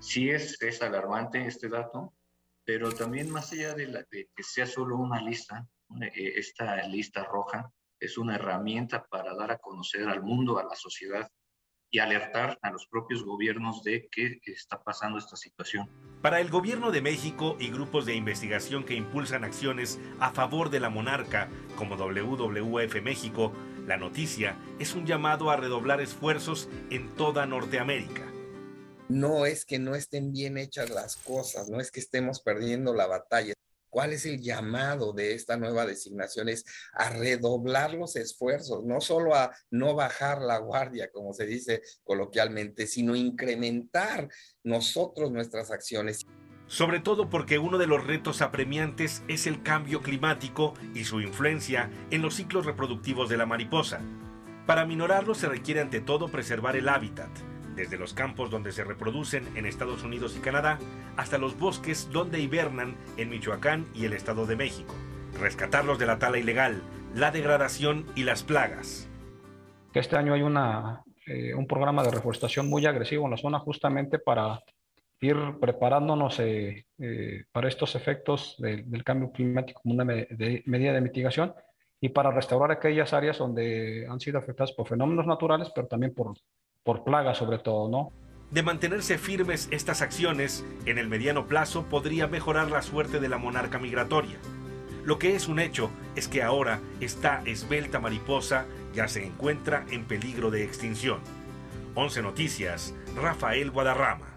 Sí 0.00 0.30
es, 0.30 0.60
es 0.60 0.82
alarmante 0.82 1.46
este 1.46 1.68
dato, 1.68 2.12
pero 2.64 2.92
también 2.92 3.30
más 3.30 3.52
allá 3.52 3.74
de, 3.74 4.06
que 4.10 4.42
sea 4.42 4.66
solo 4.66 4.96
una 4.96 5.20
lista, 5.20 5.66
eh, 6.00 6.32
esta 6.36 6.82
lista 6.88 7.24
roja 7.24 7.70
es 8.00 8.18
una 8.18 8.36
herramienta 8.36 9.04
para 9.04 9.34
dar 9.34 9.50
a 9.50 9.58
conocer 9.58 10.08
al 10.08 10.22
mundo, 10.22 10.58
a 10.58 10.64
la 10.64 10.74
sociedad 10.74 11.30
y 11.90 12.00
alertar 12.00 12.58
a 12.62 12.70
los 12.72 12.86
propios 12.88 13.22
gobiernos 13.22 13.84
de 13.84 14.08
que 14.10 14.40
está 14.46 14.82
pasando 14.82 15.16
esta 15.18 15.36
situación. 15.36 15.88
Para 16.22 16.40
el 16.40 16.50
gobierno 16.50 16.90
de 16.90 17.02
México 17.02 17.56
y 17.60 17.70
grupos 17.70 18.04
de 18.04 18.16
investigación 18.16 18.82
que 18.82 18.94
impulsan 18.94 19.44
acciones 19.44 20.00
a 20.18 20.32
favor 20.32 20.70
de 20.70 20.80
la 20.80 20.90
monarca, 20.90 21.48
como 21.76 21.96
WWF 21.96 23.00
México, 23.02 23.52
la 23.86 23.96
noticia 23.96 24.56
es 24.80 24.94
un 24.94 25.06
llamado 25.06 25.50
a 25.50 25.56
redoblar 25.56 26.00
esfuerzos 26.00 26.68
en 26.90 27.14
toda 27.14 27.46
Norteamérica 27.46 28.33
no 29.08 29.46
es 29.46 29.64
que 29.64 29.78
no 29.78 29.94
estén 29.94 30.32
bien 30.32 30.58
hechas 30.58 30.90
las 30.90 31.16
cosas, 31.16 31.68
no 31.68 31.80
es 31.80 31.90
que 31.90 32.00
estemos 32.00 32.40
perdiendo 32.40 32.94
la 32.94 33.06
batalla. 33.06 33.54
¿Cuál 33.90 34.12
es 34.12 34.26
el 34.26 34.40
llamado 34.40 35.12
de 35.12 35.34
esta 35.34 35.56
nueva 35.56 35.86
designación? 35.86 36.48
Es 36.48 36.64
a 36.94 37.10
redoblar 37.10 37.94
los 37.94 38.16
esfuerzos, 38.16 38.84
no 38.84 39.00
solo 39.00 39.36
a 39.36 39.54
no 39.70 39.94
bajar 39.94 40.42
la 40.42 40.58
guardia, 40.58 41.12
como 41.12 41.32
se 41.32 41.46
dice 41.46 41.80
coloquialmente, 42.02 42.88
sino 42.88 43.14
incrementar 43.14 44.28
nosotros 44.64 45.30
nuestras 45.30 45.70
acciones. 45.70 46.26
Sobre 46.66 46.98
todo 46.98 47.30
porque 47.30 47.60
uno 47.60 47.78
de 47.78 47.86
los 47.86 48.04
retos 48.04 48.42
apremiantes 48.42 49.22
es 49.28 49.46
el 49.46 49.62
cambio 49.62 50.02
climático 50.02 50.74
y 50.92 51.04
su 51.04 51.20
influencia 51.20 51.88
en 52.10 52.20
los 52.20 52.34
ciclos 52.34 52.66
reproductivos 52.66 53.28
de 53.28 53.36
la 53.36 53.46
mariposa. 53.46 54.00
Para 54.66 54.86
minorarlo 54.86 55.36
se 55.36 55.48
requiere 55.48 55.80
ante 55.80 56.00
todo 56.00 56.32
preservar 56.32 56.74
el 56.74 56.88
hábitat, 56.88 57.30
desde 57.76 57.98
los 57.98 58.14
campos 58.14 58.50
donde 58.50 58.72
se 58.72 58.84
reproducen 58.84 59.46
en 59.56 59.66
Estados 59.66 60.02
Unidos 60.02 60.36
y 60.36 60.40
Canadá 60.40 60.78
hasta 61.16 61.38
los 61.38 61.58
bosques 61.58 62.08
donde 62.10 62.40
hibernan 62.40 62.96
en 63.16 63.30
Michoacán 63.30 63.86
y 63.94 64.04
el 64.04 64.12
Estado 64.12 64.46
de 64.46 64.56
México. 64.56 64.94
Rescatarlos 65.40 65.98
de 65.98 66.06
la 66.06 66.18
tala 66.18 66.38
ilegal, 66.38 66.82
la 67.14 67.30
degradación 67.30 68.06
y 68.14 68.24
las 68.24 68.42
plagas. 68.42 69.08
Este 69.92 70.16
año 70.16 70.34
hay 70.34 70.42
eh, 71.26 71.54
un 71.54 71.66
programa 71.66 72.02
de 72.02 72.10
reforestación 72.10 72.68
muy 72.68 72.86
agresivo 72.86 73.24
en 73.24 73.32
la 73.32 73.36
zona 73.36 73.58
justamente 73.58 74.18
para 74.18 74.60
ir 75.20 75.36
preparándonos 75.60 76.40
para 77.52 77.68
estos 77.68 77.94
efectos 77.94 78.56
del 78.58 79.04
cambio 79.04 79.30
climático 79.32 79.80
como 79.80 79.94
una 79.94 80.04
medida 80.04 80.92
de 80.92 81.00
mitigación 81.00 81.54
y 82.00 82.10
para 82.10 82.30
restaurar 82.30 82.70
aquellas 82.70 83.14
áreas 83.14 83.38
donde 83.38 84.06
han 84.06 84.20
sido 84.20 84.38
afectadas 84.38 84.72
por 84.72 84.86
fenómenos 84.86 85.26
naturales, 85.26 85.72
pero 85.74 85.86
también 85.86 86.12
por, 86.12 86.34
por 86.84 87.02
plagas 87.02 87.38
sobre 87.38 87.58
todo, 87.58 87.88
¿no? 87.88 88.12
De 88.50 88.62
mantenerse 88.62 89.18
firmes 89.18 89.68
estas 89.72 90.02
acciones, 90.02 90.64
en 90.86 90.98
el 90.98 91.08
mediano 91.08 91.46
plazo 91.46 91.86
podría 91.86 92.28
mejorar 92.28 92.70
la 92.70 92.82
suerte 92.82 93.18
de 93.18 93.28
la 93.28 93.38
monarca 93.38 93.78
migratoria. 93.78 94.36
Lo 95.02 95.18
que 95.18 95.34
es 95.34 95.48
un 95.48 95.58
hecho 95.58 95.90
es 96.14 96.28
que 96.28 96.42
ahora 96.42 96.80
esta 97.00 97.42
esbelta 97.46 97.98
mariposa 97.98 98.66
ya 98.94 99.08
se 99.08 99.24
encuentra 99.24 99.84
en 99.90 100.04
peligro 100.04 100.50
de 100.50 100.62
extinción. 100.62 101.18
11 101.94 102.22
Noticias, 102.22 102.94
Rafael 103.16 103.70
Guadarrama. 103.70 104.33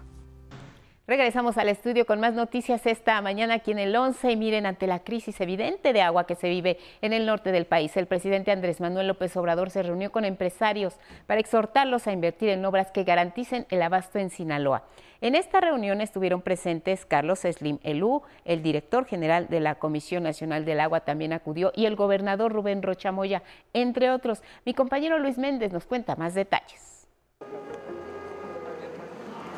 Regresamos 1.08 1.56
al 1.56 1.70
estudio 1.70 2.04
con 2.04 2.20
más 2.20 2.34
noticias 2.34 2.84
esta 2.84 3.18
mañana 3.22 3.54
aquí 3.54 3.70
en 3.70 3.78
el 3.78 3.96
11 3.96 4.30
y 4.30 4.36
miren 4.36 4.66
ante 4.66 4.86
la 4.86 4.98
crisis 4.98 5.40
evidente 5.40 5.94
de 5.94 6.02
agua 6.02 6.26
que 6.26 6.34
se 6.34 6.50
vive 6.50 6.76
en 7.00 7.14
el 7.14 7.24
norte 7.24 7.50
del 7.50 7.64
país. 7.64 7.96
El 7.96 8.06
presidente 8.06 8.50
Andrés 8.50 8.78
Manuel 8.78 9.08
López 9.08 9.34
Obrador 9.38 9.70
se 9.70 9.82
reunió 9.82 10.12
con 10.12 10.26
empresarios 10.26 10.98
para 11.26 11.40
exhortarlos 11.40 12.06
a 12.06 12.12
invertir 12.12 12.50
en 12.50 12.62
obras 12.66 12.90
que 12.90 13.04
garanticen 13.04 13.64
el 13.70 13.80
abasto 13.80 14.18
en 14.18 14.28
Sinaloa. 14.28 14.84
En 15.22 15.34
esta 15.34 15.62
reunión 15.62 16.02
estuvieron 16.02 16.42
presentes 16.42 17.06
Carlos 17.06 17.38
Slim 17.38 17.78
Elú, 17.84 18.20
el 18.44 18.62
director 18.62 19.06
general 19.06 19.48
de 19.48 19.60
la 19.60 19.76
Comisión 19.76 20.24
Nacional 20.24 20.66
del 20.66 20.78
Agua 20.78 21.06
también 21.06 21.32
acudió 21.32 21.72
y 21.74 21.86
el 21.86 21.96
gobernador 21.96 22.52
Rubén 22.52 22.82
Rochamoya, 22.82 23.42
entre 23.72 24.10
otros. 24.10 24.42
Mi 24.66 24.74
compañero 24.74 25.18
Luis 25.18 25.38
Méndez 25.38 25.72
nos 25.72 25.86
cuenta 25.86 26.16
más 26.16 26.34
detalles. 26.34 27.08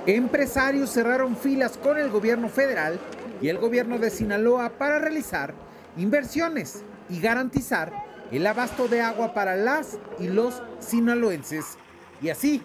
Empresarios 0.07 0.91
cerraron 0.91 1.37
filas 1.37 1.77
con 1.77 1.99
el 1.99 2.09
gobierno 2.09 2.49
federal 2.49 2.99
y 3.43 3.49
el 3.49 3.59
gobierno 3.59 3.99
de 3.99 4.09
Sinaloa 4.09 4.71
para 4.71 4.99
realizar 4.99 5.53
inversiones 5.97 6.83
y 7.11 7.21
garantizar 7.21 7.93
el 8.31 8.47
abasto 8.47 8.89
de 8.89 9.03
agua 9.03 9.35
para 9.35 9.57
las 9.57 9.99
y 10.19 10.29
los 10.29 10.63
sinaloenses 10.79 11.77
y 12.23 12.31
así 12.31 12.63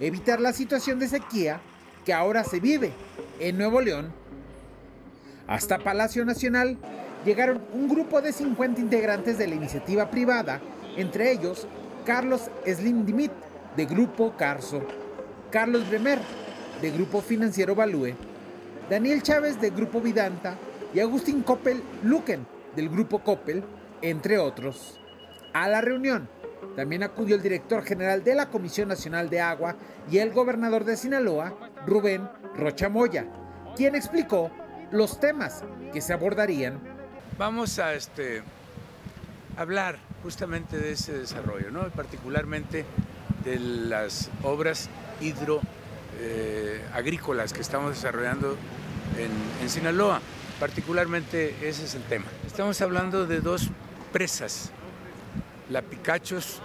evitar 0.00 0.40
la 0.40 0.54
situación 0.54 0.98
de 0.98 1.08
sequía 1.08 1.60
que 2.06 2.14
ahora 2.14 2.42
se 2.42 2.58
vive 2.58 2.92
en 3.38 3.58
Nuevo 3.58 3.82
León. 3.82 4.10
Hasta 5.46 5.78
Palacio 5.78 6.24
Nacional 6.24 6.78
llegaron 7.24 7.60
un 7.74 7.88
grupo 7.88 8.22
de 8.22 8.32
50 8.32 8.80
integrantes 8.80 9.36
de 9.36 9.46
la 9.46 9.56
iniciativa 9.56 10.10
privada, 10.10 10.60
entre 10.96 11.32
ellos 11.32 11.66
Carlos 12.06 12.50
Slim 12.64 13.04
Dimit 13.04 13.32
de 13.76 13.84
Grupo 13.84 14.34
Carso, 14.38 14.82
Carlos 15.50 15.86
Bremer 15.88 16.18
de 16.80 16.90
Grupo 16.90 17.20
Financiero 17.20 17.74
Value, 17.74 18.14
Daniel 18.88 19.22
Chávez 19.22 19.60
de 19.60 19.70
Grupo 19.70 20.00
Vidanta 20.00 20.56
y 20.94 21.00
Agustín 21.00 21.42
Coppel 21.42 21.82
Luquen 22.02 22.46
del 22.76 22.88
Grupo 22.88 23.18
Coppel, 23.20 23.64
entre 24.00 24.38
otros. 24.38 25.00
A 25.52 25.68
la 25.68 25.80
reunión 25.80 26.28
también 26.76 27.02
acudió 27.02 27.34
el 27.34 27.42
director 27.42 27.84
general 27.84 28.22
de 28.22 28.34
la 28.34 28.50
Comisión 28.50 28.88
Nacional 28.88 29.28
de 29.28 29.40
Agua 29.40 29.76
y 30.10 30.18
el 30.18 30.32
gobernador 30.32 30.84
de 30.84 30.96
Sinaloa, 30.96 31.52
Rubén 31.86 32.28
Rochamoya, 32.56 33.26
quien 33.76 33.94
explicó 33.94 34.50
los 34.92 35.18
temas 35.18 35.64
que 35.92 36.00
se 36.00 36.12
abordarían. 36.12 36.80
Vamos 37.36 37.78
a 37.78 37.94
este, 37.94 38.42
hablar 39.56 39.96
justamente 40.22 40.78
de 40.78 40.92
ese 40.92 41.12
desarrollo, 41.12 41.70
¿no? 41.70 41.88
particularmente 41.90 42.84
de 43.44 43.58
las 43.58 44.30
obras 44.42 44.88
hidro 45.20 45.60
eh, 46.20 46.82
agrícolas 46.92 47.52
que 47.52 47.60
estamos 47.60 47.94
desarrollando 47.94 48.56
en, 49.16 49.68
Sinaloa. 49.68 50.20
Particularmente 50.58 51.54
ese 51.62 51.84
es 51.84 51.94
el 51.94 52.02
tema. 52.02 52.24
Estamos 52.46 52.80
hablando 52.80 53.26
de 53.26 53.40
dos 53.40 53.68
presas, 54.12 54.70
la 55.70 55.82
Picachos 55.82 56.60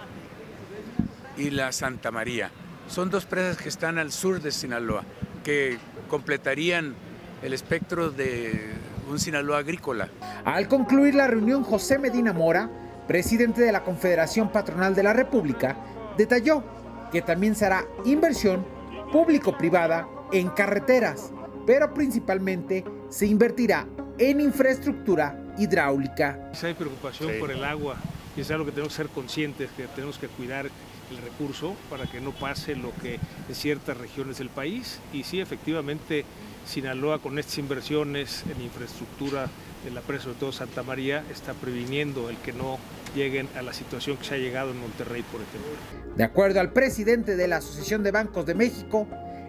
y 1.36 1.50
la 1.50 1.70
Santa 1.70 2.10
María. 2.10 2.50
Son 2.88 3.10
dos 3.10 3.26
presas 3.26 3.56
que 3.56 3.68
están 3.68 3.98
al 3.98 4.10
sur 4.10 4.40
de 4.40 4.50
Sinaloa, 4.50 5.04
que 5.44 5.78
completarían 6.08 6.94
el 7.42 7.52
espectro 7.52 8.10
de 8.10 8.72
un 9.08 9.18
Sinaloa 9.18 9.58
agrícola. 9.58 10.08
Al 10.44 10.66
concluir 10.66 11.14
la 11.14 11.26
reunión, 11.26 11.62
José 11.62 11.98
Medina 11.98 12.32
Mora, 12.32 12.70
presidente 13.06 13.62
de 13.62 13.72
la 13.72 13.84
Confederación 13.84 14.50
Patronal 14.50 14.94
de 14.94 15.02
la 15.02 15.12
República, 15.12 15.76
detalló 16.16 16.64
que 17.12 17.22
también 17.22 17.54
será 17.54 17.84
inversión 18.04 18.73
público-privada 19.14 20.08
en 20.32 20.48
carreteras, 20.48 21.32
pero 21.64 21.94
principalmente 21.94 22.84
se 23.08 23.28
invertirá 23.28 23.86
en 24.18 24.40
infraestructura 24.40 25.54
hidráulica. 25.56 26.50
Hay 26.60 26.74
preocupación 26.74 27.30
por 27.38 27.52
el 27.52 27.64
agua 27.64 27.94
y 28.36 28.40
es 28.40 28.50
algo 28.50 28.64
que 28.64 28.72
tenemos 28.72 28.92
que 28.92 28.96
ser 28.96 29.08
conscientes, 29.10 29.70
que 29.76 29.86
tenemos 29.86 30.18
que 30.18 30.26
cuidar 30.26 30.66
el 30.66 31.16
recurso 31.18 31.76
para 31.88 32.06
que 32.06 32.20
no 32.20 32.32
pase 32.32 32.74
lo 32.74 32.90
que 33.00 33.20
en 33.48 33.54
ciertas 33.54 33.96
regiones 33.96 34.38
del 34.38 34.48
país. 34.48 34.98
Y 35.12 35.22
sí, 35.22 35.38
efectivamente, 35.40 36.24
Sinaloa 36.66 37.20
con 37.20 37.38
estas 37.38 37.58
inversiones 37.58 38.42
en 38.52 38.62
infraestructura 38.62 39.46
la 39.90 40.00
presa, 40.00 40.24
sobre 40.24 40.38
todo 40.38 40.52
Santa 40.52 40.82
María, 40.82 41.24
está 41.30 41.52
previniendo 41.54 42.30
el 42.30 42.36
que 42.38 42.52
no 42.52 42.78
lleguen 43.14 43.48
a 43.56 43.62
la 43.62 43.72
situación 43.72 44.16
que 44.16 44.24
se 44.24 44.34
ha 44.34 44.38
llegado 44.38 44.70
en 44.70 44.80
Monterrey, 44.80 45.22
por 45.30 45.40
ejemplo. 45.40 45.70
De 46.16 46.24
acuerdo 46.24 46.60
al 46.60 46.72
presidente 46.72 47.36
de 47.36 47.48
la 47.48 47.56
Asociación 47.56 48.02
de 48.02 48.10
Bancos 48.10 48.46
de 48.46 48.54
México, 48.54 49.06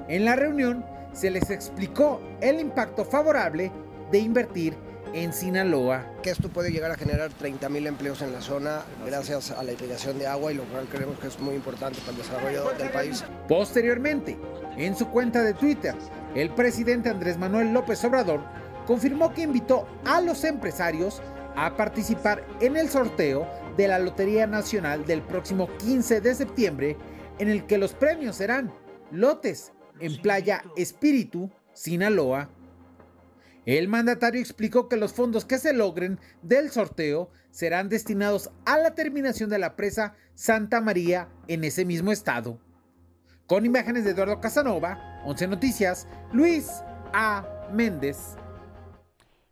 en 0.07 0.25
la 0.25 0.35
reunión 0.35 0.85
se 1.13 1.29
les 1.29 1.49
explicó 1.49 2.21
el 2.41 2.59
impacto 2.59 3.05
favorable 3.05 3.71
de 4.11 4.19
invertir 4.19 4.75
en 5.13 5.33
Sinaloa. 5.33 6.05
Que 6.21 6.29
esto 6.29 6.49
puede 6.49 6.71
llegar 6.71 6.91
a 6.91 6.95
generar 6.95 7.31
30 7.31 7.69
mil 7.69 7.87
empleos 7.87 8.21
en 8.21 8.33
la 8.33 8.41
zona 8.41 8.81
gracias 9.05 9.51
a 9.51 9.63
la 9.63 9.71
irrigación 9.71 10.19
de 10.19 10.27
agua 10.27 10.51
y 10.51 10.55
lo 10.55 10.63
cual 10.65 10.87
creemos 10.91 11.17
que 11.19 11.27
es 11.27 11.39
muy 11.39 11.55
importante 11.55 11.99
para 11.99 12.11
el 12.11 12.17
desarrollo 12.17 12.71
del 12.77 12.89
país. 12.89 13.23
Posteriormente, 13.47 14.37
en 14.77 14.95
su 14.95 15.07
cuenta 15.07 15.41
de 15.41 15.53
Twitter, 15.53 15.95
el 16.35 16.49
presidente 16.49 17.09
Andrés 17.09 17.37
Manuel 17.37 17.73
López 17.73 18.03
Obrador 18.03 18.41
confirmó 18.85 19.33
que 19.33 19.43
invitó 19.43 19.87
a 20.05 20.21
los 20.21 20.43
empresarios 20.43 21.21
a 21.55 21.75
participar 21.75 22.45
en 22.59 22.77
el 22.77 22.89
sorteo 22.89 23.47
de 23.77 23.87
la 23.87 23.99
Lotería 23.99 24.47
Nacional 24.47 25.05
del 25.05 25.21
próximo 25.21 25.69
15 25.77 26.21
de 26.21 26.35
septiembre, 26.35 26.97
en 27.39 27.49
el 27.49 27.65
que 27.65 27.77
los 27.77 27.93
premios 27.93 28.37
serán 28.37 28.73
lotes 29.11 29.71
en 29.99 30.21
Playa 30.21 30.63
Espíritu, 30.75 31.49
Sinaloa. 31.73 32.49
El 33.65 33.87
mandatario 33.87 34.39
explicó 34.41 34.87
que 34.87 34.97
los 34.97 35.13
fondos 35.13 35.45
que 35.45 35.57
se 35.57 35.73
logren 35.73 36.19
del 36.41 36.69
sorteo 36.69 37.31
serán 37.49 37.89
destinados 37.89 38.51
a 38.65 38.77
la 38.77 38.93
terminación 38.93 39.49
de 39.49 39.59
la 39.59 39.75
presa 39.75 40.15
Santa 40.35 40.81
María 40.81 41.29
en 41.47 41.63
ese 41.63 41.85
mismo 41.85 42.11
estado. 42.11 42.59
Con 43.47 43.65
imágenes 43.65 44.03
de 44.03 44.11
Eduardo 44.11 44.41
Casanova, 44.41 45.21
11 45.25 45.47
Noticias, 45.47 46.07
Luis 46.31 46.67
A. 47.13 47.45
Méndez. 47.71 48.35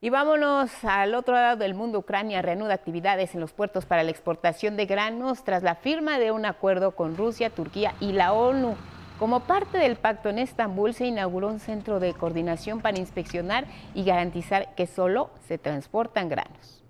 Y 0.04 0.10
vámonos 0.10 0.70
al 0.84 1.16
otro 1.16 1.34
lado 1.34 1.56
del 1.56 1.76
mundo. 1.76 2.00
Ucrania 2.00 2.42
reanuda 2.42 2.74
actividades 2.74 3.36
en 3.36 3.40
los 3.40 3.54
puertos 3.54 3.86
para 3.86 4.04
la 4.04 4.12
exportación 4.12 4.76
de 4.76 4.86
granos 4.86 5.46
tras 5.46 5.64
la 5.64 5.76
firma 5.76 6.20
de 6.20 6.34
un 6.34 6.46
acuerdo 6.46 6.92
con 6.92 7.16
Rusia, 7.16 7.50
Turquía 7.50 7.96
y 8.02 8.12
la 8.12 8.34
ONU. 8.34 8.76
Como 9.18 9.48
parte 9.48 9.78
del 9.78 9.96
pacto 9.96 10.28
en 10.28 10.40
Estambul 10.40 10.94
se 10.94 11.06
inauguró 11.06 11.48
un 11.48 11.62
centro 11.62 12.02
de 12.02 12.14
coordinación 12.14 12.82
para 12.82 13.00
inspeccionar 13.00 13.66
y 13.96 14.04
garantizar 14.04 14.76
que 14.76 14.88
solo 14.88 15.30
se 15.48 15.58
transportan 15.58 16.28
granos. 16.28 16.84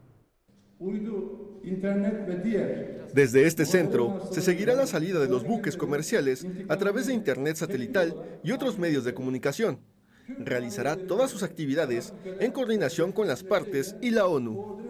Desde 3.13 3.45
este 3.45 3.67
centro 3.67 4.21
se 4.31 4.41
seguirá 4.41 4.73
la 4.73 4.87
salida 4.87 5.19
de 5.19 5.29
los 5.29 5.43
buques 5.43 5.77
comerciales 5.77 6.47
a 6.67 6.77
través 6.77 7.05
de 7.05 7.13
Internet 7.13 7.57
satelital 7.57 8.15
y 8.43 8.53
otros 8.53 8.79
medios 8.79 9.03
de 9.03 9.13
comunicación 9.13 9.92
realizará 10.27 10.95
todas 10.95 11.31
sus 11.31 11.43
actividades 11.43 12.13
en 12.39 12.51
coordinación 12.51 13.11
con 13.11 13.27
las 13.27 13.43
partes 13.43 13.95
y 14.01 14.11
la 14.11 14.27
ONU. 14.27 14.83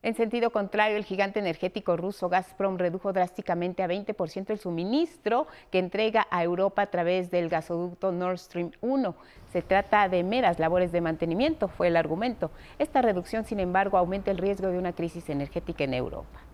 En 0.00 0.14
sentido 0.14 0.50
contrario, 0.50 0.96
el 0.96 1.04
gigante 1.04 1.40
energético 1.40 1.96
ruso 1.96 2.28
Gazprom 2.28 2.78
redujo 2.78 3.12
drásticamente 3.12 3.82
a 3.82 3.88
20% 3.88 4.50
el 4.50 4.58
suministro 4.58 5.48
que 5.72 5.80
entrega 5.80 6.26
a 6.30 6.44
Europa 6.44 6.82
a 6.82 6.90
través 6.90 7.32
del 7.32 7.48
gasoducto 7.48 8.12
Nord 8.12 8.38
Stream 8.38 8.70
1. 8.80 9.16
Se 9.52 9.60
trata 9.60 10.08
de 10.08 10.22
meras 10.22 10.60
labores 10.60 10.92
de 10.92 11.00
mantenimiento, 11.00 11.66
fue 11.66 11.88
el 11.88 11.96
argumento. 11.96 12.52
Esta 12.78 13.02
reducción, 13.02 13.44
sin 13.44 13.58
embargo, 13.58 13.98
aumenta 13.98 14.30
el 14.30 14.38
riesgo 14.38 14.68
de 14.68 14.78
una 14.78 14.92
crisis 14.92 15.28
energética 15.28 15.82
en 15.82 15.94
Europa. 15.94 16.47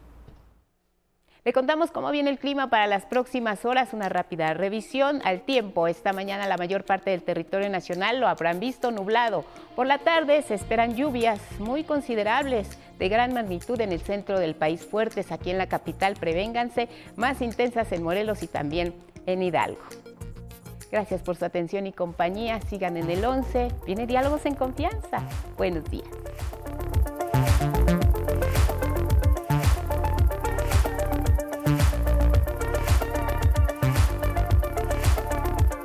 Le 1.45 1.53
contamos 1.53 1.91
cómo 1.91 2.11
viene 2.11 2.31
el 2.31 2.39
clima 2.39 2.71
para 2.71 2.87
las 2.87 3.05
próximas 3.05 3.67
horas, 3.67 3.93
una 3.93 4.09
rápida 4.09 4.55
revisión 4.55 5.21
al 5.27 5.43
tiempo. 5.43 5.89
Esta 5.89 6.15
mañana 6.15 6.49
la 6.49 6.57
mayor 6.57 6.85
parte 6.85 7.11
del 7.11 7.23
territorio 7.23 7.69
nacional 7.69 8.19
lo 8.19 8.29
habrán 8.29 8.61
visto 8.61 8.91
nublado. 8.91 9.45
Por 9.77 9.87
la 9.87 9.99
tarde 9.99 10.41
se 10.41 10.55
esperan 10.55 10.97
lluvias 10.97 11.39
muy 11.59 11.85
considerables 11.85 12.79
de 12.99 13.09
gran 13.11 13.35
magnitud 13.35 13.79
en 13.83 13.93
el 13.93 14.01
centro 14.01 14.41
del 14.41 14.55
país, 14.55 14.87
fuertes 14.87 15.33
aquí 15.33 15.51
en 15.51 15.59
la 15.59 15.69
capital, 15.69 16.15
prevénganse, 16.19 16.89
más 17.17 17.43
intensas 17.43 17.93
en 17.93 18.03
Morelos 18.03 18.43
y 18.43 18.47
también 18.47 18.95
en 19.27 19.43
Hidalgo. 19.43 19.83
Gracias 20.91 21.21
por 21.21 21.37
su 21.37 21.45
atención 21.45 21.87
y 21.87 21.93
compañía. 21.93 22.59
Sigan 22.63 22.97
en 22.97 23.11
el 23.11 23.23
11. 23.23 23.69
Viene 23.85 24.07
Diálogos 24.07 24.47
en 24.47 24.55
Confianza. 24.55 25.21
Buenos 25.59 25.85
días. 25.91 26.09